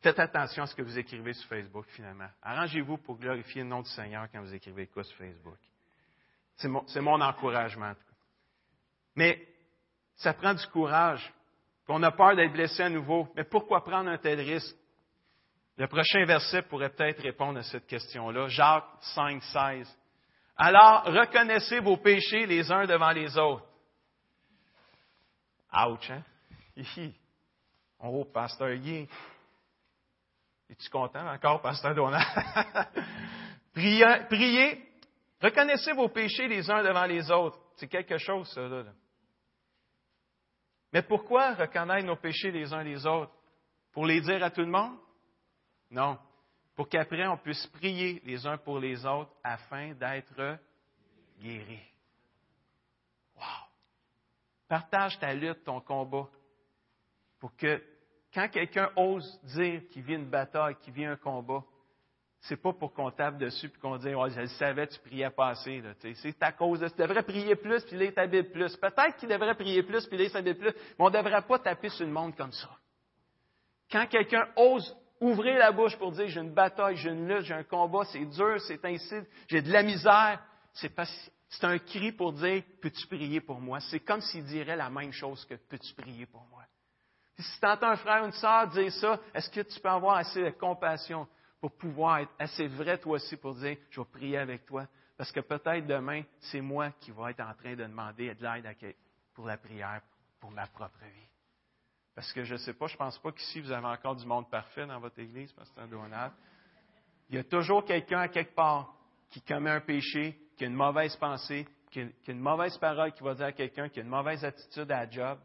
faites 0.00 0.18
attention 0.18 0.64
à 0.64 0.66
ce 0.66 0.74
que 0.74 0.82
vous 0.82 0.98
écrivez 0.98 1.32
sur 1.32 1.48
Facebook, 1.48 1.86
finalement. 1.88 2.28
Arrangez-vous 2.42 2.98
pour 2.98 3.18
glorifier 3.18 3.62
le 3.62 3.68
nom 3.68 3.82
du 3.82 3.90
Seigneur 3.90 4.28
quand 4.30 4.40
vous 4.40 4.54
écrivez 4.54 4.86
quoi 4.86 5.04
sur 5.04 5.16
Facebook. 5.16 5.58
C'est 6.56 6.68
mon, 6.68 6.84
mon, 6.96 7.20
encouragement, 7.20 7.90
en 7.90 7.94
tout 7.94 8.00
cas. 8.00 8.16
Mais 9.16 9.46
ça 10.16 10.34
prend 10.34 10.54
du 10.54 10.66
courage. 10.68 11.32
On 11.88 12.02
a 12.02 12.12
peur 12.12 12.36
d'être 12.36 12.52
blessé 12.52 12.82
à 12.82 12.88
nouveau. 12.88 13.28
Mais 13.36 13.44
pourquoi 13.44 13.84
prendre 13.84 14.08
un 14.08 14.18
tel 14.18 14.40
risque? 14.40 14.76
Le 15.76 15.86
prochain 15.86 16.24
verset 16.24 16.62
pourrait 16.62 16.90
peut-être 16.90 17.22
répondre 17.22 17.58
à 17.58 17.62
cette 17.62 17.86
question-là. 17.86 18.48
Jacques 18.48 18.84
5, 19.14 19.42
16. 19.42 19.98
Alors, 20.56 21.04
reconnaissez 21.04 21.80
vos 21.80 21.96
péchés 21.96 22.46
les 22.46 22.70
uns 22.70 22.84
devant 22.84 23.10
les 23.10 23.36
autres. 23.38 23.66
Ouch, 25.72 26.10
hein? 26.10 26.22
Oh, 28.00 28.24
pasteur 28.26 28.74
Guy. 28.76 29.08
Es-tu 30.68 30.90
content 30.90 31.26
encore, 31.26 31.62
pasteur 31.62 31.94
Donald? 31.94 32.24
priez, 33.72 34.06
priez, 34.28 34.88
reconnaissez 35.40 35.92
vos 35.92 36.08
péchés 36.08 36.48
les 36.48 36.70
uns 36.70 36.82
devant 36.82 37.04
les 37.04 37.30
autres. 37.30 37.58
C'est 37.76 37.88
quelque 37.88 38.18
chose, 38.18 38.50
ça, 38.52 38.60
là. 38.62 38.84
Mais 40.92 41.02
pourquoi 41.02 41.54
reconnaître 41.54 42.06
nos 42.06 42.16
péchés 42.16 42.50
les 42.50 42.72
uns 42.72 42.82
les 42.82 43.06
autres? 43.06 43.32
Pour 43.92 44.06
les 44.06 44.20
dire 44.20 44.42
à 44.42 44.50
tout 44.50 44.60
le 44.60 44.66
monde? 44.66 44.98
Non. 45.92 46.18
Pour 46.74 46.88
qu'après, 46.88 47.26
on 47.26 47.36
puisse 47.36 47.66
prier 47.66 48.20
les 48.24 48.46
uns 48.46 48.56
pour 48.56 48.78
les 48.78 49.04
autres 49.04 49.30
afin 49.44 49.92
d'être 49.92 50.58
guéris. 51.38 51.82
Wow! 53.36 53.68
Partage 54.66 55.18
ta 55.18 55.34
lutte, 55.34 55.64
ton 55.64 55.80
combat, 55.80 56.28
pour 57.38 57.54
que 57.56 57.82
quand 58.32 58.48
quelqu'un 58.48 58.90
ose 58.96 59.38
dire 59.54 59.82
qu'il 59.90 60.02
vit 60.02 60.14
une 60.14 60.30
bataille, 60.30 60.76
qu'il 60.76 60.94
vit 60.94 61.04
un 61.04 61.16
combat, 61.16 61.62
c'est 62.40 62.56
pas 62.56 62.72
pour 62.72 62.92
qu'on 62.94 63.10
tape 63.10 63.36
dessus 63.36 63.66
et 63.66 63.78
qu'on 63.78 63.98
dise 63.98 64.14
oh, 64.16 64.28
Je 64.28 64.40
le 64.40 64.46
savais, 64.48 64.86
tu 64.86 64.98
priais 65.00 65.30
pas 65.30 65.50
assez. 65.50 65.82
C'est 66.14 66.42
à 66.42 66.52
cause 66.52 66.80
Tu 66.80 67.02
devrais 67.02 67.22
prier 67.22 67.54
plus, 67.54 67.84
puis 67.84 67.96
là, 67.96 68.06
il 68.06 68.50
plus. 68.50 68.76
Peut-être 68.76 69.16
qu'il 69.18 69.28
devrait 69.28 69.54
prier 69.54 69.82
plus, 69.82 70.06
puis 70.06 70.16
là, 70.16 70.24
il 70.24 70.54
plus, 70.56 70.72
mais 70.72 70.94
on 70.98 71.10
ne 71.10 71.16
devrait 71.16 71.42
pas 71.42 71.58
taper 71.58 71.90
sur 71.90 72.06
le 72.06 72.12
monde 72.12 72.34
comme 72.34 72.50
ça. 72.50 72.70
Quand 73.90 74.06
quelqu'un 74.06 74.48
ose 74.56 74.96
Ouvrez 75.22 75.56
la 75.56 75.70
bouche 75.70 75.96
pour 75.96 76.10
dire 76.10 76.26
j'ai 76.26 76.40
une 76.40 76.52
bataille, 76.52 76.96
j'ai 76.96 77.10
une 77.10 77.28
lutte, 77.28 77.42
j'ai 77.44 77.54
un 77.54 77.62
combat, 77.62 78.04
c'est 78.06 78.24
dur, 78.24 78.60
c'est 78.62 78.84
ainsi, 78.84 79.14
j'ai 79.46 79.62
de 79.62 79.72
la 79.72 79.84
misère. 79.84 80.42
C'est 80.72 80.92
C'est 81.48 81.64
un 81.64 81.78
cri 81.78 82.10
pour 82.10 82.32
dire 82.32 82.64
Peux-tu 82.80 83.06
prier 83.06 83.40
pour 83.40 83.60
moi? 83.60 83.78
C'est 83.78 84.00
comme 84.00 84.20
s'il 84.20 84.44
dirait 84.44 84.74
la 84.74 84.90
même 84.90 85.12
chose 85.12 85.44
que 85.44 85.54
Peux-tu 85.54 85.94
prier 85.94 86.26
pour 86.26 86.44
moi? 86.50 86.64
Si 87.38 87.60
tu 87.60 87.66
entends 87.66 87.90
un 87.90 87.96
frère 87.96 88.22
ou 88.22 88.26
une 88.26 88.32
sœur 88.32 88.66
dire 88.68 88.92
ça, 88.94 89.20
est-ce 89.32 89.48
que 89.48 89.60
tu 89.60 89.78
peux 89.78 89.88
avoir 89.88 90.16
assez 90.16 90.42
de 90.42 90.50
compassion 90.50 91.28
pour 91.60 91.70
pouvoir 91.76 92.18
être 92.18 92.32
assez 92.36 92.66
vrai 92.66 92.98
toi 92.98 93.12
aussi 93.12 93.36
pour 93.36 93.54
dire 93.54 93.76
Je 93.90 94.00
vais 94.00 94.06
prier 94.10 94.38
avec 94.38 94.66
toi? 94.66 94.88
Parce 95.16 95.30
que 95.30 95.38
peut-être 95.38 95.86
demain, 95.86 96.22
c'est 96.40 96.60
moi 96.60 96.90
qui 96.98 97.12
vais 97.12 97.30
être 97.30 97.42
en 97.42 97.54
train 97.54 97.76
de 97.76 97.84
demander 97.84 98.34
de 98.34 98.42
l'aide 98.42 98.96
pour 99.34 99.46
la 99.46 99.56
prière 99.56 100.00
pour 100.40 100.50
ma 100.50 100.66
propre 100.66 100.98
vie. 101.04 101.31
Parce 102.14 102.32
que 102.32 102.44
je 102.44 102.54
ne 102.54 102.58
sais 102.58 102.74
pas, 102.74 102.86
je 102.86 102.94
ne 102.94 102.98
pense 102.98 103.18
pas 103.18 103.32
qu'ici 103.32 103.60
vous 103.60 103.72
avez 103.72 103.86
encore 103.86 104.16
du 104.16 104.26
monde 104.26 104.50
parfait 104.50 104.86
dans 104.86 105.00
votre 105.00 105.18
église, 105.18 105.50
Pasteur 105.52 105.88
Donald. 105.88 106.32
Il 107.30 107.36
y 107.36 107.38
a 107.38 107.44
toujours 107.44 107.84
quelqu'un 107.84 108.20
à 108.20 108.28
quelque 108.28 108.54
part 108.54 108.94
qui 109.30 109.40
commet 109.40 109.70
un 109.70 109.80
péché, 109.80 110.38
qui 110.56 110.64
a 110.64 110.66
une 110.66 110.74
mauvaise 110.74 111.16
pensée, 111.16 111.66
qui 111.90 112.00
a, 112.00 112.06
une 112.28 112.40
mauvaise 112.40 112.76
parole 112.76 113.12
qui 113.12 113.22
va 113.22 113.34
dire 113.34 113.46
à 113.46 113.52
quelqu'un, 113.52 113.88
qui 113.88 114.00
a 114.00 114.02
une 114.02 114.08
mauvaise 114.08 114.44
attitude 114.44 114.90
à 114.92 115.04
la 115.04 115.10
job, 115.10 115.38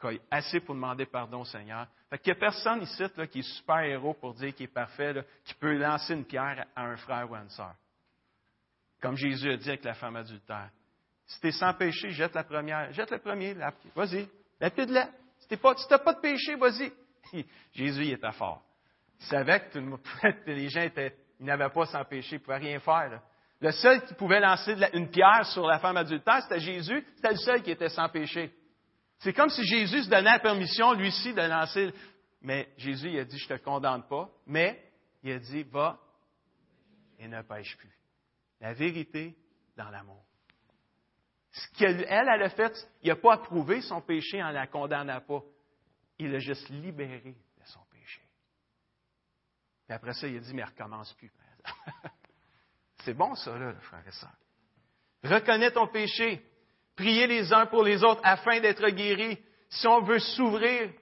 qui 0.00 0.06
a 0.06 0.12
assez 0.30 0.60
pour 0.60 0.76
demander 0.76 1.06
pardon 1.06 1.40
au 1.40 1.44
Seigneur. 1.44 1.88
Fait 2.10 2.18
qu'il 2.18 2.32
n'y 2.32 2.38
a 2.38 2.40
personne 2.40 2.82
ici 2.82 3.02
là, 3.16 3.26
qui 3.26 3.40
est 3.40 3.56
super 3.56 3.80
héros 3.80 4.14
pour 4.14 4.34
dire 4.34 4.54
qu'il 4.54 4.64
est 4.64 4.72
parfait, 4.72 5.26
qui 5.44 5.54
peut 5.54 5.76
lancer 5.76 6.14
une 6.14 6.24
pierre 6.24 6.64
à 6.76 6.82
un 6.84 6.96
frère 6.96 7.28
ou 7.28 7.34
à 7.34 7.40
une 7.40 7.50
sœur. 7.50 7.74
Comme 9.00 9.16
Jésus 9.16 9.50
a 9.50 9.56
dit 9.56 9.68
avec 9.68 9.84
la 9.84 9.94
femme 9.94 10.16
adultère. 10.16 10.70
Si 11.26 11.40
tu 11.40 11.48
es 11.48 11.52
sans 11.52 11.74
péché, 11.74 12.10
jette 12.10 12.34
la 12.34 12.44
première. 12.44 12.92
Jette 12.92 13.10
le 13.10 13.18
premier. 13.18 13.54
Vas-y. 13.94 14.28
Là. 14.60 15.08
Si 15.38 15.48
tu 15.48 15.56
n'as 15.90 15.98
pas 15.98 16.14
de 16.14 16.20
péché, 16.20 16.56
vas-y. 16.56 16.92
Jésus, 17.72 18.04
il 18.04 18.12
était 18.12 18.32
fort. 18.32 18.62
Il 19.20 19.26
savait 19.26 19.68
que 19.68 19.78
les 20.50 20.68
gens 20.68 20.82
étaient, 20.82 21.16
ils 21.40 21.46
n'avaient 21.46 21.70
pas 21.70 21.86
sans 21.86 22.04
péché, 22.04 22.36
ils 22.36 22.38
ne 22.38 22.44
pouvaient 22.44 22.58
rien 22.58 22.80
faire. 22.80 23.22
Le 23.60 23.72
seul 23.72 24.04
qui 24.04 24.14
pouvait 24.14 24.40
lancer 24.40 24.76
une 24.92 25.10
pierre 25.10 25.44
sur 25.46 25.66
la 25.66 25.78
femme 25.80 25.96
adultère, 25.96 26.42
c'était 26.42 26.60
Jésus. 26.60 27.04
C'était 27.16 27.30
le 27.30 27.38
seul 27.38 27.62
qui 27.62 27.72
était 27.72 27.88
sans 27.88 28.08
péché. 28.08 28.54
C'est 29.18 29.32
comme 29.32 29.48
si 29.48 29.64
Jésus 29.64 30.04
se 30.04 30.10
donnait 30.10 30.30
la 30.30 30.38
permission, 30.38 30.92
lui 30.92 31.10
ci, 31.10 31.34
de 31.34 31.42
lancer. 31.42 31.92
Mais 32.40 32.68
Jésus, 32.76 33.10
il 33.10 33.18
a 33.18 33.24
dit, 33.24 33.36
je 33.36 33.52
ne 33.52 33.58
te 33.58 33.64
condamne 33.64 34.04
pas. 34.08 34.30
Mais 34.46 34.80
il 35.24 35.32
a 35.32 35.38
dit, 35.40 35.64
va 35.64 35.98
et 37.18 37.26
ne 37.26 37.42
pêche 37.42 37.76
plus. 37.76 37.92
La 38.60 38.74
vérité 38.74 39.36
dans 39.76 39.90
l'amour. 39.90 40.27
Ce 41.58 41.78
qu'elle, 41.78 42.06
elle, 42.08 42.28
a 42.28 42.48
fait, 42.50 42.72
il 43.02 43.08
n'a 43.08 43.16
pas 43.16 43.34
approuvé 43.34 43.80
son 43.80 44.00
péché 44.00 44.40
en 44.42 44.50
la 44.50 44.68
condamnant 44.68 45.20
pas. 45.20 45.42
Il 46.18 46.30
l'a 46.30 46.38
juste 46.38 46.68
libéré 46.68 47.34
de 47.58 47.64
son 47.64 47.80
péché. 47.90 48.22
Puis 49.86 49.94
après 49.94 50.12
ça, 50.12 50.28
il 50.28 50.36
a 50.36 50.40
dit, 50.40 50.54
mais 50.54 50.64
recommence 50.64 51.12
plus. 51.14 51.32
C'est 53.04 53.14
bon 53.14 53.34
ça, 53.34 53.58
là, 53.58 53.74
frère 53.80 54.06
et 54.06 54.12
sœur. 54.12 54.34
Reconnais 55.24 55.72
ton 55.72 55.88
péché. 55.88 56.44
Priez 56.94 57.26
les 57.26 57.52
uns 57.52 57.66
pour 57.66 57.82
les 57.82 58.04
autres 58.04 58.20
afin 58.22 58.60
d'être 58.60 58.88
guéris. 58.90 59.38
Si 59.68 59.86
on 59.86 60.02
veut 60.02 60.20
s'ouvrir 60.20 60.92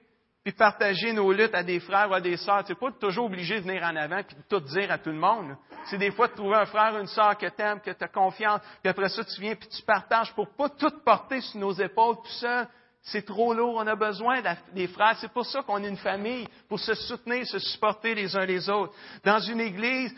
puis 0.47 0.55
partager 0.55 1.11
nos 1.11 1.33
luttes 1.33 1.53
à 1.53 1.61
des 1.61 1.81
frères 1.81 2.09
ou 2.09 2.13
à 2.13 2.21
des 2.21 2.37
sœurs, 2.37 2.63
tu 2.63 2.71
n'es 2.71 2.77
pas 2.79 2.89
toujours 2.97 3.25
obligé 3.25 3.59
de 3.59 3.65
venir 3.65 3.83
en 3.83 3.93
avant 3.97 4.23
puis 4.23 4.37
de 4.37 4.43
tout 4.47 4.61
dire 4.61 4.89
à 4.89 4.97
tout 4.97 5.09
le 5.09 5.17
monde. 5.17 5.57
C'est 5.89 5.97
des 5.97 6.09
fois 6.09 6.29
de 6.29 6.35
trouver 6.35 6.55
un 6.55 6.65
frère 6.65 6.93
ou 6.95 6.99
une 6.99 7.07
sœur 7.07 7.37
que 7.37 7.47
tu 7.47 7.61
aimes, 7.61 7.81
que 7.81 7.91
tu 7.91 8.01
as 8.01 8.07
confiance, 8.07 8.61
puis 8.81 8.89
après 8.89 9.09
ça, 9.09 9.25
tu 9.25 9.41
viens 9.41 9.55
puis 9.55 9.67
tu 9.67 9.83
partages 9.83 10.33
pour 10.35 10.47
pas 10.55 10.69
tout 10.69 10.93
porter 11.03 11.41
sur 11.41 11.59
nos 11.59 11.73
épaules 11.73 12.15
tout 12.23 12.31
seul. 12.39 12.65
C'est 13.01 13.25
trop 13.25 13.53
lourd, 13.53 13.75
on 13.75 13.87
a 13.87 13.95
besoin 13.97 14.41
des 14.73 14.87
frères. 14.87 15.17
C'est 15.19 15.33
pour 15.33 15.45
ça 15.45 15.63
qu'on 15.63 15.83
est 15.83 15.89
une 15.89 15.97
famille, 15.97 16.47
pour 16.69 16.79
se 16.79 16.93
soutenir, 16.93 17.45
se 17.45 17.59
supporter 17.59 18.15
les 18.15 18.33
uns 18.37 18.45
les 18.45 18.69
autres. 18.69 18.93
Dans 19.25 19.39
une 19.39 19.59
église 19.59 20.15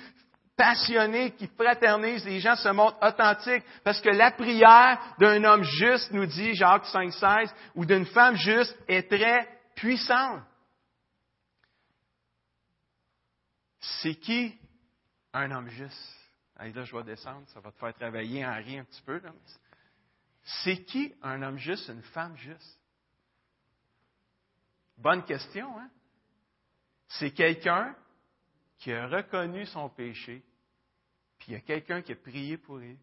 passionnée 0.55 1.31
qui 1.31 1.47
fraternise, 1.47 2.23
les 2.23 2.39
gens 2.39 2.55
se 2.55 2.69
montrent 2.69 2.99
authentiques, 3.01 3.63
parce 3.83 3.99
que 3.99 4.09
la 4.09 4.29
prière 4.29 4.99
d'un 5.19 5.43
homme 5.43 5.63
juste, 5.63 6.11
nous 6.11 6.27
dit 6.27 6.53
Jacques 6.53 6.85
5,16, 6.85 7.49
ou 7.73 7.83
d'une 7.83 8.05
femme 8.05 8.35
juste, 8.35 8.77
est 8.87 9.09
très 9.09 9.58
puissante. 9.79 10.43
C'est 13.79 14.15
qui 14.15 14.57
un 15.33 15.51
homme 15.51 15.69
juste? 15.69 16.15
Allez, 16.55 16.73
là, 16.73 16.83
je 16.83 16.95
vais 16.95 17.03
descendre, 17.03 17.47
ça 17.49 17.61
va 17.61 17.71
te 17.71 17.77
faire 17.77 17.93
travailler 17.93 18.45
en 18.45 18.55
rien 18.55 18.81
un 18.81 18.85
petit 18.85 19.01
peu. 19.01 19.21
C'est 20.63 20.83
qui 20.83 21.13
un 21.21 21.41
homme 21.41 21.57
juste, 21.57 21.87
une 21.87 22.01
femme 22.01 22.35
juste? 22.37 22.79
Bonne 24.97 25.23
question, 25.23 25.79
hein? 25.79 25.89
C'est 27.07 27.31
quelqu'un 27.31 27.95
qui 28.79 28.91
a 28.91 29.07
reconnu 29.07 29.65
son 29.67 29.89
péché, 29.89 30.43
puis 31.37 31.47
il 31.49 31.53
y 31.53 31.57
a 31.57 31.61
quelqu'un 31.61 32.01
qui 32.01 32.11
a 32.11 32.15
prié 32.15 32.57
pour 32.57 32.77
lui, 32.77 32.97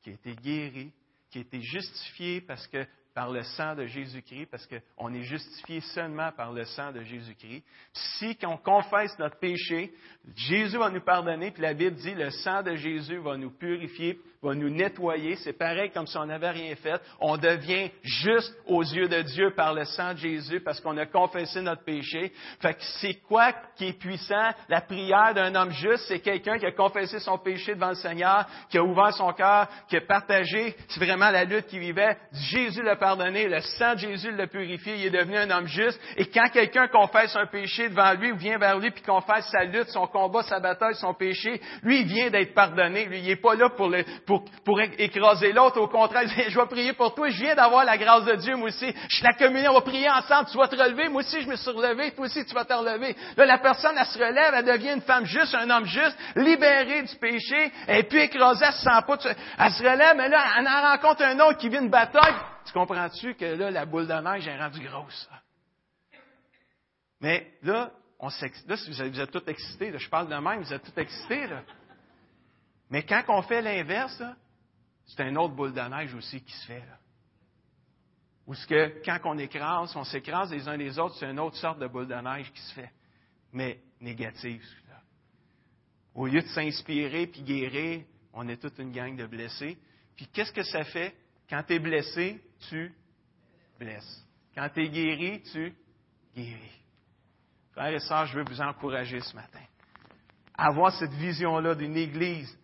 qui 0.00 0.10
a 0.10 0.12
été 0.14 0.34
guéri, 0.34 0.92
qui 1.30 1.38
a 1.38 1.40
été 1.42 1.60
justifié 1.60 2.40
parce 2.40 2.66
que 2.68 2.86
par 3.16 3.30
le 3.30 3.42
sang 3.42 3.74
de 3.74 3.86
Jésus-Christ, 3.86 4.48
parce 4.50 4.66
qu'on 4.66 5.14
est 5.14 5.22
justifié 5.22 5.80
seulement 5.80 6.30
par 6.32 6.52
le 6.52 6.66
sang 6.66 6.92
de 6.92 7.00
Jésus-Christ. 7.00 7.64
Si 7.94 8.36
on 8.44 8.58
confesse 8.58 9.18
notre 9.18 9.38
péché, 9.38 9.90
Jésus 10.34 10.76
va 10.76 10.90
nous 10.90 11.00
pardonner, 11.00 11.50
puis 11.50 11.62
la 11.62 11.72
Bible 11.72 11.96
dit 11.96 12.12
le 12.12 12.28
sang 12.28 12.62
de 12.62 12.76
Jésus 12.76 13.16
va 13.16 13.38
nous 13.38 13.52
purifier, 13.52 14.20
va 14.42 14.54
nous 14.54 14.68
nettoyer. 14.68 15.36
C'est 15.36 15.52
pareil 15.52 15.90
comme 15.90 16.06
si 16.06 16.16
on 16.16 16.26
n'avait 16.26 16.50
rien 16.50 16.74
fait. 16.76 17.00
On 17.18 17.36
devient 17.36 17.90
juste 18.02 18.54
aux 18.66 18.82
yeux 18.82 19.08
de 19.08 19.22
Dieu 19.22 19.50
par 19.54 19.72
le 19.72 19.84
sang 19.84 20.12
de 20.12 20.18
Jésus 20.18 20.60
parce 20.60 20.80
qu'on 20.80 20.96
a 20.98 21.06
confessé 21.06 21.62
notre 21.62 21.84
péché. 21.84 22.32
Fait 22.60 22.74
que 22.74 22.82
c'est 23.00 23.14
quoi 23.26 23.52
qui 23.76 23.88
est 23.88 23.98
puissant? 23.98 24.50
La 24.68 24.80
prière 24.82 25.34
d'un 25.34 25.54
homme 25.54 25.70
juste, 25.70 26.04
c'est 26.08 26.20
quelqu'un 26.20 26.58
qui 26.58 26.66
a 26.66 26.72
confessé 26.72 27.18
son 27.18 27.38
péché 27.38 27.74
devant 27.74 27.90
le 27.90 27.94
Seigneur, 27.94 28.46
qui 28.68 28.78
a 28.78 28.84
ouvert 28.84 29.14
son 29.14 29.32
cœur, 29.32 29.68
qui 29.88 29.96
a 29.96 30.00
partagé. 30.02 30.76
C'est 30.88 31.00
vraiment 31.00 31.30
la 31.30 31.44
lutte 31.44 31.66
qu'il 31.66 31.80
vivait. 31.80 32.16
Jésus 32.32 32.82
le 33.14 33.60
sang 33.60 33.94
de 33.94 33.98
Jésus 33.98 34.32
l'a 34.32 34.46
purifié, 34.46 34.96
il 34.96 35.06
est 35.06 35.10
devenu 35.10 35.36
un 35.36 35.50
homme 35.50 35.66
juste. 35.66 36.00
Et 36.16 36.26
quand 36.26 36.48
quelqu'un 36.52 36.88
confesse 36.88 37.36
un 37.36 37.46
péché 37.46 37.88
devant 37.88 38.12
lui 38.14 38.32
ou 38.32 38.36
vient 38.36 38.58
vers 38.58 38.78
lui 38.78 38.90
puis 38.90 39.02
confesse 39.02 39.46
sa 39.50 39.64
lutte, 39.64 39.88
son 39.88 40.06
combat, 40.06 40.42
sa 40.42 40.60
bataille, 40.60 40.94
son 40.94 41.14
péché, 41.14 41.60
lui, 41.82 42.00
il 42.00 42.06
vient 42.06 42.30
d'être 42.30 42.54
pardonné. 42.54 43.04
Lui, 43.04 43.18
il 43.18 43.26
n'est 43.26 43.36
pas 43.36 43.54
là 43.54 43.68
pour 43.70 44.80
écraser 44.98 45.52
l'autre. 45.52 45.80
Au 45.80 45.88
contraire, 45.88 46.22
il 46.24 46.28
dit, 46.28 46.50
je 46.50 46.58
vais 46.58 46.66
prier 46.66 46.92
pour 46.94 47.14
toi. 47.14 47.28
Je 47.28 47.38
viens 47.38 47.54
d'avoir 47.54 47.84
la 47.84 47.96
grâce 47.96 48.24
de 48.24 48.34
Dieu, 48.36 48.56
moi 48.56 48.68
aussi. 48.68 48.92
Je 49.08 49.16
suis 49.16 49.24
la 49.24 49.34
communion, 49.34 49.70
on 49.70 49.74
va 49.74 49.80
prier 49.82 50.10
ensemble. 50.10 50.48
Tu 50.50 50.56
vas 50.56 50.68
te 50.68 50.76
relever. 50.76 51.08
Moi 51.08 51.22
aussi, 51.22 51.40
je 51.40 51.48
me 51.48 51.56
suis 51.56 51.70
relevé. 51.70 52.12
Toi 52.12 52.26
aussi, 52.26 52.44
tu 52.44 52.54
vas 52.54 52.64
te 52.64 52.72
relever. 52.72 53.14
Là, 53.36 53.46
la 53.46 53.58
personne, 53.58 53.96
elle 53.98 54.06
se 54.06 54.18
relève, 54.18 54.54
elle 54.54 54.64
devient 54.64 54.94
une 54.94 55.02
femme 55.02 55.26
juste, 55.26 55.54
un 55.54 55.68
homme 55.70 55.86
juste, 55.86 56.16
libérée 56.34 57.02
du 57.02 57.16
péché. 57.16 57.72
Et 57.88 58.02
puis 58.04 58.20
écrasée, 58.20 58.64
elle 58.66 58.72
se 58.72 58.80
sent 58.80 59.02
pas. 59.06 59.18
Elle 59.58 59.72
se 59.72 59.82
relève, 59.82 60.16
mais 60.16 60.28
là, 60.28 60.42
elle 60.58 60.66
en 60.66 60.90
rencontre 60.90 61.22
un 61.22 61.38
autre 61.40 61.58
qui 61.58 61.68
vit 61.68 61.78
une 61.78 61.90
bataille. 61.90 62.34
Tu 62.66 62.72
comprends-tu 62.72 63.34
que 63.34 63.44
là, 63.44 63.70
la 63.70 63.86
boule 63.86 64.06
de 64.06 64.14
neige 64.14 64.46
est 64.46 64.58
rendue 64.58 64.86
grosse? 64.86 65.30
Mais 67.20 67.52
là, 67.62 67.92
on 68.18 68.28
là, 68.28 68.76
vous 68.86 69.02
êtes, 69.02 69.12
vous 69.12 69.20
êtes 69.20 69.30
tous 69.30 69.48
excités, 69.48 69.96
je 69.98 70.08
parle 70.08 70.28
de 70.28 70.34
même, 70.34 70.62
vous 70.62 70.72
êtes 70.72 70.82
tous 70.82 71.00
excités, 71.00 71.46
là. 71.46 71.62
Mais 72.90 73.04
quand 73.04 73.22
on 73.28 73.42
fait 73.42 73.62
l'inverse, 73.62 74.22
c'est 75.06 75.28
une 75.28 75.38
autre 75.38 75.54
boule 75.54 75.72
de 75.72 75.80
neige 75.80 76.14
aussi 76.14 76.40
qui 76.42 76.52
se 76.52 76.66
fait. 76.66 76.80
Là. 76.80 76.98
Ou 78.46 78.54
ce 78.54 78.66
que 78.66 79.02
quand 79.04 79.18
on 79.24 79.38
écrase, 79.38 79.94
on 79.96 80.04
s'écrase 80.04 80.52
les 80.52 80.68
uns 80.68 80.76
les 80.76 80.98
autres, 80.98 81.16
c'est 81.18 81.28
une 81.30 81.40
autre 81.40 81.56
sorte 81.56 81.80
de 81.80 81.86
boule 81.88 82.06
de 82.06 82.14
neige 82.14 82.52
qui 82.52 82.60
se 82.60 82.74
fait, 82.74 82.92
mais 83.52 83.80
négative. 84.00 84.64
Là. 84.88 85.00
Au 86.14 86.26
lieu 86.26 86.42
de 86.42 86.48
s'inspirer 86.48 87.26
puis 87.26 87.42
guérir, 87.42 88.04
on 88.32 88.46
est 88.48 88.56
toute 88.56 88.78
une 88.78 88.92
gang 88.92 89.16
de 89.16 89.26
blessés. 89.26 89.76
Puis 90.14 90.28
qu'est-ce 90.28 90.52
que 90.52 90.62
ça 90.62 90.84
fait? 90.84 91.14
Quand 91.48 91.62
tu 91.64 91.74
es 91.74 91.78
blessé, 91.78 92.40
tu 92.68 92.92
blesses. 93.78 94.24
Quand 94.54 94.68
tu 94.72 94.84
es 94.84 94.88
guéri, 94.88 95.42
tu 95.52 95.74
guéris. 96.34 96.80
Frères 97.72 97.94
et 97.94 97.98
sœurs, 97.98 98.26
je 98.26 98.38
veux 98.38 98.44
vous 98.44 98.60
encourager 98.60 99.20
ce 99.20 99.34
matin. 99.34 99.60
avoir 100.58 100.92
cette 100.92 101.12
vision-là 101.12 101.74
d'une 101.74 101.96
Église 101.96 102.56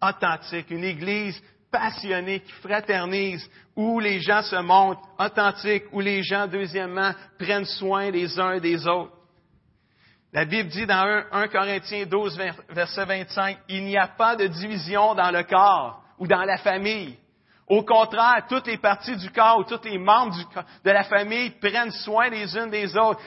authentique, 0.00 0.70
une 0.70 0.84
Église 0.84 1.38
passionnée 1.70 2.40
qui 2.40 2.52
fraternise, 2.52 3.46
où 3.74 4.00
les 4.00 4.20
gens 4.20 4.42
se 4.42 4.56
montrent 4.56 5.02
authentiques, 5.18 5.84
où 5.92 6.00
les 6.00 6.22
gens, 6.22 6.46
deuxièmement, 6.46 7.12
prennent 7.38 7.66
soin 7.66 8.10
les 8.10 8.38
uns 8.40 8.58
des 8.58 8.86
autres. 8.86 9.12
La 10.32 10.44
Bible 10.44 10.68
dit 10.70 10.86
dans 10.86 11.24
1, 11.32 11.48
Corinthiens 11.48 12.06
12, 12.06 12.38
verset 12.70 13.04
25, 13.04 13.58
il 13.68 13.84
n'y 13.84 13.96
a 13.96 14.08
pas 14.08 14.36
de 14.36 14.46
division 14.46 15.14
dans 15.14 15.30
le 15.30 15.42
corps 15.44 16.02
ou 16.18 16.26
dans 16.26 16.44
la 16.44 16.58
famille. 16.58 17.16
Au 17.68 17.82
contraire, 17.82 18.46
toutes 18.48 18.68
les 18.68 18.78
parties 18.78 19.16
du 19.16 19.30
corps 19.30 19.58
ou 19.58 19.64
tous 19.64 19.82
les 19.84 19.98
membres 19.98 20.36
de 20.84 20.90
la 20.90 21.02
famille 21.02 21.50
prennent 21.50 21.90
soin 21.90 22.28
les 22.28 22.56
unes 22.56 22.70
des 22.70 22.96
autres. 22.96 23.20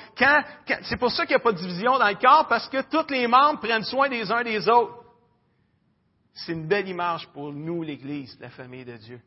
c'est 0.84 0.98
pour 0.98 1.12
ça 1.12 1.26
qu'il 1.26 1.36
n'y 1.36 1.42
a 1.42 1.44
pas 1.44 1.52
de 1.52 1.58
division 1.58 1.98
dans 2.00 2.08
le 2.08 2.16
corps, 2.16 2.48
parce 2.48 2.70
que 2.70 2.82
tous 2.84 3.12
les 3.12 3.28
membres 3.28 3.60
prennent 3.60 3.84
soin 3.84 4.08
des 4.08 4.32
uns 4.32 4.44
des 4.44 4.68
autres. 4.70 4.94
C'est 6.34 6.54
une 6.54 6.68
belle 6.68 6.88
image 6.88 7.28
pour 7.28 7.52
nous, 7.52 7.84
l'Église, 7.84 8.38
la 8.40 8.50
famille 8.50 8.86
de 8.86 8.96
Dieu. 8.96 9.22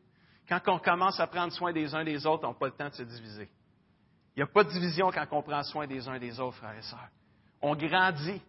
Quand 0.49 0.59
on 0.67 0.79
commence 0.79 1.19
à 1.19 1.27
prendre 1.27 1.53
soin 1.53 1.71
des 1.71 1.93
uns 1.93 2.03
des 2.03 2.25
autres, 2.25 2.45
on 2.45 2.49
n'a 2.49 2.57
pas 2.57 2.65
le 2.65 2.71
temps 2.71 2.89
de 2.89 2.95
se 2.95 3.03
diviser. 3.03 3.49
Il 4.35 4.39
n'y 4.39 4.43
a 4.43 4.47
pas 4.47 4.63
de 4.63 4.69
division 4.69 5.11
quand 5.11 5.27
on 5.31 5.43
prend 5.43 5.61
soin 5.61 5.85
des 5.85 6.07
uns 6.07 6.17
des 6.17 6.39
autres, 6.39 6.57
frères 6.57 6.77
et 6.77 6.81
sœurs. 6.81 7.09
On 7.61 7.75
grandit. 7.75 8.41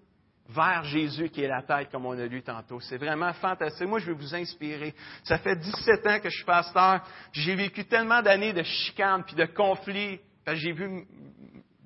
Vers 0.48 0.84
Jésus 0.84 1.30
qui 1.30 1.42
est 1.42 1.48
la 1.48 1.62
tête, 1.62 1.90
comme 1.90 2.06
on 2.06 2.18
a 2.18 2.26
lu 2.26 2.42
tantôt. 2.42 2.80
C'est 2.80 2.98
vraiment 2.98 3.32
fantastique. 3.34 3.88
Moi, 3.88 3.98
je 3.98 4.06
vais 4.06 4.12
vous 4.12 4.34
inspirer. 4.34 4.94
Ça 5.24 5.38
fait 5.38 5.56
17 5.56 6.06
ans 6.06 6.20
que 6.20 6.28
je 6.28 6.36
suis 6.36 6.44
pasteur. 6.44 7.02
J'ai 7.32 7.54
vécu 7.54 7.84
tellement 7.86 8.20
d'années 8.20 8.52
de 8.52 8.62
chicanes 8.62 9.24
puis 9.24 9.36
de 9.36 9.46
conflits. 9.46 10.20
J'ai 10.46 10.72
vu 10.72 11.06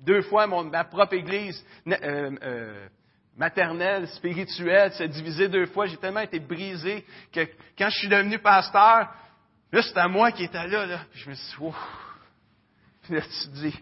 deux 0.01 0.21
fois 0.23 0.47
ma 0.47 0.83
propre 0.83 1.13
église 1.13 1.63
euh, 1.87 2.35
euh, 2.43 2.87
maternelle, 3.37 4.07
spirituelle, 4.09 4.91
se 4.91 5.03
diviser 5.03 5.47
deux 5.47 5.67
fois. 5.67 5.85
J'ai 5.85 5.97
tellement 5.97 6.19
été 6.19 6.39
brisé 6.39 7.05
que 7.31 7.47
quand 7.77 7.89
je 7.89 7.99
suis 7.99 8.09
devenu 8.09 8.39
pasteur, 8.39 9.09
là, 9.71 9.81
c'était 9.81 10.07
moi 10.09 10.31
qui 10.31 10.43
étais 10.43 10.67
là. 10.67 10.85
là. 10.85 10.99
Puis 11.11 11.21
je 11.21 11.29
me 11.29 11.35
suis 11.35 11.57
dit, 11.57 11.73
Puis 13.03 13.15
là, 13.15 13.21
tu 13.21 13.49
te 13.49 13.55
dis, 13.55 13.79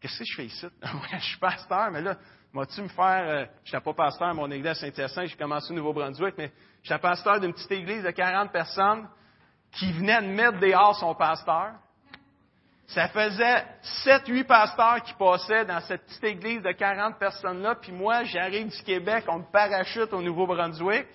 qu'est-ce 0.00 0.18
que 0.18 0.24
je 0.24 0.34
fais 0.34 0.46
ici? 0.46 0.66
je 1.12 1.24
suis 1.24 1.38
pasteur, 1.38 1.90
mais 1.90 2.00
là, 2.00 2.16
Vas-tu 2.54 2.82
me 2.82 2.88
faire, 2.88 3.24
euh, 3.28 3.46
je 3.64 3.72
n'étais 3.72 3.84
pas 3.84 3.94
pasteur 3.94 4.28
à 4.28 4.32
mon 4.32 4.48
église 4.48 4.68
à 4.68 4.74
Saint-Hyacinthe, 4.76 5.26
j'ai 5.26 5.36
commencé 5.36 5.72
au 5.72 5.74
Nouveau-Brunswick, 5.74 6.36
mais 6.38 6.52
j'étais 6.84 7.00
pasteur 7.00 7.40
d'une 7.40 7.52
petite 7.52 7.72
église 7.72 8.04
de 8.04 8.12
40 8.12 8.52
personnes 8.52 9.08
qui 9.72 9.90
venait 9.90 10.22
de 10.22 10.28
mettre 10.28 10.60
dehors 10.60 10.94
son 10.94 11.16
pasteur. 11.16 11.72
Ça 12.86 13.08
faisait 13.08 13.64
7-8 14.04 14.44
pasteurs 14.44 15.02
qui 15.02 15.14
passaient 15.14 15.64
dans 15.64 15.80
cette 15.80 16.04
petite 16.06 16.22
église 16.22 16.62
de 16.62 16.70
40 16.70 17.18
personnes-là, 17.18 17.74
puis 17.74 17.90
moi, 17.90 18.22
j'arrive 18.22 18.68
du 18.68 18.82
Québec, 18.84 19.24
on 19.26 19.40
me 19.40 19.50
parachute 19.50 20.12
au 20.12 20.22
Nouveau-Brunswick, 20.22 21.08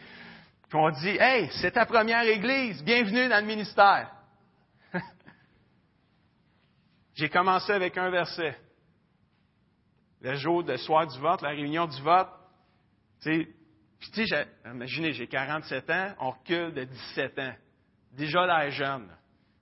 puis 0.67 0.77
on 0.77 0.89
dit, 0.89 1.15
Hey, 1.21 1.49
c'est 1.53 1.71
ta 1.71 1.85
première 1.85 2.23
église, 2.23 2.83
bienvenue 2.83 3.29
dans 3.29 3.39
le 3.39 3.47
ministère. 3.47 4.11
J'ai 7.15 7.29
commencé 7.29 7.71
avec 7.71 7.97
un 7.97 8.09
verset 8.09 8.57
le 10.21 10.35
jour, 10.35 10.63
le 10.63 10.77
soir 10.77 11.07
du 11.07 11.19
vote, 11.19 11.41
la 11.41 11.49
réunion 11.49 11.87
du 11.87 12.01
vote. 12.01 12.29
Tu 13.21 13.47
sais, 14.13 14.47
imaginez, 14.65 15.13
j'ai 15.13 15.27
47 15.27 15.89
ans, 15.89 16.13
on 16.19 16.31
recule 16.31 16.73
de 16.73 16.83
17 16.83 17.39
ans. 17.39 17.53
Déjà 18.13 18.45
l'air 18.45 18.71
jeune. 18.71 19.09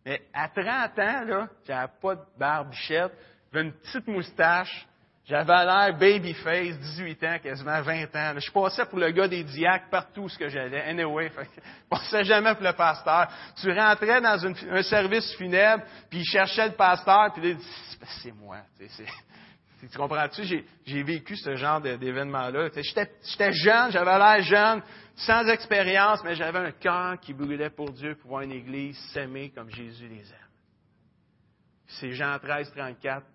Mais 0.06 0.22
à 0.34 0.48
30 0.48 0.66
ans, 1.00 1.26
là, 1.26 1.48
j'avais 1.66 1.92
pas 2.02 2.16
de 2.16 2.22
barbichette, 2.40 3.12
j'avais 3.52 3.66
une 3.66 3.74
petite 3.74 4.08
moustache, 4.08 4.88
j'avais 5.26 5.66
l'air 5.66 5.98
babyface, 5.98 6.80
18 6.80 7.24
ans, 7.26 7.38
quasiment 7.44 7.82
20 7.82 8.16
ans. 8.16 8.40
Je 8.40 8.52
passais 8.52 8.86
pour 8.86 9.00
le 9.00 9.12
gars 9.12 9.28
des 9.28 9.44
diacres 9.44 9.90
partout 9.90 10.30
ce 10.30 10.38
que 10.38 10.48
j'allais. 10.48 10.82
Anyway, 10.84 11.30
je 11.30 11.90
passais 11.90 12.24
jamais 12.24 12.54
pour 12.56 12.64
le 12.64 12.72
pasteur. 12.72 13.28
Tu 13.60 13.70
rentrais 13.70 14.22
dans 14.22 14.46
un 14.46 14.84
service 14.84 15.36
funèbre, 15.36 15.84
puis 16.10 16.20
il 16.20 16.26
cherchait 16.26 16.70
le 16.70 16.76
pasteur, 16.76 17.34
puis 17.34 17.50
il 17.50 17.58
dit, 17.58 17.68
c'est 18.24 18.32
moi. 18.32 18.60
Tu 19.80 19.88
comprends-tu? 19.96 20.64
J'ai 20.86 21.04
vécu 21.04 21.36
ce 21.36 21.56
genre 21.56 21.80
d'événement-là. 21.80 22.70
J'étais 22.76 23.52
jeune, 23.54 23.92
j'avais 23.92 24.18
l'air 24.18 24.42
jeune, 24.42 24.82
sans 25.16 25.48
expérience, 25.48 26.24
mais 26.24 26.36
j'avais 26.36 26.60
un 26.60 26.72
cœur 26.72 27.20
qui 27.20 27.34
brûlait 27.34 27.70
pour 27.70 27.92
Dieu, 27.92 28.16
pour 28.16 28.32
voir 28.32 28.42
une 28.42 28.54
Église 28.54 28.98
s'aimer 29.14 29.52
comme 29.52 29.70
Jésus 29.70 30.08
les 30.08 30.28
aime. 30.32 30.48
C'est 31.88 32.12
Jean 32.12 32.38
13, 32.40 32.72
34 32.72 33.26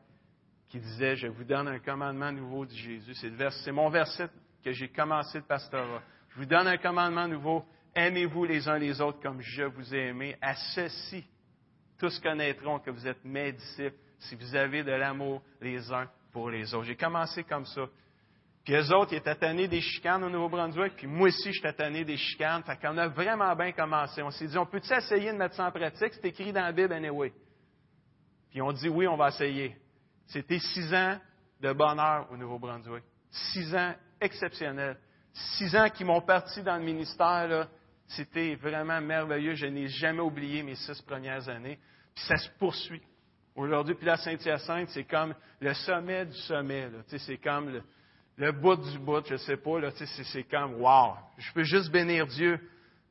qui 0.69 0.81
disait, 0.81 1.17
je 1.17 1.29
vous 1.29 1.45
donne 1.45 1.69
un 1.69 1.79
commandement 1.79 2.33
nouveau, 2.33 2.67
dit 2.67 2.79
Jésus. 2.79 3.15
C'est 3.15 3.73
mon 3.73 3.89
verset 3.89 4.29
que 4.65 4.73
j'ai 4.73 4.89
commencé 4.89 5.39
le 5.39 5.45
pastorat. 5.45 6.03
Je 6.31 6.37
vous 6.39 6.47
donne 6.47 6.67
un 6.67 6.79
commandement 6.79 7.29
nouveau. 7.29 7.65
Aimez-vous 7.95 8.47
les 8.47 8.69
uns 8.69 8.79
les 8.79 9.01
autres 9.01 9.21
comme 9.21 9.41
je 9.43 9.65
vous 9.65 9.95
ai 9.95 10.09
aimé. 10.09 10.37
À 10.41 10.55
ceci, 10.75 11.25
tous 11.99 12.19
connaîtront 12.21 12.79
que 12.79 12.91
vous 12.91 13.07
êtes 13.07 13.25
mes 13.25 13.53
disciples 13.53 13.99
si 14.19 14.35
vous 14.35 14.57
avez 14.57 14.83
de 14.83 14.93
l'amour 14.93 15.43
les 15.61 15.93
uns 15.93 16.09
pour 16.33 16.51
les 16.51 16.75
autres. 16.75 16.87
J'ai 16.87 16.97
commencé 16.97 17.45
comme 17.45 17.67
ça. 17.67 17.83
Puis 18.65 18.75
eux 18.75 18.95
autres, 18.95 19.13
ils 19.13 19.19
étaient 19.19 19.35
tannés 19.35 19.67
des 19.67 19.81
chicanes 19.81 20.23
au 20.23 20.31
Nouveau-Brunswick, 20.31 20.95
puis 20.97 21.09
moi 21.09 21.29
aussi, 21.29 21.53
j'étais 21.53 21.73
tanné 21.73 22.05
des 22.05 22.17
chicanes. 22.17 22.63
Fait 22.63 22.77
qu'on 22.77 22.97
a 22.97 23.09
vraiment 23.09 23.55
bien 23.57 23.73
commencé. 23.73 24.23
On 24.23 24.31
s'est 24.31 24.47
dit, 24.47 24.57
on 24.57 24.67
peut-tu 24.67 24.93
essayer 24.93 25.33
de 25.33 25.37
mettre 25.37 25.57
ça 25.57 25.67
en 25.67 25.73
pratique? 25.73 26.13
C'est 26.15 26.27
écrit 26.27 26.53
dans 26.53 26.63
la 26.63 26.73
Bible, 26.73 26.93
anyway. 26.93 27.33
Puis 28.51 28.63
on 28.63 28.73
dit, 28.73 28.89
oui, 28.89 29.09
on 29.09 29.17
va 29.17 29.29
essayer. 29.29 29.77
C'était 30.27 30.61
six 30.61 30.95
ans 30.95 31.19
de 31.61 31.73
bonheur 31.73 32.29
au 32.31 32.37
Nouveau-Brunswick. 32.37 33.03
Six 33.31 33.75
ans 33.75 33.95
exceptionnels. 34.21 34.97
Six 35.33 35.75
ans 35.75 35.89
qui 35.89 36.05
m'ont 36.05 36.21
parti 36.21 36.63
dans 36.63 36.77
le 36.77 36.85
ministère. 36.85 37.69
C'était 38.07 38.55
vraiment 38.55 39.01
merveilleux. 39.01 39.55
Je 39.55 39.67
n'ai 39.67 39.89
jamais 39.89 40.21
oublié 40.21 40.63
mes 40.63 40.77
six 40.77 41.01
premières 41.03 41.49
années. 41.49 41.79
Puis 42.15 42.25
ça 42.27 42.37
se 42.37 42.49
poursuit. 42.59 43.03
Aujourd'hui, 43.55 43.95
puis 43.95 44.07
la 44.07 44.17
Saint-Hyacinthe, 44.17 44.89
c'est 44.91 45.05
comme 45.05 45.35
le 45.61 45.75
sommet 45.75 46.25
du 46.25 46.37
sommet. 46.39 46.89
C'est 47.07 47.37
comme 47.37 47.83
le, 48.37 48.53
bout 48.53 48.77
du 48.77 48.99
bout, 48.99 49.27
je 49.27 49.35
ne 49.35 49.39
sais 49.39 49.59
pas. 49.59 49.91
C'est 50.05 50.45
comme, 50.45 50.81
wow, 50.81 51.15
je 51.37 51.53
peux 51.53 51.65
juste 51.65 51.91
bénir 51.91 52.27
Dieu. 52.27 52.59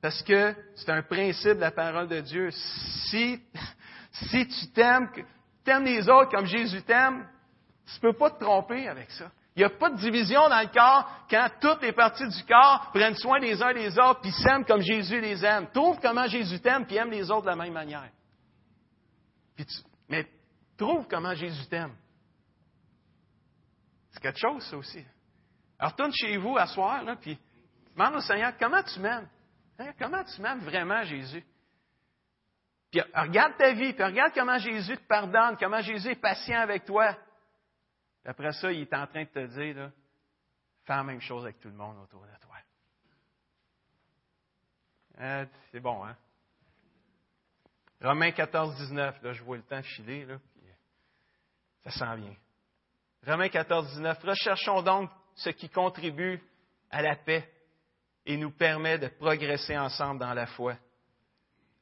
Parce 0.01 0.23
que 0.23 0.55
c'est 0.75 0.89
un 0.89 1.03
principe 1.03 1.55
de 1.55 1.61
la 1.61 1.71
parole 1.71 2.07
de 2.07 2.21
Dieu. 2.21 2.49
Si, 2.51 3.39
si 4.11 4.47
tu 4.47 4.71
t'aimes, 4.71 5.09
t'aimes 5.63 5.85
les 5.85 6.09
autres 6.09 6.31
comme 6.31 6.47
Jésus 6.47 6.81
t'aime, 6.81 7.27
tu 7.85 7.95
ne 7.95 8.11
peux 8.11 8.17
pas 8.17 8.31
te 8.31 8.43
tromper 8.43 8.87
avec 8.87 9.11
ça. 9.11 9.31
Il 9.55 9.59
n'y 9.59 9.65
a 9.65 9.69
pas 9.69 9.89
de 9.89 9.97
division 9.97 10.47
dans 10.47 10.61
le 10.61 10.73
corps 10.73 11.07
quand 11.29 11.49
toutes 11.59 11.81
les 11.83 11.91
parties 11.91 12.27
du 12.27 12.43
corps 12.45 12.89
prennent 12.93 13.15
soin 13.15 13.37
les 13.37 13.61
uns 13.61 13.73
des 13.73 13.99
autres 13.99 14.21
puis 14.21 14.31
s'aiment 14.31 14.65
comme 14.65 14.81
Jésus 14.81 15.19
les 15.19 15.45
aime. 15.45 15.67
Trouve 15.71 15.99
comment 16.01 16.25
Jésus 16.25 16.59
t'aime 16.61 16.85
puis 16.85 16.95
aime 16.95 17.11
les 17.11 17.29
autres 17.29 17.43
de 17.43 17.49
la 17.49 17.55
même 17.55 17.73
manière. 17.73 18.09
Puis 19.55 19.65
tu, 19.65 19.75
mais 20.11 20.27
trouve 20.77 21.07
comment 21.07 21.33
Jésus 21.33 21.65
t'aime. 21.67 21.95
C'est 24.11 24.19
quelque 24.19 24.39
chose, 24.39 24.61
ça 24.69 24.75
aussi. 24.75 25.03
Alors, 25.79 25.93
retourne 25.93 26.11
chez 26.13 26.35
vous 26.35 26.57
à 26.57 26.67
soir, 26.67 27.01
là, 27.03 27.15
puis 27.15 27.39
demande 27.95 28.15
au 28.15 28.19
Seigneur, 28.19 28.53
comment 28.59 28.83
tu 28.83 28.99
m'aimes? 28.99 29.29
Hein, 29.79 29.93
comment 29.97 30.21
tu 30.25 30.41
m'aimes 30.41 30.59
vraiment, 30.59 31.01
Jésus? 31.03 31.43
Puis 32.91 33.01
regarde 33.15 33.55
ta 33.57 33.71
vie, 33.71 33.93
puis 33.93 34.03
regarde 34.03 34.33
comment 34.33 34.57
Jésus 34.57 34.97
te 34.97 35.07
pardonne, 35.07 35.55
comment 35.57 35.81
Jésus 35.81 36.09
est 36.09 36.21
patient 36.21 36.59
avec 36.59 36.83
toi. 36.83 37.13
Puis 38.21 38.29
après 38.29 38.51
ça, 38.51 38.69
il 38.69 38.81
est 38.81 38.93
en 38.93 39.07
train 39.07 39.23
de 39.23 39.29
te 39.29 39.45
dire, 39.47 39.77
là, 39.77 39.91
fais 40.83 40.93
la 40.93 41.03
même 41.03 41.21
chose 41.21 41.45
avec 41.45 41.61
tout 41.61 41.69
le 41.69 41.75
monde 41.75 41.97
autour 42.03 42.23
de 42.23 42.37
toi. 42.41 42.57
Hein, 45.19 45.47
c'est 45.71 45.79
bon, 45.79 46.03
hein? 46.03 46.17
Romains 48.01 48.31
14, 48.31 48.75
19, 48.77 49.21
là, 49.21 49.33
je 49.33 49.43
vois 49.43 49.57
le 49.57 49.63
temps 49.63 49.81
filer, 49.83 50.25
là, 50.25 50.37
puis 50.53 50.63
ça 51.83 51.91
s'en 51.91 52.15
vient. 52.15 52.35
Romains 53.25 53.49
14, 53.49 53.87
19. 53.89 54.23
Recherchons 54.23 54.81
donc 54.81 55.11
ce 55.35 55.51
qui 55.51 55.69
contribue 55.69 56.41
à 56.89 57.01
la 57.03 57.15
paix 57.15 57.47
et 58.25 58.37
nous 58.37 58.51
permet 58.51 58.97
de 58.97 59.07
progresser 59.07 59.77
ensemble 59.77 60.19
dans 60.19 60.33
la 60.33 60.47
foi. 60.47 60.75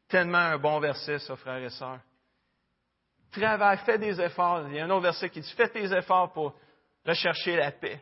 Tellement 0.09 0.37
un 0.37 0.57
bon 0.57 0.79
verset, 0.79 1.19
ça, 1.19 1.35
frères 1.37 1.63
et 1.63 1.69
sœurs. 1.69 1.99
Travaille, 3.31 3.77
fais 3.79 3.97
des 3.97 4.19
efforts. 4.19 4.67
Il 4.67 4.75
y 4.75 4.79
a 4.79 4.85
un 4.85 4.89
autre 4.89 5.03
verset 5.03 5.29
qui 5.29 5.39
dit 5.39 5.53
Fais 5.55 5.69
tes 5.69 5.93
efforts 5.93 6.33
pour 6.33 6.55
rechercher 7.05 7.55
la 7.55 7.71
paix 7.71 8.01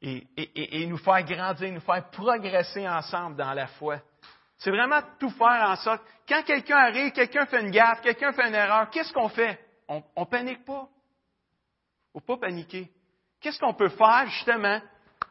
et 0.00 0.86
nous 0.86 0.98
faire 0.98 1.22
grandir, 1.24 1.72
nous 1.72 1.80
faire 1.80 2.10
progresser 2.10 2.88
ensemble 2.88 3.36
dans 3.36 3.52
la 3.52 3.66
foi. 3.66 4.00
C'est 4.64 4.70
vraiment 4.70 5.02
tout 5.20 5.28
faire 5.28 5.68
en 5.68 5.76
sorte. 5.76 6.02
Quand 6.26 6.42
quelqu'un 6.42 6.78
arrive, 6.78 7.12
quelqu'un 7.12 7.44
fait 7.44 7.60
une 7.60 7.70
gaffe, 7.70 8.00
quelqu'un 8.00 8.32
fait 8.32 8.48
une 8.48 8.54
erreur, 8.54 8.88
qu'est-ce 8.88 9.12
qu'on 9.12 9.28
fait? 9.28 9.60
On 9.86 10.02
ne 10.16 10.24
panique 10.24 10.64
pas. 10.64 10.88
Faut 12.14 12.20
pas 12.20 12.38
paniquer. 12.38 12.90
Qu'est-ce 13.42 13.58
qu'on 13.58 13.74
peut 13.74 13.90
faire 13.90 14.24
justement 14.28 14.80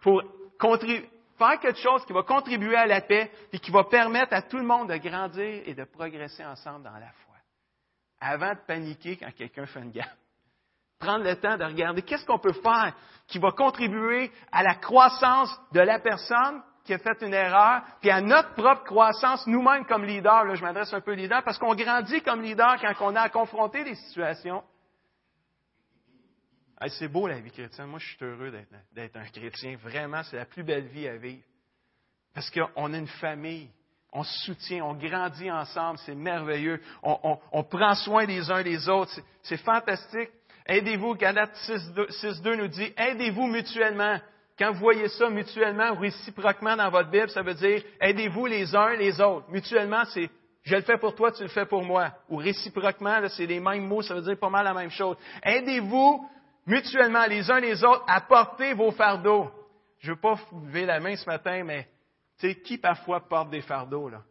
pour 0.02 0.22
faire 0.60 1.60
quelque 1.60 1.80
chose 1.80 2.06
qui 2.06 2.14
va 2.14 2.22
contribuer 2.22 2.76
à 2.76 2.86
la 2.86 3.02
paix 3.02 3.32
et 3.52 3.58
qui 3.58 3.72
va 3.72 3.86
permettre 3.86 4.36
à 4.36 4.44
tout 4.44 4.58
le 4.58 4.66
monde 4.66 4.90
de 4.90 4.98
grandir 4.98 5.64
et 5.66 5.74
de 5.74 5.84
progresser 5.86 6.46
ensemble 6.46 6.84
dans 6.84 6.92
la 6.92 7.12
foi? 7.26 7.36
Avant 8.22 8.54
de 8.54 8.60
paniquer 8.68 9.18
quand 9.18 9.34
quelqu'un 9.34 9.66
fait 9.66 9.80
une 9.80 9.92
gaffe. 9.92 10.16
Prendre 11.00 11.24
le 11.24 11.36
temps 11.40 11.58
de 11.58 11.64
regarder 11.64 12.04
qu'est-ce 12.04 12.26
qu'on 12.28 12.38
peut 12.38 12.54
faire 12.54 12.94
qui 13.26 13.40
va 13.40 13.50
contribuer 13.52 14.32
à 14.52 14.62
la 14.62 14.76
croissance 14.76 15.60
de 15.72 15.80
la 15.80 15.98
personne 15.98 16.62
qui 16.84 16.94
a 16.94 16.98
fait 16.98 17.22
une 17.22 17.34
erreur, 17.34 17.82
puis 18.02 18.10
à 18.10 18.20
notre 18.20 18.54
propre 18.54 18.84
croissance, 18.84 19.48
nous-mêmes 19.48 19.86
comme 19.86 20.04
leaders, 20.04 20.46
là, 20.46 20.56
je 20.56 20.62
m'adresse 20.62 20.94
un 20.94 21.02
peu 21.02 21.14
leader, 21.14 21.44
parce 21.44 21.58
qu'on 21.58 21.76
grandit 21.76 22.22
comme 22.22 22.42
leader 22.42 22.78
quand 22.82 22.94
on 23.02 23.16
a 23.16 23.22
à 23.22 23.30
confronter 23.30 23.84
des 23.84 23.96
situations. 23.96 24.64
c'est 26.88 27.08
beau 27.08 27.28
la 27.28 27.40
vie 27.40 27.52
chrétienne. 27.52 27.88
Moi, 27.88 28.00
je 28.00 28.08
suis 28.08 28.26
heureux 28.26 28.52
d'être 28.92 29.16
un 29.16 29.26
chrétien. 29.26 29.78
Vraiment, 29.78 30.24
c'est 30.24 30.36
la 30.36 30.46
plus 30.46 30.64
belle 30.64 30.88
vie 30.88 31.08
à 31.08 31.16
vivre. 31.16 31.44
Parce 32.34 32.50
qu'on 32.50 32.94
a 32.94 32.98
une 32.98 33.08
famille. 33.08 33.70
On 34.12 34.24
se 34.24 34.46
soutient, 34.46 34.86
on 34.86 34.94
grandit 34.94 35.50
ensemble, 35.50 35.98
c'est 36.00 36.14
merveilleux. 36.14 36.80
On, 37.02 37.64
prend 37.64 37.96
soin 37.96 38.26
des 38.26 38.52
uns 38.52 38.62
des 38.62 38.88
autres. 38.88 39.20
C'est 39.42 39.58
fantastique. 39.58 40.30
Aidez-vous, 40.68 41.16
Galate 41.16 41.56
6.2 41.56 42.56
nous 42.56 42.68
dit, 42.68 42.94
aidez-vous 42.96 43.48
mutuellement. 43.48 44.20
Quand 44.58 44.72
vous 44.72 44.80
voyez 44.80 45.08
ça 45.10 45.30
mutuellement 45.30 45.92
ou 45.92 46.00
réciproquement 46.00 46.76
dans 46.76 46.90
votre 46.90 47.10
Bible, 47.10 47.30
ça 47.30 47.42
veut 47.42 47.56
dire 47.56 47.82
aidez-vous 48.00 48.46
les 48.46 48.76
uns 48.76 48.96
les 48.96 49.20
autres. 49.20 49.50
Mutuellement, 49.50 50.04
c'est 50.06 50.30
je 50.64 50.76
le 50.76 50.82
fais 50.82 50.98
pour 50.98 51.14
toi, 51.14 51.32
tu 51.32 51.44
le 51.44 51.50
fais 51.50 51.66
pour 51.66 51.84
moi. 51.84 52.12
Ou 52.30 52.38
réciproquement, 52.38 53.20
c'est 53.30 53.46
les 53.46 53.60
mêmes 53.60 53.86
mots, 53.86 54.02
ça 54.02 54.16
veut 54.16 54.22
dire 54.22 54.40
pas 54.40 54.50
mal 54.50 54.64
la 54.64 54.74
même 54.74 54.92
chose. 54.92 55.18
Aidez-vous 55.44 56.30
mutuellement 56.66 57.26
les 57.26 57.50
uns 57.52 57.60
les 57.60 57.84
autres 57.84 58.04
à 58.08 58.22
porter 58.22 58.74
vos 58.74 58.92
fardeaux. 58.92 59.52
je 60.00 60.12
ne 60.12 60.16
veux 60.16 60.22
pas 60.22 60.40
lever 60.66 60.86
la 60.86 61.00
main 61.00 61.16
ce 61.16 61.26
matin, 61.26 61.64
mais 61.66 61.88
tu 62.40 62.48
sais, 62.48 62.56
qui 62.56 62.78
parfois 62.78 63.28
porte 63.28 63.50
des 63.50 63.62
fardeaux, 63.62 64.10
là? 64.10 64.22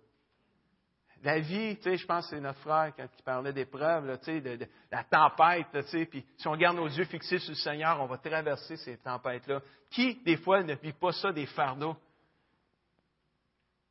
La 1.22 1.38
vie, 1.38 1.76
tu 1.76 1.85
sais, 1.85 1.96
je 1.96 2.04
pense 2.04 2.24
que 2.26 2.35
c'est 2.35 2.40
notre 2.40 2.58
frère 2.61 2.92
quand 2.96 3.06
il 3.16 3.22
parlait 3.22 3.52
d'épreuves, 3.52 4.18
tu 4.18 4.24
sais, 4.24 4.40
de, 4.40 4.66
la 4.90 5.04
tempête, 5.04 5.68
tu 5.72 5.82
sais, 5.82 6.06
puis 6.06 6.26
si 6.37 6.48
on 6.48 6.56
garde 6.56 6.76
nos 6.76 6.88
yeux 6.88 7.04
fixés 7.04 7.38
sur 7.38 7.50
le 7.50 7.56
Seigneur, 7.56 8.00
on 8.00 8.06
va 8.06 8.18
traverser 8.18 8.76
ces 8.76 8.96
tempêtes-là. 8.96 9.61
Qui, 9.90 10.16
des 10.24 10.37
fois, 10.38 10.64
ne 10.64 10.74
vit 10.74 10.92
pas 10.92 11.12
ça 11.12 11.30
des 11.30 11.46
fardeaux? 11.46 11.96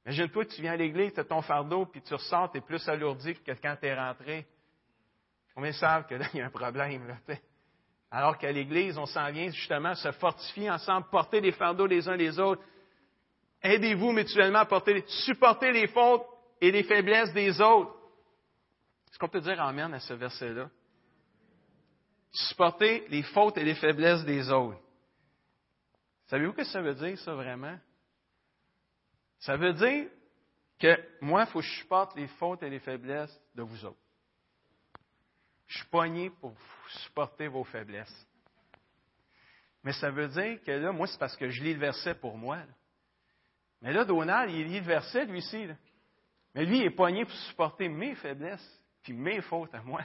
Imagine-toi 0.06 0.46
que 0.46 0.52
tu 0.52 0.62
viens 0.62 0.74
à 0.74 0.76
l'église, 0.76 1.14
tu 1.14 1.22
as 1.22 1.24
ton 1.24 1.42
fardeau, 1.42 1.86
puis 1.86 2.02
tu 2.02 2.14
ressors, 2.14 2.52
tu 2.52 2.58
es 2.58 2.62
plus 2.62 2.86
alourdi 2.90 3.34
que 3.36 3.52
quand 3.52 3.78
tu 3.82 3.94
rentré. 3.94 4.46
Combien 5.56 5.72
savent 5.72 6.08
que 6.08 6.16
là, 6.16 6.26
il 6.34 6.40
y 6.40 6.42
a 6.42 6.48
un 6.48 6.50
problème, 6.50 7.08
là, 7.08 7.36
Alors 8.10 8.38
qu'à 8.38 8.52
l'église, 8.52 8.98
on 8.98 9.06
s'en 9.06 9.32
vient 9.32 9.50
justement 9.52 9.96
se 9.96 10.12
fortifier 10.14 10.70
ensemble, 10.70 11.08
porter 11.10 11.40
les 11.40 11.54
fardeaux 11.54 11.86
les 11.86 12.10
uns 12.10 12.18
les 12.18 12.38
autres. 12.40 12.62
Aidez-vous 13.62 14.12
mutuellement 14.12 14.60
à 14.60 14.66
porter, 14.66 15.06
supporter 15.08 15.72
les 15.72 15.88
fautes 15.88 16.26
et 16.62 16.72
les 16.72 16.84
faiblesses 16.84 17.34
des 17.34 17.60
autres. 17.60 17.92
Est-ce 19.10 19.18
qu'on 19.18 19.28
peut 19.28 19.42
dire 19.42 19.60
Amen 19.60 19.94
à 19.94 20.00
ce 20.00 20.14
verset-là? 20.14 20.70
Supporter 22.32 23.06
les 23.10 23.24
fautes 23.24 23.58
et 23.58 23.64
les 23.64 23.76
faiblesses 23.76 24.24
des 24.24 24.50
autres. 24.50 24.80
Savez-vous 26.28 26.54
que 26.54 26.64
ça 26.64 26.82
veut 26.82 26.96
dire, 26.96 27.18
ça, 27.20 27.34
vraiment? 27.34 27.78
Ça 29.40 29.58
veut 29.58 29.74
dire 29.74 30.08
que 30.80 30.98
moi, 31.20 31.42
il 31.42 31.52
faut 31.52 31.60
que 31.60 31.66
je 31.66 31.80
supporte 31.80 32.16
les 32.16 32.28
fautes 32.28 32.64
et 32.64 32.70
les 32.70 32.80
faiblesses 32.80 33.38
de 33.54 33.64
vous 33.64 33.84
autres. 33.84 33.98
Je 35.68 35.80
suis 35.80 35.88
pogné 35.88 36.30
pour 36.30 36.54
supporter 37.04 37.48
vos 37.48 37.64
faiblesses. 37.64 38.28
Mais 39.84 39.94
ça 39.94 40.12
veut 40.12 40.28
dire 40.28 40.62
que 40.64 40.72
là, 40.72 40.92
moi, 40.92 41.08
c'est 41.08 41.18
parce 41.18 41.36
que 41.36 41.50
je 41.50 41.64
lis 41.64 41.74
le 41.74 41.80
verset 41.80 42.16
pour 42.16 42.38
moi. 42.38 42.60
Mais 43.82 43.92
là, 43.92 44.06
Donald, 44.06 44.52
il 44.52 44.68
lit 44.68 44.80
le 44.80 44.86
verset, 44.86 45.26
lui 45.26 45.40
aussi. 45.40 45.68
Mais 46.54 46.66
lui, 46.66 46.80
il 46.80 46.84
est 46.84 46.92
pogné 46.92 47.26
pour 47.26 47.34
supporter 47.34 47.88
mes 47.88 48.16
faiblesses, 48.16 48.82
puis 49.04 49.14
mes 49.14 49.42
fautes 49.42 49.74
à 49.74 49.82
moi. 49.82 50.02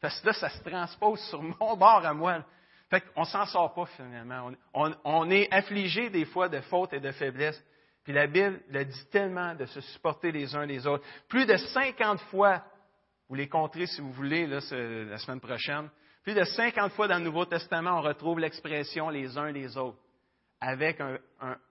Parce 0.00 0.18
que 0.20 0.28
là, 0.28 0.32
ça 0.32 0.48
se 0.48 0.62
transpose 0.62 1.20
sur 1.28 1.42
mon 1.42 1.76
bord 1.76 2.04
à 2.04 2.14
moi. 2.14 2.44
Fait 2.88 3.02
qu'on 3.02 3.24
s'en 3.24 3.46
sort 3.46 3.74
pas 3.74 3.86
finalement. 3.86 4.50
On, 4.74 5.30
est 5.30 5.52
affligé 5.52 6.10
des 6.10 6.24
fois 6.24 6.48
de 6.48 6.60
fautes 6.62 6.92
et 6.92 7.00
de 7.00 7.12
faiblesses. 7.12 7.62
Puis 8.02 8.12
la 8.12 8.26
Bible 8.26 8.60
le 8.68 8.84
dit 8.84 9.06
tellement 9.12 9.54
de 9.54 9.66
se 9.66 9.80
supporter 9.80 10.32
les 10.32 10.56
uns 10.56 10.64
les 10.64 10.86
autres. 10.86 11.04
Plus 11.28 11.46
de 11.46 11.56
50 11.56 12.20
fois, 12.22 12.64
vous 13.28 13.34
les 13.36 13.48
compterez 13.48 13.86
si 13.86 14.00
vous 14.00 14.10
voulez, 14.12 14.46
là, 14.46 14.58
la 14.70 15.18
semaine 15.18 15.40
prochaine, 15.40 15.88
plus 16.24 16.34
de 16.34 16.42
50 16.44 16.92
fois 16.92 17.06
dans 17.06 17.18
le 17.18 17.24
Nouveau 17.24 17.44
Testament, 17.44 17.98
on 17.98 18.02
retrouve 18.02 18.40
l'expression 18.40 19.08
les 19.08 19.38
uns 19.38 19.52
les 19.52 19.76
autres, 19.76 19.98
avec 20.60 21.00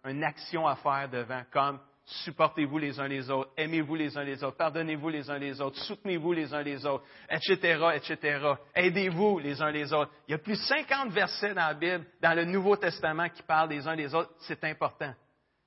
une 0.05 0.23
action 0.23 0.67
à 0.67 0.75
faire 0.75 1.09
devant, 1.09 1.43
comme 1.51 1.79
supportez-vous 2.09 2.77
les 2.77 2.99
uns 2.99 3.07
les 3.07 3.29
autres, 3.29 3.51
aimez-vous 3.55 3.95
les 3.95 4.17
uns 4.17 4.23
les 4.23 4.43
autres, 4.43 4.57
pardonnez-vous 4.57 5.09
les 5.09 5.29
uns 5.29 5.37
les 5.37 5.61
autres, 5.61 5.77
soutenez-vous 5.83 6.33
les 6.33 6.53
uns 6.53 6.61
les 6.61 6.85
autres, 6.85 7.03
etc., 7.29 7.79
etc. 7.95 8.53
Aidez-vous 8.73 9.39
les 9.39 9.61
uns 9.61 9.71
les 9.71 9.93
autres. 9.93 10.11
Il 10.27 10.31
y 10.31 10.33
a 10.33 10.39
plus 10.39 10.53
de 10.53 10.63
50 10.63 11.11
versets 11.11 11.53
dans 11.53 11.67
la 11.67 11.73
Bible, 11.73 12.05
dans 12.21 12.35
le 12.35 12.45
Nouveau 12.45 12.75
Testament, 12.75 13.29
qui 13.29 13.43
parlent 13.43 13.69
des 13.69 13.87
uns 13.87 13.95
des 13.95 14.13
autres. 14.13 14.31
C'est 14.39 14.63
important. 14.63 15.13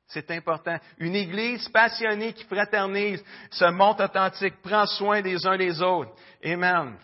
C'est 0.09 0.31
important. 0.33 0.79
Une 0.99 1.15
Église 1.15 1.69
passionnée 1.69 2.33
qui 2.33 2.45
fraternise, 2.45 3.25
se 3.51 3.65
montre 3.71 4.05
authentique, 4.05 4.61
prend 4.63 4.87
soin 4.87 5.23
des 5.23 5.47
uns 5.47 5.57
des 5.57 5.81
autres. 5.81 6.13
Amen. 6.45 6.97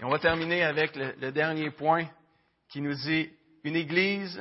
Et 0.00 0.04
on 0.04 0.08
va 0.08 0.18
terminer 0.18 0.62
avec 0.62 0.94
le, 0.94 1.14
le 1.20 1.32
dernier 1.32 1.70
point 1.70 2.06
qui 2.70 2.80
nous 2.80 2.94
dit 2.94 3.30
une 3.64 3.76
Église 3.76 4.40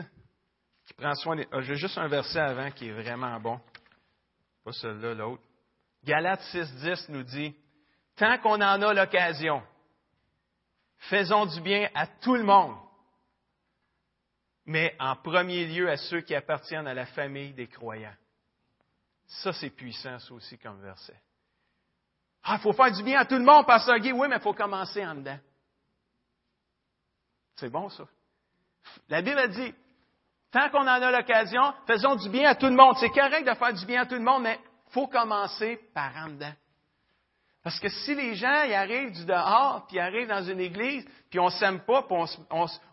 prends 0.97 1.15
soin 1.15 1.35
des. 1.35 1.47
Ah, 1.51 1.61
j'ai 1.61 1.75
juste 1.75 1.97
un 1.97 2.07
verset 2.07 2.39
avant 2.39 2.71
qui 2.71 2.89
est 2.89 2.91
vraiment 2.91 3.39
bon. 3.39 3.59
Pas 4.63 4.71
celui-là, 4.73 5.13
l'autre. 5.13 5.43
Galates 6.03 6.41
6.10 6.53 7.11
nous 7.11 7.23
dit 7.23 7.55
Tant 8.15 8.37
qu'on 8.39 8.55
en 8.55 8.81
a 8.81 8.93
l'occasion, 8.93 9.61
faisons 11.09 11.45
du 11.45 11.61
bien 11.61 11.89
à 11.93 12.07
tout 12.07 12.35
le 12.35 12.43
monde, 12.43 12.75
mais 14.65 14.95
en 14.99 15.15
premier 15.15 15.65
lieu 15.65 15.89
à 15.89 15.97
ceux 15.97 16.21
qui 16.21 16.33
appartiennent 16.33 16.87
à 16.87 16.93
la 16.93 17.05
famille 17.05 17.53
des 17.53 17.67
croyants. 17.67 18.15
Ça, 19.27 19.53
c'est 19.53 19.69
puissant, 19.69 20.17
ça 20.19 20.33
aussi, 20.33 20.57
comme 20.57 20.81
verset. 20.81 21.19
Ah, 22.43 22.55
il 22.59 22.61
faut 22.61 22.73
faire 22.73 22.91
du 22.91 23.03
bien 23.03 23.19
à 23.19 23.25
tout 23.25 23.35
le 23.35 23.43
monde, 23.43 23.65
Pasteur 23.65 23.99
Guy. 23.99 24.13
Oui, 24.13 24.27
mais 24.29 24.37
il 24.37 24.41
faut 24.41 24.53
commencer 24.53 25.05
en 25.05 25.15
dedans. 25.15 25.39
C'est 27.55 27.69
bon, 27.69 27.89
ça. 27.89 28.07
La 29.09 29.21
Bible 29.21 29.37
a 29.37 29.47
dit, 29.47 29.73
Tant 30.51 30.69
qu'on 30.69 30.81
en 30.81 30.87
a 30.87 31.11
l'occasion, 31.11 31.73
faisons 31.85 32.15
du 32.15 32.29
bien 32.29 32.49
à 32.49 32.55
tout 32.55 32.67
le 32.67 32.75
monde. 32.75 32.95
C'est 32.99 33.09
correct 33.09 33.45
de 33.45 33.53
faire 33.53 33.73
du 33.73 33.85
bien 33.85 34.01
à 34.01 34.05
tout 34.05 34.15
le 34.15 34.21
monde, 34.21 34.43
mais 34.43 34.59
il 34.87 34.93
faut 34.93 35.07
commencer 35.07 35.79
par 35.93 36.11
en 36.17 36.29
dedans. 36.29 36.53
Parce 37.63 37.79
que 37.81 37.89
si 37.89 38.15
les 38.15 38.35
gens 38.35 38.63
y 38.63 38.73
arrivent 38.73 39.11
du 39.11 39.25
dehors, 39.25 39.85
puis 39.89 39.99
arrivent 39.99 40.29
dans 40.29 40.43
une 40.43 40.61
église, 40.61 41.05
puis 41.29 41.37
on 41.37 41.49
s'aime 41.49 41.81
pas, 41.81 42.03
puis 42.03 42.15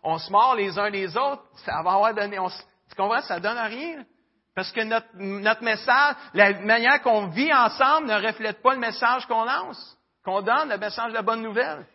on, 0.03 0.17
se 0.17 0.31
mord 0.31 0.55
les 0.55 0.77
uns 0.77 0.89
les 0.89 1.15
autres, 1.15 1.43
ça 1.63 1.81
va 1.81 1.93
avoir 1.93 2.13
donné. 2.13 2.37
tu 2.89 2.95
comprends? 2.97 3.21
Ça 3.21 3.39
donne 3.39 3.57
rien. 3.57 4.03
Parce 4.53 4.73
que 4.73 4.81
notre, 4.81 5.07
notre 5.13 5.63
message, 5.63 6.15
la 6.33 6.53
manière 6.59 7.01
qu'on 7.01 7.27
vit 7.27 7.53
ensemble 7.53 8.07
ne 8.07 8.27
reflète 8.27 8.61
pas 8.61 8.73
le 8.73 8.79
message 8.81 9.25
qu'on 9.27 9.45
lance, 9.45 9.97
qu'on 10.25 10.41
donne, 10.41 10.67
le 10.67 10.77
message 10.77 11.11
de 11.11 11.15
la 11.15 11.21
bonne 11.21 11.41
nouvelle. 11.41 11.85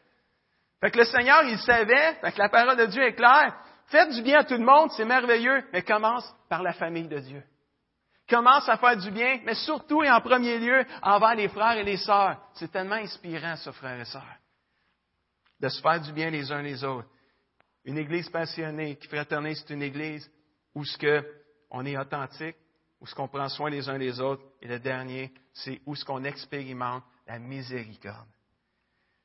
Fait 0.81 0.91
que 0.91 0.99
le 0.99 1.05
Seigneur, 1.05 1.43
il 1.45 1.59
savait, 1.59 2.15
fait 2.15 2.33
que 2.33 2.39
la 2.39 2.49
parole 2.49 2.79
de 2.79 2.87
Dieu 2.87 3.03
est 3.03 3.15
claire. 3.15 3.55
Faites 3.91 4.13
du 4.13 4.23
bien 4.23 4.39
à 4.39 4.45
tout 4.45 4.55
le 4.55 4.65
monde, 4.65 4.93
c'est 4.93 5.05
merveilleux, 5.05 5.65
mais 5.73 5.83
commence 5.83 6.25
par 6.49 6.63
la 6.63 6.73
famille 6.73 7.09
de 7.09 7.19
Dieu. 7.19 7.43
Commence 8.29 8.69
à 8.69 8.77
faire 8.77 8.97
du 8.97 9.11
bien, 9.11 9.41
mais 9.45 9.55
surtout 9.55 10.05
et 10.05 10.11
en 10.11 10.21
premier 10.21 10.61
lieu 10.61 10.85
envers 11.03 11.35
les 11.35 11.49
frères 11.49 11.77
et 11.77 11.83
les 11.83 11.97
sœurs. 11.97 12.41
C'est 12.55 12.71
tellement 12.71 12.95
inspirant, 12.95 13.57
ça, 13.57 13.73
frères 13.73 14.01
et 14.01 14.05
sœurs, 14.05 14.37
de 15.59 15.69
se 15.69 15.83
faire 15.83 16.01
du 16.01 16.13
bien 16.13 16.31
les 16.31 16.53
uns 16.53 16.63
les 16.63 16.85
autres. 16.85 17.09
Une 17.85 17.99
église 17.99 18.29
passionnée, 18.29 18.95
qui 18.95 19.09
fraternise, 19.09 19.65
c'est 19.67 19.75
une 19.75 19.83
église 19.83 20.31
où 20.73 20.85
ce 20.85 20.97
que 20.97 21.27
on 21.71 21.85
est 21.85 21.99
authentique, 21.99 22.57
où 23.01 23.07
ce 23.07 23.15
qu'on 23.17 23.27
prend 23.27 23.49
soin 23.49 23.71
les 23.71 23.89
uns 23.89 23.99
des 23.99 24.21
autres. 24.21 24.45
Et 24.63 24.69
le 24.69 24.79
dernier, 24.79 25.33
c'est 25.53 25.81
où 25.87 25.97
ce 25.97 26.05
qu'on 26.05 26.23
expérimente 26.23 27.03
la 27.27 27.41
miséricorde. 27.41 28.29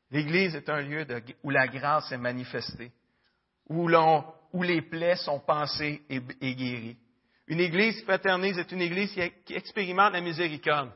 L'église 0.10 0.56
est 0.56 0.70
un 0.70 0.82
lieu 0.82 1.06
où 1.44 1.52
la 1.52 1.68
grâce 1.68 2.12
est 2.12 2.18
manifestée, 2.18 2.92
où 3.68 3.88
l'on 3.88 4.24
où 4.56 4.64
les 4.64 4.82
plaies 4.82 5.18
sont 5.18 5.40
pensées 5.42 6.02
et, 6.10 6.22
guéries. 6.56 6.98
Une 7.48 7.60
église 7.60 7.98
qui 7.98 8.06
fraternise 8.06 8.58
est 8.58 8.72
une 8.72 8.82
église 8.82 9.14
qui, 9.46 9.54
expérimente 9.54 10.14
la 10.14 10.22
miséricorde. 10.22 10.92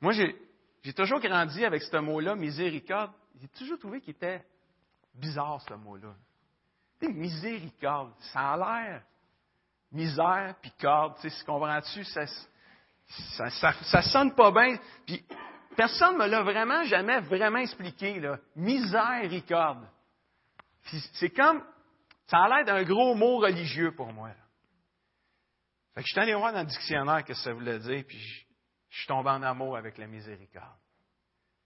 Moi, 0.00 0.12
j'ai 0.12 0.92
toujours 0.94 1.20
grandi 1.20 1.62
avec 1.66 1.82
ce 1.82 1.96
mot-là, 1.98 2.34
miséricorde. 2.34 3.12
J'ai 3.38 3.48
toujours 3.48 3.78
trouvé 3.78 4.00
qu'il 4.00 4.14
était 4.14 4.42
bizarre, 5.14 5.60
ce 5.68 5.74
mot-là. 5.74 6.14
Miséricorde, 7.02 8.14
ça 8.32 8.52
a 8.52 8.56
l'air 8.56 9.02
misère 9.92 10.54
puis 10.62 10.72
corde, 10.80 11.16
tu 11.20 11.28
sais, 11.28 11.44
comprends-tu? 11.44 12.04
Ça, 12.04 12.24
ça, 13.50 13.72
ça, 13.82 14.02
sonne 14.02 14.34
pas 14.34 14.50
bien. 14.50 14.78
Puis 15.06 15.22
personne 15.76 16.14
ne 16.14 16.20
me 16.20 16.26
l'a 16.26 16.42
vraiment 16.42 16.82
jamais 16.84 17.20
vraiment 17.20 17.58
expliqué, 17.58 18.18
là. 18.18 18.38
Miséricorde. 18.56 19.86
C'est 21.12 21.30
comme 21.30 21.62
ça 22.26 22.38
a 22.38 22.48
l'air 22.48 22.64
d'un 22.64 22.82
gros 22.84 23.14
mot 23.14 23.38
religieux 23.38 23.92
pour 23.94 24.12
moi. 24.12 24.30
Fait 25.94 26.00
que 26.02 26.06
je 26.06 26.12
suis 26.12 26.20
allé 26.20 26.34
voir 26.34 26.52
dans 26.52 26.60
le 26.60 26.66
dictionnaire 26.66 27.24
que 27.24 27.34
ça 27.34 27.52
voulait 27.52 27.78
dire, 27.78 28.04
puis 28.06 28.18
je, 28.18 28.98
suis 28.98 29.06
tombé 29.06 29.30
en 29.30 29.42
amour 29.42 29.76
avec 29.76 29.98
la 29.98 30.06
miséricorde. 30.06 30.78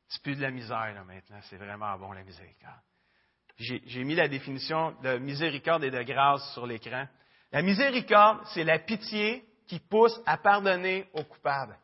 C'est 0.08 0.22
plus 0.22 0.36
de 0.36 0.42
la 0.42 0.50
misère 0.50 0.94
là, 0.94 1.04
maintenant, 1.04 1.40
c'est 1.42 1.56
vraiment 1.56 1.96
bon 1.98 2.12
la 2.12 2.24
miséricorde. 2.24 2.80
J'ai 3.58 4.04
mis 4.04 4.14
la 4.14 4.28
définition 4.28 4.92
de 5.02 5.18
miséricorde 5.18 5.82
et 5.84 5.90
de 5.90 6.02
grâce 6.02 6.52
sur 6.54 6.66
l'écran. 6.66 7.06
La 7.50 7.62
miséricorde, 7.62 8.46
c'est 8.54 8.62
la 8.62 8.78
pitié 8.78 9.44
qui 9.66 9.80
pousse 9.80 10.18
à 10.26 10.38
pardonner 10.38 11.08
aux 11.12 11.24
coupables. 11.24 11.76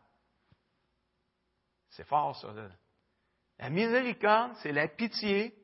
C'est 1.90 2.06
fort, 2.06 2.36
ça. 2.36 2.52
Là. 2.52 2.68
La 3.58 3.70
miséricorde, 3.70 4.52
c'est 4.62 4.72
la 4.72 4.88
pitié 4.88 5.54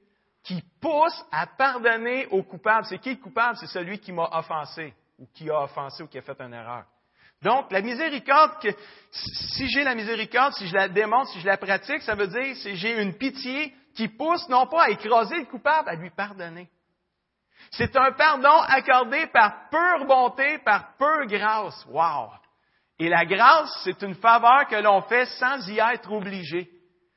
qui 0.43 0.62
pousse 0.80 1.24
à 1.30 1.47
pardonner 1.47 2.26
au 2.26 2.43
coupable. 2.43 2.86
C'est 2.86 2.99
qui 2.99 3.11
le 3.11 3.20
coupable? 3.20 3.57
C'est 3.59 3.66
celui 3.66 3.99
qui 3.99 4.12
m'a 4.12 4.28
offensé, 4.32 4.95
ou 5.18 5.26
qui 5.34 5.51
a 5.51 5.62
offensé, 5.62 6.03
ou 6.03 6.07
qui 6.07 6.18
a 6.18 6.22
fait 6.22 6.41
une 6.41 6.55
erreur. 6.55 6.84
Donc, 7.43 7.70
la 7.72 7.80
miséricorde, 7.80 8.61
que, 8.61 8.68
si 9.11 9.68
j'ai 9.68 9.82
la 9.82 9.95
miséricorde, 9.95 10.53
si 10.55 10.66
je 10.66 10.74
la 10.74 10.88
démontre, 10.88 11.30
si 11.30 11.41
je 11.41 11.47
la 11.47 11.57
pratique, 11.57 12.03
ça 12.03 12.14
veut 12.14 12.26
dire 12.26 12.57
si 12.57 12.76
j'ai 12.76 13.01
une 13.01 13.14
pitié 13.14 13.74
qui 13.95 14.09
pousse 14.09 14.49
non 14.49 14.66
pas 14.66 14.84
à 14.84 14.91
écraser 14.91 15.38
le 15.41 15.47
coupable, 15.47 15.88
à 15.88 15.95
lui 15.95 16.11
pardonner. 16.11 16.68
C'est 17.70 17.97
un 17.97 18.12
pardon 18.12 18.61
accordé 18.68 19.26
par 19.28 19.68
pure 19.70 20.07
bonté, 20.07 20.59
par 20.59 20.97
pure 20.97 21.26
grâce. 21.26 21.84
Wow! 21.86 22.30
Et 22.99 23.09
la 23.09 23.24
grâce, 23.24 23.70
c'est 23.84 24.03
une 24.03 24.14
faveur 24.14 24.66
que 24.68 24.76
l'on 24.76 25.01
fait 25.03 25.24
sans 25.24 25.66
y 25.68 25.78
être 25.78 26.12
obligé. 26.12 26.70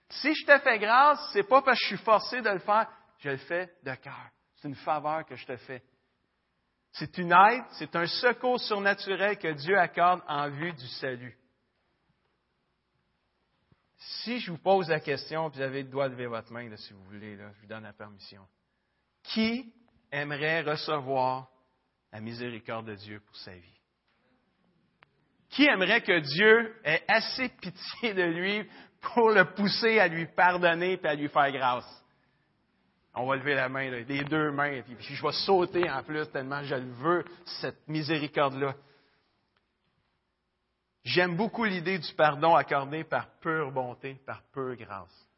Si 0.10 0.34
je 0.34 0.46
te 0.46 0.58
fais 0.60 0.80
grâce, 0.80 1.20
c'est 1.34 1.44
pas 1.44 1.62
parce 1.62 1.78
que 1.80 1.84
je 1.84 1.96
suis 1.96 2.06
forcé 2.06 2.42
de 2.42 2.50
le 2.50 2.60
faire, 2.60 2.88
je 3.24 3.30
le 3.30 3.38
fais 3.38 3.74
de 3.84 3.96
cœur. 3.96 4.30
C'est 4.56 4.68
une 4.68 4.76
faveur 4.76 5.26
que 5.26 5.36
je 5.36 5.46
te 5.46 5.56
fais. 5.58 5.82
C'est 6.92 7.18
une 7.18 7.32
aide, 7.32 7.64
c'est 7.72 7.96
un 7.96 8.06
secours 8.06 8.60
surnaturel 8.60 9.38
que 9.38 9.52
Dieu 9.54 9.78
accorde 9.78 10.22
en 10.28 10.50
vue 10.50 10.74
du 10.74 10.88
salut. 10.88 11.36
Si 13.98 14.40
je 14.40 14.52
vous 14.52 14.58
pose 14.58 14.90
la 14.90 15.00
question, 15.00 15.50
puis 15.50 15.60
vous 15.60 15.64
avez 15.64 15.84
le 15.84 15.90
de 15.90 15.96
lever 15.96 16.28
votre 16.28 16.52
main, 16.52 16.76
si 16.76 16.94
vous 16.94 17.04
voulez, 17.06 17.38
je 17.38 17.62
vous 17.62 17.68
donne 17.68 17.84
la 17.84 17.94
permission. 17.94 18.46
Qui 19.24 19.74
aimerait 20.12 20.62
recevoir 20.62 21.50
la 22.12 22.20
miséricorde 22.20 22.88
de 22.88 22.96
Dieu 22.96 23.22
pour 23.22 23.36
sa 23.38 23.54
vie? 23.54 23.80
Qui 25.50 25.66
aimerait 25.66 26.02
que 26.02 26.20
Dieu 26.20 26.76
ait 26.84 27.04
assez 27.08 27.48
pitié 27.48 28.14
de 28.14 28.24
lui 28.24 28.70
pour 29.00 29.30
le 29.30 29.54
pousser 29.54 30.00
à 30.00 30.10
lui 30.10 30.28
pardonner 30.28 31.00
et 31.02 31.08
à 31.08 31.16
lui 31.16 31.30
faire 31.30 31.52
grâce? 31.52 32.03
On 33.16 33.28
va 33.28 33.36
lever 33.36 33.54
la 33.54 33.70
main, 33.70 33.90
les 33.90 34.24
deux 34.24 34.52
mains, 34.52 34.82
puis, 34.82 34.98
je 35.00 35.22
vais 35.22 35.32
sauter 35.32 35.90
en 35.90 36.02
plus 36.02 36.28
tellement 36.32 36.64
je 36.64 36.76
le 36.76 36.92
veux, 36.94 37.26
cette 37.46 37.88
miséricorde-là. 37.88 38.74
J'aime 41.04 41.36
beaucoup 41.36 41.66
l'idée 41.66 42.00
du 42.00 42.14
pardon 42.14 42.56
accordé 42.56 43.04
par 43.04 43.28
pure 43.40 43.72
bonté, 43.72 44.16
par 44.26 44.42
pure 44.54 44.76
grâce. 44.76 45.30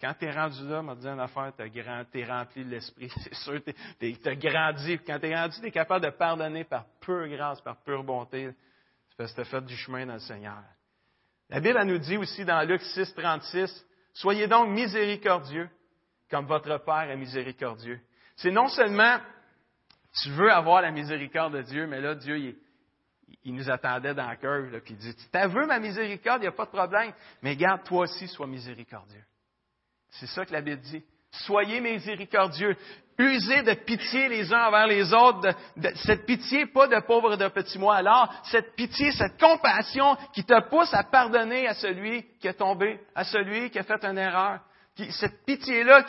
Quand 0.00 0.14
tu 0.18 0.24
es 0.24 0.32
rendu 0.32 0.66
là, 0.66 0.82
m'a 0.82 0.94
dit 0.94 1.06
une 1.06 1.20
affaire, 1.20 1.52
tu 1.56 2.18
es 2.18 2.24
rempli 2.24 2.64
de 2.64 2.70
l'esprit, 2.70 3.10
c'est 3.22 3.34
sûr, 3.34 3.60
tu 3.62 4.28
as 4.28 4.34
grandi. 4.34 4.98
Quand 5.06 5.18
tu 5.18 5.26
es 5.26 5.36
rendu, 5.36 5.60
tu 5.60 5.66
es 5.66 5.70
capable 5.70 6.06
de 6.06 6.10
pardonner 6.10 6.64
par 6.64 6.86
pure 7.00 7.28
grâce, 7.28 7.60
par 7.60 7.76
pure 7.82 8.02
bonté. 8.02 8.50
C'est 9.08 9.16
parce 9.16 9.30
que 9.30 9.36
tu 9.36 9.40
as 9.42 9.44
fait 9.44 9.64
du 9.64 9.76
chemin 9.76 10.06
dans 10.06 10.14
le 10.14 10.20
Seigneur. 10.20 10.62
La 11.50 11.60
Bible 11.60 11.82
nous 11.84 11.98
dit 11.98 12.16
aussi 12.16 12.44
dans 12.44 12.66
Luc 12.66 12.82
6, 12.82 13.14
36, 13.14 13.86
Soyez 14.14 14.48
donc 14.48 14.70
miséricordieux, 14.70 15.68
comme 16.30 16.46
votre 16.46 16.78
Père 16.84 17.10
est 17.10 17.16
miséricordieux. 17.16 18.00
C'est 18.36 18.50
non 18.50 18.68
seulement 18.68 19.18
tu 20.22 20.30
veux 20.30 20.50
avoir 20.50 20.82
la 20.82 20.90
miséricorde 20.90 21.56
de 21.56 21.62
Dieu, 21.62 21.86
mais 21.86 22.00
là, 22.00 22.14
Dieu, 22.14 22.36
il, 22.38 22.56
il 23.44 23.54
nous 23.54 23.70
attendait 23.70 24.14
dans 24.14 24.28
le 24.28 24.36
cœur, 24.36 24.64
puis 24.82 24.94
il 24.94 24.96
dit, 24.96 25.14
tu 25.14 25.48
veux 25.48 25.66
ma 25.66 25.78
miséricorde, 25.78 26.38
il 26.38 26.42
n'y 26.42 26.48
a 26.48 26.52
pas 26.52 26.64
de 26.64 26.70
problème, 26.70 27.12
mais 27.42 27.56
garde, 27.56 27.84
toi 27.84 28.02
aussi, 28.02 28.26
sois 28.28 28.46
miséricordieux. 28.46 29.24
C'est 30.10 30.26
ça 30.26 30.44
que 30.44 30.52
la 30.52 30.60
Bible 30.60 30.82
dit. 30.82 31.04
Soyez 31.30 31.80
miséricordieux. 31.80 32.76
Usez 33.16 33.62
de 33.62 33.74
pitié 33.74 34.28
les 34.28 34.52
uns 34.52 34.66
envers 34.66 34.86
les 34.86 35.12
autres. 35.12 35.54
cette 35.94 36.26
pitié, 36.26 36.66
pas 36.66 36.88
de 36.88 36.98
pauvres 37.06 37.36
de 37.36 37.46
petits 37.48 37.78
mois. 37.78 37.96
Alors, 37.96 38.32
cette 38.44 38.74
pitié, 38.74 39.12
cette 39.12 39.38
compassion 39.38 40.16
qui 40.32 40.42
te 40.42 40.68
pousse 40.68 40.92
à 40.92 41.04
pardonner 41.04 41.68
à 41.68 41.74
celui 41.74 42.26
qui 42.38 42.48
est 42.48 42.54
tombé, 42.54 42.98
à 43.14 43.22
celui 43.24 43.70
qui 43.70 43.78
a 43.78 43.84
fait 43.84 44.04
une 44.04 44.18
erreur. 44.18 44.60
Cette 45.10 45.44
pitié-là, 45.44 46.06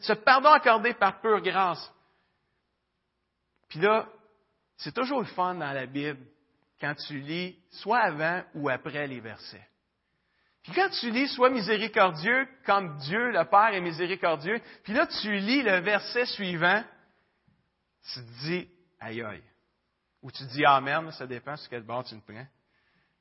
ce 0.00 0.12
pardon 0.12 0.50
accordé 0.50 0.94
par 0.94 1.20
pure 1.20 1.40
grâce. 1.40 1.92
Puis 3.68 3.80
là, 3.80 4.06
c'est 4.76 4.92
toujours 4.92 5.20
le 5.20 5.26
fun 5.26 5.54
dans 5.54 5.72
la 5.72 5.86
Bible 5.86 6.18
quand 6.80 6.94
tu 7.06 7.18
lis 7.18 7.56
soit 7.70 8.00
avant 8.00 8.42
ou 8.54 8.68
après 8.68 9.06
les 9.06 9.20
versets. 9.20 9.66
Puis 10.62 10.72
quand 10.74 10.90
tu 10.90 11.10
lis 11.10 11.28
Sois 11.28 11.50
miséricordieux 11.50 12.46
comme 12.64 12.96
Dieu 12.98 13.30
le 13.30 13.44
Père 13.44 13.74
est 13.74 13.80
miséricordieux, 13.80 14.60
puis 14.84 14.92
là 14.92 15.06
tu 15.06 15.32
lis 15.32 15.62
le 15.62 15.80
verset 15.80 16.26
suivant, 16.26 16.82
tu 18.12 18.20
te 18.20 18.44
dis 18.44 18.68
aïe 19.00 19.22
aïe. 19.22 19.42
Ou 20.22 20.30
tu 20.30 20.44
dis 20.44 20.64
Amen, 20.64 21.10
ça 21.12 21.26
dépend 21.26 21.56
sur 21.56 21.68
quel 21.68 21.82
bord 21.82 22.04
tu 22.04 22.14
me 22.14 22.20
prends. 22.20 22.46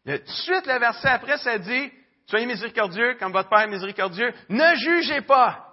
tout 0.06 0.24
de 0.24 0.28
suite, 0.28 0.66
le 0.68 0.80
verset 0.80 1.08
après, 1.08 1.38
ça 1.38 1.58
dit 1.58 1.91
Soyez 2.32 2.45
miséricordieux 2.45 3.15
comme 3.19 3.34
votre 3.34 3.49
Père 3.49 3.59
est 3.59 3.67
miséricordieux. 3.67 4.34
Ne 4.47 4.75
jugez 4.75 5.21
pas. 5.21 5.67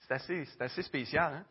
C'est 0.00 0.12
assez, 0.12 0.44
c'est 0.44 0.62
assez 0.62 0.82
spécial, 0.82 1.32
hein? 1.34 1.44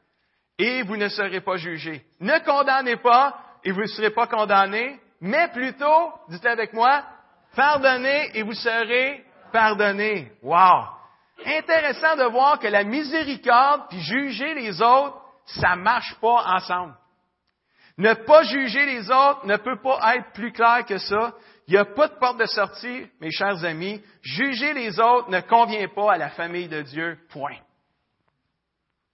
Et 0.60 0.84
vous 0.84 0.98
ne 0.98 1.08
serez 1.08 1.42
pas 1.42 1.58
jugés. 1.58 2.06
Ne 2.20 2.38
condamnez 2.46 2.98
pas 2.98 3.40
et 3.64 3.72
vous 3.72 3.82
ne 3.82 3.88
serez 3.88 4.12
pas 4.12 4.28
condamnés 4.28 5.00
mais 5.22 5.50
plutôt, 5.50 6.14
dites-le 6.30 6.52
avec 6.52 6.74
moi, 6.74 7.04
pardonnez 7.56 8.38
et 8.38 8.44
vous 8.44 8.54
serez 8.54 9.26
pardonnés. 9.52 10.32
Wow! 10.44 10.86
Intéressant 11.46 12.16
de 12.16 12.26
voir 12.26 12.60
que 12.60 12.68
la 12.68 12.84
miséricorde 12.84 13.88
puis 13.90 14.00
juger 14.00 14.54
les 14.54 14.82
autres, 14.82 15.20
ça 15.46 15.76
marche 15.76 16.16
pas 16.22 16.44
ensemble. 16.56 16.96
Ne 17.98 18.14
pas 18.14 18.44
juger 18.44 18.86
les 18.86 19.12
autres 19.12 19.46
ne 19.46 19.58
peut 19.58 19.82
pas 19.82 20.16
être 20.16 20.32
plus 20.34 20.54
clair 20.54 20.86
que 20.86 21.00
ça. 21.00 21.34
Il 21.70 21.74
n'y 21.74 21.78
a 21.78 21.86
pas 21.86 22.08
de 22.08 22.16
porte 22.16 22.40
de 22.40 22.48
sortie, 22.48 23.08
mes 23.22 23.30
chers 23.30 23.64
amis. 23.64 24.02
Juger 24.24 24.74
les 24.74 25.00
autres 25.00 25.30
ne 25.30 25.40
convient 25.40 25.88
pas 25.88 26.14
à 26.14 26.18
la 26.18 26.32
famille 26.32 26.68
de 26.68 26.82
Dieu. 26.82 27.20
Point. 27.30 27.60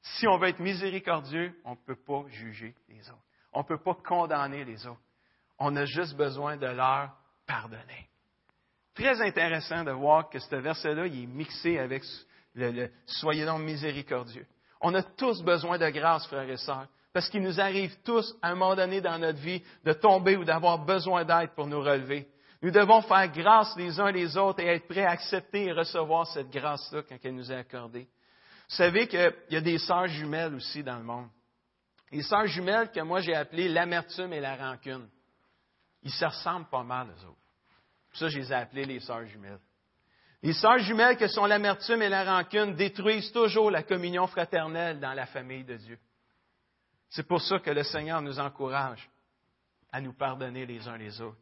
Si 0.01 0.25
on 0.25 0.37
veut 0.37 0.47
être 0.47 0.61
miséricordieux, 0.61 1.53
on 1.65 1.71
ne 1.71 1.75
peut 1.85 1.97
pas 1.97 2.23
juger 2.29 2.73
les 2.87 3.01
autres. 3.09 3.25
On 3.51 3.59
ne 3.59 3.65
peut 3.65 3.83
pas 3.83 3.95
condamner 3.95 4.63
les 4.63 4.87
autres. 4.87 5.01
On 5.59 5.75
a 5.75 5.83
juste 5.83 6.15
besoin 6.15 6.55
de 6.55 6.67
leur 6.67 7.09
pardonner. 7.45 8.07
Très 8.93 9.19
intéressant 9.21 9.83
de 9.83 9.91
voir 9.91 10.29
que 10.29 10.39
ce 10.39 10.55
verset-là, 10.55 11.07
est 11.07 11.25
mixé 11.25 11.77
avec 11.77 12.03
le, 12.53 12.89
Soyez 13.05 13.43
donc 13.43 13.63
miséricordieux. 13.63 14.47
On 14.79 14.93
a 14.93 15.03
tous 15.03 15.43
besoin 15.43 15.77
de 15.77 15.89
grâce, 15.89 16.25
frères 16.27 16.49
et 16.49 16.55
sœurs, 16.55 16.87
parce 17.11 17.27
qu'il 17.27 17.41
nous 17.41 17.59
arrive 17.59 17.93
tous, 18.05 18.33
à 18.41 18.51
un 18.51 18.55
moment 18.55 18.77
donné 18.77 19.01
dans 19.01 19.19
notre 19.19 19.39
vie, 19.39 19.61
de 19.83 19.91
tomber 19.91 20.37
ou 20.37 20.45
d'avoir 20.45 20.79
besoin 20.85 21.25
d'aide 21.25 21.49
pour 21.53 21.67
nous 21.67 21.81
relever. 21.81 22.29
Nous 22.65 22.71
devons 22.71 23.03
faire 23.03 23.27
grâce 23.27 23.77
les 23.77 23.99
uns 23.99 24.09
les 24.09 24.35
autres 24.35 24.59
et 24.59 24.65
être 24.65 24.87
prêts 24.87 25.05
à 25.05 25.11
accepter 25.11 25.65
et 25.65 25.71
recevoir 25.71 26.25
cette 26.25 26.49
grâce-là 26.49 27.03
quand 27.07 27.19
elle 27.23 27.35
nous 27.35 27.51
est 27.51 27.57
accordée. 27.57 28.07
Vous 28.67 28.75
savez 28.75 29.07
qu'il 29.07 29.35
y 29.51 29.55
a 29.55 29.61
des 29.61 29.77
sœurs 29.77 30.07
jumelles 30.07 30.55
aussi 30.55 30.81
dans 30.81 30.97
le 30.97 31.03
monde. 31.03 31.29
Les 32.11 32.23
sœurs 32.23 32.47
jumelles 32.47 32.89
que 32.89 33.01
moi 33.01 33.21
j'ai 33.21 33.35
appelées 33.35 33.67
l'amertume 33.69 34.33
et 34.33 34.39
la 34.39 34.55
rancune. 34.55 35.07
Ils 36.01 36.11
se 36.11 36.25
ressemblent 36.25 36.65
pas 36.65 36.81
mal, 36.81 37.09
eux 37.09 37.27
autres. 37.27 37.37
Ça, 38.13 38.29
je 38.29 38.39
les 38.39 38.51
ai 38.51 38.55
appelés 38.55 38.85
les 38.85 38.99
sœurs 38.99 39.27
jumelles. 39.27 39.59
Les 40.41 40.53
sœurs 40.53 40.79
jumelles 40.79 41.17
que 41.17 41.27
sont 41.27 41.45
l'amertume 41.45 42.01
et 42.01 42.09
la 42.09 42.23
rancune 42.23 42.73
détruisent 42.73 43.31
toujours 43.31 43.69
la 43.69 43.83
communion 43.83 44.25
fraternelle 44.25 44.99
dans 44.99 45.13
la 45.13 45.27
famille 45.27 45.65
de 45.65 45.77
Dieu. 45.77 45.99
C'est 47.11 47.27
pour 47.27 47.43
ça 47.43 47.59
que 47.59 47.69
le 47.69 47.83
Seigneur 47.83 48.23
nous 48.23 48.39
encourage 48.39 49.07
à 49.91 50.01
nous 50.01 50.13
pardonner 50.13 50.65
les 50.65 50.87
uns 50.87 50.97
les 50.97 51.21
autres. 51.21 51.37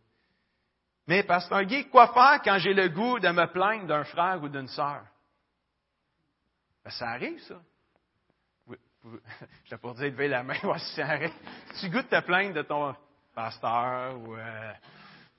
Mais, 1.07 1.23
Pasteur 1.23 1.63
Guy, 1.63 1.89
quoi 1.89 2.13
faire 2.13 2.41
quand 2.43 2.57
j'ai 2.59 2.73
le 2.73 2.89
goût 2.89 3.19
de 3.19 3.29
me 3.29 3.45
plaindre 3.47 3.87
d'un 3.87 4.03
frère 4.03 4.41
ou 4.41 4.49
d'une 4.49 4.67
sœur? 4.67 5.03
Ben, 6.83 6.91
ça 6.91 7.09
arrive, 7.09 7.39
ça. 7.41 7.59
Je 9.65 9.69
t'ai 9.69 9.77
pour 9.77 9.95
dire 9.95 10.05
lever 10.05 10.29
la 10.29 10.43
main, 10.43 10.55
voici 10.63 10.95
ça 10.95 11.05
arrive. 11.05 11.33
Tu 11.79 11.89
goûtes 11.89 12.09
te 12.09 12.21
plaindre 12.21 12.53
de 12.53 12.61
ton, 12.61 12.95
pasteur 13.33 14.17
ou 14.19 14.35
euh, 14.35 14.73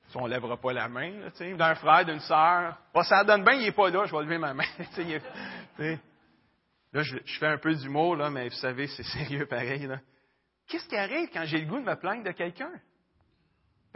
si 0.09 0.17
on 0.17 0.27
ne 0.27 0.31
lèvera 0.31 0.57
pas 0.57 0.73
la 0.73 0.89
main, 0.89 1.13
d'un 1.39 1.75
frère, 1.75 2.05
d'une 2.05 2.21
sœur. 2.21 2.77
ça 3.03 3.25
donne 3.25 3.45
bien, 3.45 3.55
il 3.55 3.63
n'est 3.63 3.73
pas 3.73 3.91
là, 3.91 4.05
je 4.07 4.15
vais 4.15 4.23
lever 4.23 4.39
ma 4.39 4.55
main. 4.55 4.65
là, 6.93 7.03
je, 7.03 7.19
fais 7.39 7.47
un 7.47 7.59
peu 7.59 7.75
d'humour, 7.75 8.17
là, 8.17 8.31
mais 8.31 8.49
vous 8.49 8.57
savez, 8.57 8.87
c'est 8.89 9.03
sérieux 9.05 9.47
pareil. 9.47 9.89
Qu'est-ce 10.69 10.89
qui 10.89 10.97
arrive 10.97 11.29
quand 11.33 11.45
j'ai 11.45 11.61
le 11.61 11.67
goût 11.67 11.79
de 11.79 11.85
me 11.85 11.97
plaindre 11.97 12.25
de 12.25 12.33
quelqu'un? 12.33 12.73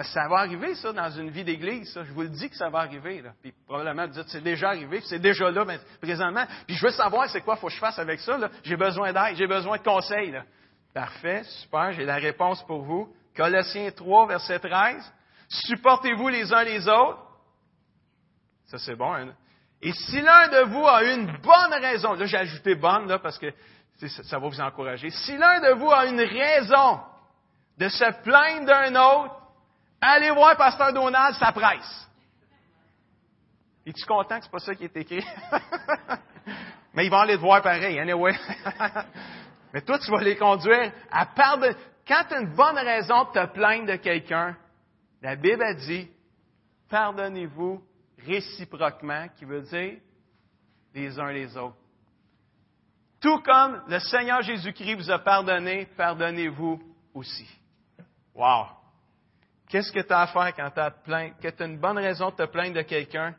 Ça 0.00 0.28
va 0.28 0.38
arriver, 0.38 0.76
ça, 0.76 0.92
dans 0.92 1.10
une 1.10 1.30
vie 1.30 1.42
d'église. 1.42 1.92
Je 1.92 2.12
vous 2.12 2.22
le 2.22 2.28
dis 2.28 2.48
que 2.48 2.56
ça 2.56 2.68
va 2.68 2.80
arriver. 2.80 3.20
Là. 3.20 3.32
Puis 3.42 3.52
probablement, 3.66 4.06
vous 4.06 4.12
dites, 4.12 4.28
c'est 4.28 4.42
déjà 4.42 4.68
arrivé, 4.68 5.00
c'est 5.04 5.18
déjà 5.18 5.50
là 5.50 5.64
mais, 5.64 5.80
présentement. 6.00 6.44
Puis 6.66 6.76
je 6.76 6.86
veux 6.86 6.92
savoir 6.92 7.28
c'est 7.28 7.40
quoi 7.40 7.56
faut 7.56 7.66
que 7.66 7.72
je 7.72 7.80
fasse 7.80 7.98
avec 7.98 8.20
ça. 8.20 8.38
J'ai 8.62 8.76
besoin 8.76 9.12
d'aide, 9.12 9.36
j'ai 9.36 9.48
besoin 9.48 9.76
de 9.76 9.82
conseils. 9.82 10.30
Là. 10.30 10.44
Parfait, 10.94 11.42
super, 11.44 11.92
j'ai 11.92 12.04
la 12.04 12.16
réponse 12.16 12.64
pour 12.64 12.82
vous. 12.82 13.12
Colossiens 13.36 13.90
3, 13.90 14.28
verset 14.28 14.60
13. 14.60 15.12
Supportez-vous 15.48 16.28
les 16.28 16.52
uns 16.52 16.62
les 16.62 16.88
autres. 16.88 17.24
Ça, 18.66 18.78
c'est 18.78 18.94
bon. 18.94 19.12
Hein? 19.12 19.34
Et 19.82 19.92
si 19.92 20.20
l'un 20.20 20.48
de 20.48 20.70
vous 20.70 20.86
a 20.86 21.02
une 21.04 21.26
bonne 21.38 21.80
raison, 21.80 22.14
là, 22.14 22.26
j'ai 22.26 22.36
ajouté 22.36 22.74
bonne, 22.74 23.08
là, 23.08 23.18
parce 23.18 23.38
que 23.38 23.46
ça 24.06 24.38
va 24.38 24.48
vous 24.48 24.60
encourager. 24.60 25.10
Si 25.10 25.36
l'un 25.36 25.60
de 25.60 25.78
vous 25.78 25.90
a 25.90 26.06
une 26.06 26.20
raison 26.20 27.00
de 27.78 27.88
se 27.88 28.22
plaindre 28.22 28.66
d'un 28.66 28.94
autre, 28.94 29.34
allez 30.00 30.30
voir 30.30 30.56
Pasteur 30.56 30.92
Donald, 30.92 31.34
ça 31.36 31.52
presse. 31.52 32.08
Es-tu 33.86 34.04
content 34.06 34.38
que 34.38 34.44
c'est 34.44 34.50
pas 34.50 34.58
ça 34.58 34.74
qui 34.74 34.84
est 34.84 34.96
écrit? 34.96 35.24
Mais 36.94 37.06
ils 37.06 37.10
vont 37.10 37.18
aller 37.18 37.36
te 37.36 37.40
voir 37.40 37.62
pareil, 37.62 37.98
anyway. 37.98 38.34
Mais 39.72 39.80
toi, 39.82 39.98
tu 39.98 40.10
vas 40.10 40.22
les 40.22 40.36
conduire 40.36 40.92
à 41.10 41.26
pardonner 41.26 41.74
quand 42.08 42.24
tu 42.26 42.34
as 42.34 42.40
une 42.40 42.54
bonne 42.54 42.78
raison 42.78 43.24
de 43.24 43.32
te 43.32 43.52
plaindre 43.52 43.86
de 43.86 43.96
quelqu'un, 43.96 44.56
la 45.20 45.36
Bible 45.36 45.62
a 45.62 45.74
dit, 45.74 46.08
pardonnez-vous 46.88 47.82
réciproquement, 48.24 49.28
qui 49.36 49.44
veut 49.44 49.60
dire 49.60 49.98
les 50.94 51.20
uns 51.20 51.30
les 51.30 51.54
autres. 51.56 51.76
Tout 53.20 53.40
comme 53.40 53.82
le 53.88 53.98
Seigneur 53.98 54.40
Jésus-Christ 54.40 54.94
vous 54.94 55.10
a 55.10 55.18
pardonné, 55.18 55.86
pardonnez-vous 55.96 56.80
aussi. 57.12 57.48
Wow! 58.34 58.77
Qu'est-ce 59.68 59.92
que 59.92 60.00
tu 60.00 60.12
as 60.12 60.20
à 60.20 60.26
faire 60.28 60.54
quand 60.54 60.70
tu 60.70 60.80
as, 60.80 61.62
as 61.62 61.64
une 61.64 61.78
bonne 61.78 61.98
raison 61.98 62.30
de 62.30 62.36
te 62.36 62.46
plaindre 62.46 62.76
de 62.76 62.82
quelqu'un? 62.82 63.34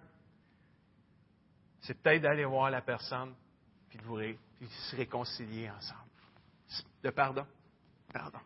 C'est 1.81 1.99
peut-être 2.01 2.21
d'aller 2.21 2.45
voir 2.45 2.69
la 2.69 2.81
personne, 2.81 3.33
puis 3.89 3.97
de 3.97 4.03
vous 4.03 4.19
se 4.67 4.95
réconcilier 4.95 5.69
ensemble. 5.69 6.09
De 7.03 7.09
pardon. 7.09 7.45
Pardon. 8.13 8.39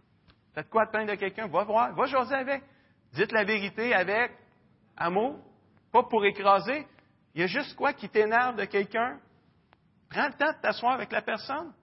T'as 0.54 0.64
de 0.64 0.70
quoi 0.70 0.86
te 0.86 0.92
plaindre 0.92 1.12
de 1.12 1.16
quelqu'un? 1.16 1.48
Va 1.48 1.64
voir, 1.64 1.94
va 1.94 2.06
jaser 2.06 2.36
avec. 2.36 2.64
Dites 3.14 3.32
la 3.32 3.44
vérité 3.44 3.94
avec 3.94 4.32
amour, 4.96 5.40
pas 5.92 6.04
pour 6.04 6.24
écraser. 6.26 6.88
Il 7.34 7.42
y 7.42 7.44
a 7.44 7.48
juste 7.48 7.76
quoi 7.76 7.94
qui 7.94 8.08
t'énerve 8.10 8.56
de 8.56 8.66
quelqu'un? 8.66 9.20
Prends 10.10 10.28
le 10.28 10.34
temps 10.34 10.52
de 10.52 10.62
t'asseoir 10.62 10.94
avec 10.94 11.12
la 11.12 11.22
personne. 11.22 11.74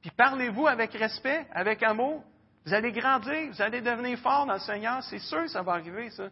Puis 0.00 0.10
parlez-vous 0.10 0.66
avec 0.66 0.92
respect, 0.92 1.46
avec 1.52 1.82
amour. 1.82 2.24
Vous 2.66 2.74
allez 2.74 2.90
grandir, 2.90 3.52
vous 3.52 3.62
allez 3.62 3.80
devenir 3.80 4.18
fort 4.18 4.44
dans 4.44 4.54
le 4.54 4.58
Seigneur. 4.58 5.00
C'est 5.04 5.20
sûr 5.20 5.48
ça 5.48 5.62
va 5.62 5.74
arriver, 5.74 6.10
ça. 6.10 6.24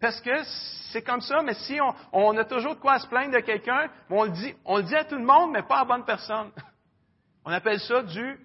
Parce 0.00 0.18
que 0.22 0.42
c'est 0.90 1.02
comme 1.02 1.20
ça, 1.20 1.42
mais 1.42 1.52
si 1.54 1.78
on, 2.12 2.36
a 2.38 2.44
toujours 2.44 2.74
de 2.74 2.80
quoi 2.80 2.98
se 2.98 3.06
plaindre 3.06 3.34
de 3.34 3.40
quelqu'un, 3.40 3.90
on 4.08 4.24
le, 4.24 4.30
dit, 4.30 4.54
on 4.64 4.78
le 4.78 4.82
dit 4.82 4.96
à 4.96 5.04
tout 5.04 5.16
le 5.16 5.24
monde, 5.24 5.52
mais 5.52 5.62
pas 5.62 5.80
à 5.80 5.84
bonne 5.84 6.04
personne. 6.04 6.50
On 7.46 7.50
appelle 7.50 7.78
ça 7.80 8.02
du. 8.02 8.40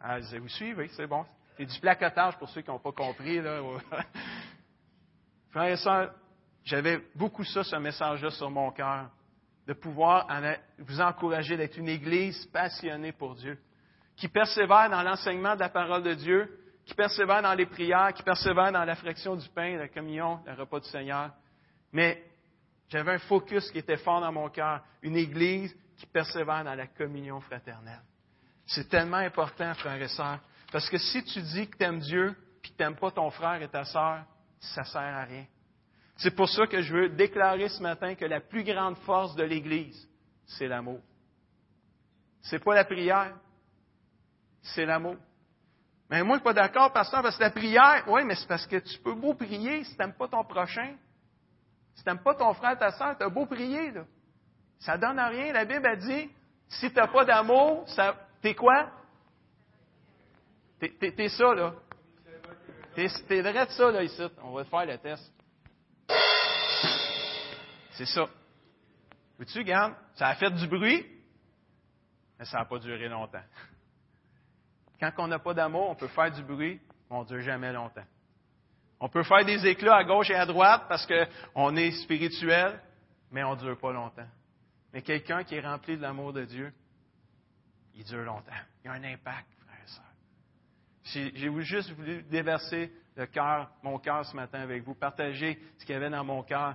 Ah, 0.00 0.18
vous 0.18 0.48
suivez, 0.48 0.88
c'est 0.88 1.06
bon. 1.06 1.24
C'est 1.56 1.66
du 1.66 1.78
placotage 1.78 2.36
pour 2.36 2.48
ceux 2.48 2.62
qui 2.62 2.70
n'ont 2.70 2.80
pas 2.80 2.90
compris. 2.90 3.40
Là. 3.40 3.60
Frères 5.50 5.72
et 5.72 5.76
sœurs, 5.76 6.12
j'avais 6.64 7.00
beaucoup 7.14 7.44
ça, 7.44 7.62
ce 7.62 7.76
message-là 7.76 8.30
sur 8.30 8.50
mon 8.50 8.72
cœur, 8.72 9.08
de 9.68 9.72
pouvoir 9.72 10.26
vous 10.78 11.00
encourager 11.00 11.56
d'être 11.56 11.76
une 11.76 11.88
Église 11.88 12.46
passionnée 12.46 13.12
pour 13.12 13.36
Dieu, 13.36 13.56
qui 14.18 14.28
persévère 14.28 14.90
dans 14.90 15.02
l'enseignement 15.02 15.54
de 15.54 15.60
la 15.60 15.68
parole 15.68 16.02
de 16.02 16.14
Dieu, 16.14 16.58
qui 16.84 16.94
persévère 16.94 17.40
dans 17.40 17.54
les 17.54 17.66
prières, 17.66 18.12
qui 18.12 18.22
persévère 18.22 18.72
dans 18.72 18.84
la 18.84 18.96
fraction 18.96 19.36
du 19.36 19.48
pain, 19.50 19.76
la 19.76 19.88
communion, 19.88 20.40
le 20.44 20.54
repas 20.54 20.80
du 20.80 20.88
Seigneur. 20.88 21.30
Mais 21.92 22.24
j'avais 22.88 23.12
un 23.12 23.18
focus 23.18 23.70
qui 23.70 23.78
était 23.78 23.96
fort 23.96 24.20
dans 24.20 24.32
mon 24.32 24.48
cœur, 24.48 24.82
une 25.02 25.16
Église 25.16 25.74
qui 25.96 26.06
persévère 26.06 26.64
dans 26.64 26.74
la 26.74 26.88
communion 26.88 27.40
fraternelle. 27.40 28.02
C'est 28.66 28.88
tellement 28.88 29.18
important, 29.18 29.72
frères 29.74 30.02
et 30.02 30.08
sœurs, 30.08 30.40
parce 30.72 30.90
que 30.90 30.98
si 30.98 31.24
tu 31.24 31.40
dis 31.40 31.68
que 31.68 31.76
tu 31.76 31.84
aimes 31.84 32.00
Dieu, 32.00 32.34
puis 32.60 32.72
que 32.72 32.76
tu 32.76 32.82
n'aimes 32.82 32.96
pas 32.96 33.12
ton 33.12 33.30
frère 33.30 33.62
et 33.62 33.68
ta 33.68 33.84
sœur, 33.84 34.24
ça 34.58 34.80
ne 34.80 34.86
sert 34.86 35.00
à 35.00 35.24
rien. 35.24 35.46
C'est 36.16 36.34
pour 36.34 36.48
ça 36.48 36.66
que 36.66 36.82
je 36.82 36.92
veux 36.92 37.08
déclarer 37.10 37.68
ce 37.68 37.80
matin 37.80 38.16
que 38.16 38.24
la 38.24 38.40
plus 38.40 38.64
grande 38.64 38.96
force 38.98 39.36
de 39.36 39.44
l'Église, 39.44 40.08
c'est 40.44 40.66
l'amour. 40.66 41.00
C'est 42.42 42.58
pas 42.58 42.74
la 42.74 42.84
prière, 42.84 43.36
c'est 44.62 44.86
l'amour. 44.86 45.16
Mais 46.10 46.22
moi, 46.22 46.36
je 46.36 46.40
suis 46.40 46.44
pas 46.44 46.54
d'accord, 46.54 46.92
pasteur, 46.92 47.22
parce 47.22 47.36
que 47.36 47.42
la 47.42 47.50
prière, 47.50 48.04
oui, 48.06 48.24
mais 48.24 48.34
c'est 48.34 48.48
parce 48.48 48.66
que 48.66 48.76
tu 48.76 48.98
peux 48.98 49.14
beau 49.14 49.34
prier 49.34 49.84
si 49.84 49.94
tu 49.94 49.98
n'aimes 50.00 50.14
pas 50.14 50.28
ton 50.28 50.42
prochain. 50.44 50.94
Si 51.94 52.02
tu 52.02 52.08
n'aimes 52.08 52.22
pas 52.22 52.34
ton 52.34 52.54
frère, 52.54 52.78
ta 52.78 52.92
soeur, 52.92 53.16
tu 53.16 53.24
as 53.24 53.28
beau 53.28 53.44
prier, 53.44 53.90
là. 53.90 54.04
Ça 54.78 54.96
donne 54.96 55.18
à 55.18 55.28
rien. 55.28 55.52
La 55.52 55.64
Bible 55.64 55.86
a 55.86 55.96
dit, 55.96 56.30
si 56.68 56.88
tu 56.88 56.96
n'as 56.96 57.08
pas 57.08 57.24
d'amour, 57.24 57.84
ça, 57.88 58.16
t'es 58.40 58.54
quoi? 58.54 58.90
T'es, 60.78 60.90
t'es, 60.90 61.28
ça, 61.28 61.54
là. 61.54 61.74
T'es, 62.94 63.08
t'es 63.26 63.40
vrai 63.42 63.66
de 63.66 63.70
ça, 63.72 63.90
là, 63.90 64.02
ici. 64.02 64.22
On 64.42 64.52
va 64.52 64.64
faire 64.64 64.86
le 64.86 64.98
test. 64.98 65.32
C'est 67.92 68.06
ça. 68.06 68.28
Veux-tu, 69.38 69.58
regarde, 69.58 69.94
ça 70.14 70.28
a 70.28 70.34
fait 70.36 70.50
du 70.50 70.66
bruit, 70.68 71.04
mais 72.38 72.44
ça 72.44 72.58
n'a 72.58 72.64
pas 72.64 72.78
duré 72.78 73.08
longtemps. 73.08 73.42
Quand 75.00 75.12
on 75.18 75.28
n'a 75.28 75.38
pas 75.38 75.54
d'amour, 75.54 75.90
on 75.90 75.94
peut 75.94 76.08
faire 76.08 76.30
du 76.30 76.42
bruit, 76.42 76.80
mais 77.10 77.16
on 77.16 77.22
ne 77.22 77.28
dure 77.28 77.40
jamais 77.40 77.72
longtemps. 77.72 78.04
On 79.00 79.08
peut 79.08 79.22
faire 79.22 79.44
des 79.44 79.64
éclats 79.66 79.96
à 79.96 80.04
gauche 80.04 80.30
et 80.30 80.34
à 80.34 80.44
droite 80.44 80.86
parce 80.88 81.06
qu'on 81.06 81.76
est 81.76 81.92
spirituel, 82.02 82.80
mais 83.30 83.44
on 83.44 83.54
ne 83.54 83.60
dure 83.60 83.78
pas 83.78 83.92
longtemps. 83.92 84.26
Mais 84.92 85.02
quelqu'un 85.02 85.44
qui 85.44 85.54
est 85.54 85.60
rempli 85.60 85.96
de 85.96 86.02
l'amour 86.02 86.32
de 86.32 86.44
Dieu, 86.44 86.72
il 87.94 88.04
dure 88.04 88.24
longtemps. 88.24 88.52
Il 88.84 88.90
a 88.90 88.94
un 88.94 89.04
impact, 89.04 89.46
frère 89.64 89.78
et 89.84 89.88
sœurs. 89.88 91.32
J'ai 91.34 91.62
juste 91.62 91.90
voulu 91.92 92.22
déverser 92.24 92.92
le 93.16 93.26
cœur, 93.26 93.70
mon 93.82 93.98
cœur 93.98 94.24
ce 94.24 94.34
matin 94.34 94.60
avec 94.60 94.82
vous, 94.82 94.94
partager 94.94 95.58
ce 95.78 95.84
qu'il 95.84 95.94
y 95.94 95.96
avait 95.96 96.10
dans 96.10 96.24
mon 96.24 96.42
cœur. 96.42 96.74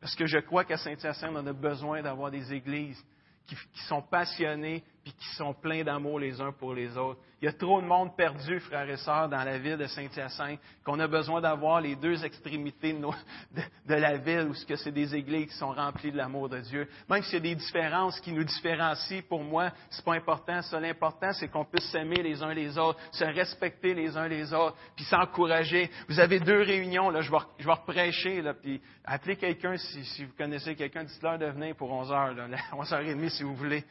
Parce 0.00 0.14
que 0.14 0.26
je 0.26 0.38
crois 0.38 0.64
qu'à 0.64 0.76
Saint-Hyacinthe, 0.76 1.32
on 1.34 1.46
a 1.46 1.52
besoin 1.52 2.00
d'avoir 2.02 2.30
des 2.30 2.52
églises 2.52 3.02
qui 3.46 3.56
sont 3.88 4.02
passionnées 4.02 4.84
qui 5.12 5.34
sont 5.36 5.54
pleins 5.54 5.84
d'amour 5.84 6.18
les 6.18 6.40
uns 6.40 6.52
pour 6.52 6.74
les 6.74 6.96
autres. 6.96 7.20
Il 7.40 7.44
y 7.44 7.48
a 7.48 7.52
trop 7.52 7.80
de 7.80 7.86
monde 7.86 8.16
perdu, 8.16 8.58
frères 8.58 8.90
et 8.90 8.96
sœurs, 8.96 9.28
dans 9.28 9.44
la 9.44 9.58
ville 9.58 9.76
de 9.76 9.86
Saint-Hyacinthe, 9.86 10.58
qu'on 10.84 10.98
a 10.98 11.06
besoin 11.06 11.40
d'avoir 11.40 11.80
les 11.80 11.94
deux 11.94 12.24
extrémités 12.24 12.92
de, 12.92 13.94
la 13.94 14.16
ville, 14.16 14.48
où 14.50 14.54
ce 14.54 14.74
c'est 14.74 14.90
des 14.90 15.14
églises 15.14 15.46
qui 15.46 15.56
sont 15.56 15.70
remplies 15.70 16.10
de 16.10 16.16
l'amour 16.16 16.48
de 16.48 16.58
Dieu. 16.58 16.88
Même 17.08 17.22
s'il 17.22 17.34
y 17.34 17.36
a 17.36 17.40
des 17.40 17.54
différences 17.54 18.18
qui 18.20 18.32
nous 18.32 18.42
différencient, 18.42 19.22
pour 19.28 19.44
moi, 19.44 19.70
c'est 19.88 20.04
pas 20.04 20.14
important. 20.14 20.62
Ça, 20.62 20.80
l'important, 20.80 21.32
c'est 21.32 21.46
qu'on 21.46 21.64
puisse 21.64 21.88
s'aimer 21.92 22.22
les 22.22 22.42
uns 22.42 22.52
les 22.52 22.76
autres, 22.76 22.98
se 23.12 23.24
respecter 23.24 23.94
les 23.94 24.16
uns 24.16 24.26
les 24.26 24.52
autres, 24.52 24.76
puis 24.96 25.04
s'encourager. 25.04 25.90
Vous 26.08 26.18
avez 26.18 26.40
deux 26.40 26.62
réunions, 26.62 27.08
là, 27.10 27.20
je 27.20 27.30
vais, 27.30 27.38
je 27.60 27.68
vais 27.68 28.42
là, 28.42 28.54
puis 28.54 28.80
appelez 29.04 29.36
quelqu'un 29.36 29.76
si, 29.76 30.04
si 30.04 30.24
vous 30.24 30.32
connaissez 30.36 30.74
quelqu'un, 30.74 31.04
dites-leur 31.04 31.38
de 31.38 31.46
venir 31.46 31.76
pour 31.76 31.92
11 31.92 32.10
heures, 32.10 32.34
là, 32.34 32.48
11h30 32.72 33.28
si 33.28 33.44
vous 33.44 33.54
voulez. 33.54 33.84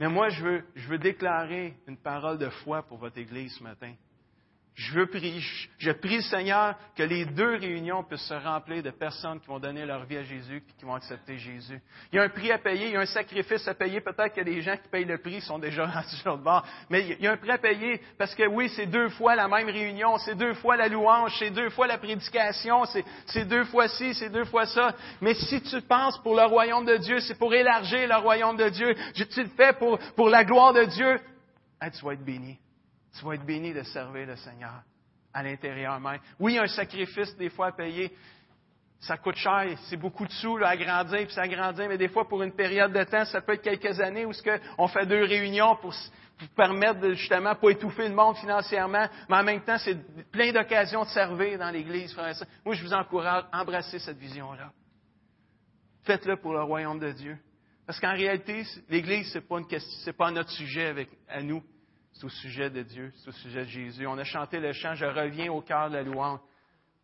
Mais 0.00 0.08
moi, 0.08 0.28
je 0.28 0.42
veux, 0.42 0.64
je 0.74 0.88
veux 0.88 0.98
déclarer 0.98 1.76
une 1.86 1.96
parole 1.96 2.38
de 2.38 2.48
foi 2.48 2.82
pour 2.82 2.98
votre 2.98 3.18
Église 3.18 3.54
ce 3.56 3.62
matin. 3.62 3.94
Je 4.74 4.92
veux 4.92 5.06
prier, 5.06 5.40
je 5.78 5.92
prie 5.92 6.16
le 6.16 6.22
Seigneur 6.22 6.74
que 6.96 7.04
les 7.04 7.24
deux 7.26 7.54
réunions 7.58 8.02
puissent 8.02 8.22
se 8.22 8.34
remplir 8.34 8.82
de 8.82 8.90
personnes 8.90 9.38
qui 9.38 9.46
vont 9.46 9.60
donner 9.60 9.86
leur 9.86 10.04
vie 10.04 10.16
à 10.16 10.24
Jésus 10.24 10.64
qui 10.76 10.84
vont 10.84 10.94
accepter 10.94 11.38
Jésus. 11.38 11.80
Il 12.12 12.16
y 12.16 12.18
a 12.18 12.24
un 12.24 12.28
prix 12.28 12.50
à 12.50 12.58
payer, 12.58 12.88
il 12.88 12.92
y 12.94 12.96
a 12.96 13.00
un 13.00 13.06
sacrifice 13.06 13.68
à 13.68 13.74
payer. 13.74 14.00
Peut-être 14.00 14.34
que 14.34 14.40
les 14.40 14.62
gens 14.62 14.76
qui 14.76 14.88
payent 14.88 15.04
le 15.04 15.18
prix 15.18 15.40
sont 15.42 15.60
déjà 15.60 15.86
rendus 15.86 16.16
sur 16.16 16.36
le 16.36 16.42
bord. 16.42 16.66
Mais 16.90 17.06
il 17.06 17.22
y 17.22 17.28
a 17.28 17.32
un 17.32 17.36
prix 17.36 17.52
à 17.52 17.58
payer 17.58 18.00
parce 18.18 18.34
que 18.34 18.48
oui, 18.48 18.68
c'est 18.70 18.86
deux 18.86 19.10
fois 19.10 19.36
la 19.36 19.46
même 19.46 19.68
réunion, 19.68 20.18
c'est 20.18 20.34
deux 20.34 20.54
fois 20.54 20.76
la 20.76 20.88
louange, 20.88 21.36
c'est 21.38 21.50
deux 21.50 21.70
fois 21.70 21.86
la 21.86 21.98
prédication, 21.98 22.82
c'est 23.26 23.44
deux 23.44 23.64
fois 23.66 23.86
ci, 23.86 24.12
c'est 24.14 24.30
deux 24.30 24.44
fois 24.44 24.66
ça. 24.66 24.92
Mais 25.20 25.34
si 25.34 25.62
tu 25.62 25.82
penses 25.82 26.20
pour 26.20 26.34
le 26.34 26.46
royaume 26.46 26.84
de 26.84 26.96
Dieu, 26.96 27.20
c'est 27.20 27.38
pour 27.38 27.54
élargir 27.54 28.08
le 28.08 28.16
royaume 28.16 28.56
de 28.56 28.68
Dieu, 28.70 28.96
tu 29.14 29.40
le 29.40 29.50
fais 29.56 29.72
pour, 29.72 30.28
la 30.28 30.42
gloire 30.42 30.72
de 30.72 30.82
Dieu, 30.82 31.20
tu 31.80 32.04
vas 32.04 32.16
béni 32.16 32.58
tu 33.18 33.24
vas 33.24 33.34
être 33.34 33.46
béni 33.46 33.72
de 33.72 33.82
servir 33.82 34.26
le 34.26 34.36
Seigneur 34.36 34.82
à 35.32 35.42
l'intérieur 35.42 35.98
même. 36.00 36.20
Oui, 36.38 36.58
un 36.58 36.66
sacrifice 36.66 37.36
des 37.36 37.50
fois 37.50 37.68
à 37.68 37.72
payer. 37.72 38.12
Ça 39.00 39.18
coûte 39.18 39.36
cher, 39.36 39.76
c'est 39.90 39.96
beaucoup 39.96 40.24
de 40.24 40.32
sous 40.32 40.56
à 40.64 40.76
grandir, 40.76 41.26
puis 41.26 41.34
ça 41.34 41.46
grandit, 41.46 41.86
mais 41.88 41.98
des 41.98 42.08
fois, 42.08 42.26
pour 42.26 42.42
une 42.42 42.52
période 42.52 42.92
de 42.92 43.04
temps, 43.04 43.24
ça 43.26 43.42
peut 43.42 43.52
être 43.52 43.62
quelques 43.62 44.00
années 44.00 44.24
où 44.24 44.32
on 44.78 44.88
fait 44.88 45.04
deux 45.04 45.24
réunions 45.24 45.76
pour, 45.76 45.92
permettre 46.56 47.00
de 47.00 47.12
justement 47.12 47.54
pas 47.54 47.70
étouffer 47.70 48.08
le 48.08 48.14
monde 48.14 48.36
financièrement, 48.36 49.06
mais 49.28 49.36
en 49.36 49.44
même 49.44 49.62
temps, 49.62 49.78
c'est 49.78 49.96
plein 50.30 50.52
d'occasions 50.52 51.02
de 51.02 51.08
servir 51.08 51.58
dans 51.58 51.70
l'Église, 51.70 52.12
frère 52.12 52.34
Moi, 52.64 52.74
je 52.74 52.82
vous 52.82 52.94
encourage 52.94 53.44
à 53.52 53.60
embrasser 53.60 53.98
cette 53.98 54.18
vision-là. 54.18 54.72
Faites-le 56.04 56.36
pour 56.36 56.52
le 56.52 56.62
royaume 56.62 56.98
de 56.98 57.12
Dieu. 57.12 57.38
Parce 57.86 58.00
qu'en 58.00 58.14
réalité, 58.14 58.64
l'Église, 58.88 59.30
ce 59.32 59.38
n'est 59.38 59.44
pas, 59.44 59.60
pas 60.18 60.30
notre 60.30 60.50
sujet 60.50 60.86
avec, 60.86 61.08
à 61.28 61.42
nous 61.42 61.62
c'est 62.14 62.24
au 62.24 62.30
sujet 62.30 62.70
de 62.70 62.82
Dieu, 62.82 63.12
c'est 63.16 63.28
au 63.28 63.32
sujet 63.32 63.64
de 63.64 63.70
Jésus. 63.70 64.06
On 64.06 64.16
a 64.16 64.24
chanté 64.24 64.60
le 64.60 64.72
chant, 64.72 64.94
je 64.94 65.04
reviens 65.04 65.52
au 65.52 65.60
cœur 65.60 65.90
de 65.90 65.96
la 65.96 66.02
louange. 66.02 66.38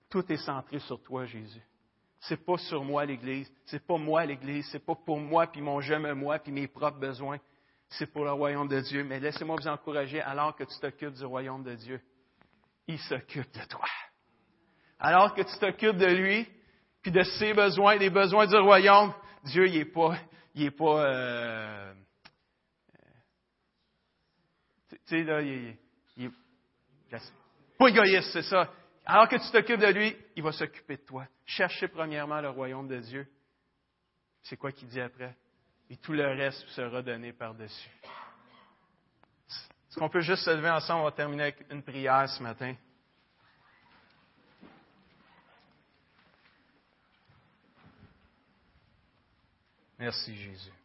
Tout 0.08 0.24
est 0.32 0.36
centré 0.38 0.78
sur 0.78 1.02
toi, 1.02 1.24
Jésus. 1.26 1.62
C'est 2.20 2.44
pas 2.44 2.58
sur 2.58 2.84
moi 2.84 3.04
l'Église, 3.04 3.50
c'est 3.64 3.84
pas 3.84 3.96
moi 3.96 4.24
l'Église, 4.24 4.68
c'est 4.70 4.84
pas 4.84 4.94
pour 4.94 5.18
moi 5.18 5.46
puis 5.46 5.62
mon 5.62 5.80
je 5.80 5.94
me 5.94 6.14
moi 6.14 6.38
puis 6.38 6.52
mes 6.52 6.68
propres 6.68 6.98
besoins. 6.98 7.38
C'est 7.88 8.12
pour 8.12 8.24
le 8.24 8.32
royaume 8.32 8.68
de 8.68 8.80
Dieu. 8.80 9.02
Mais 9.02 9.18
laissez-moi 9.18 9.56
vous 9.56 9.68
encourager 9.68 10.20
alors 10.20 10.54
que 10.54 10.62
tu 10.62 10.78
t'occupes 10.80 11.14
du 11.14 11.24
royaume 11.24 11.64
de 11.64 11.74
Dieu. 11.74 12.00
Il 12.86 12.98
s'occupe 12.98 13.52
de 13.52 13.66
toi. 13.68 13.86
Alors 15.00 15.34
que 15.34 15.42
tu 15.42 15.58
t'occupes 15.58 15.96
de 15.96 16.06
lui, 16.06 16.46
puis 17.02 17.11
de 17.11 17.22
ses 17.22 17.52
besoins, 17.52 17.96
des 17.96 18.11
besoins 18.11 18.46
du 18.46 18.56
royaume, 18.56 19.12
Dieu, 19.44 19.66
il 19.66 19.78
n'est 19.78 19.84
pas, 19.86 20.16
il 20.54 20.66
est 20.66 20.70
pas 20.70 21.04
euh, 21.04 21.94
tu 25.11 25.24
là, 25.24 25.42
il, 25.42 25.76
il, 26.16 26.30
pas 27.78 27.88
égoïste, 27.88 28.30
c'est 28.32 28.42
ça. 28.42 28.72
Alors 29.04 29.28
que 29.28 29.36
tu 29.36 29.50
t'occupes 29.50 29.80
de 29.80 29.86
lui, 29.86 30.16
il 30.36 30.42
va 30.42 30.52
s'occuper 30.52 30.98
de 30.98 31.02
toi. 31.02 31.26
Cherchez 31.44 31.88
premièrement 31.88 32.40
le 32.40 32.50
royaume 32.50 32.86
de 32.86 32.98
Dieu. 32.98 33.26
C'est 34.42 34.56
quoi 34.56 34.70
qu'il 34.70 34.88
dit 34.88 35.00
après? 35.00 35.36
Et 35.88 35.96
tout 35.96 36.12
le 36.12 36.26
reste 36.26 36.64
sera 36.68 37.02
donné 37.02 37.32
par-dessus. 37.32 37.90
Est-ce 39.88 39.98
qu'on 39.98 40.08
peut 40.08 40.20
juste 40.20 40.44
se 40.44 40.50
lever 40.50 40.70
ensemble? 40.70 41.00
On 41.00 41.04
va 41.04 41.12
terminer 41.12 41.42
avec 41.44 41.66
une 41.70 41.82
prière 41.82 42.28
ce 42.28 42.40
matin. 42.42 42.74
Merci 49.98 50.36
Jésus. 50.36 50.80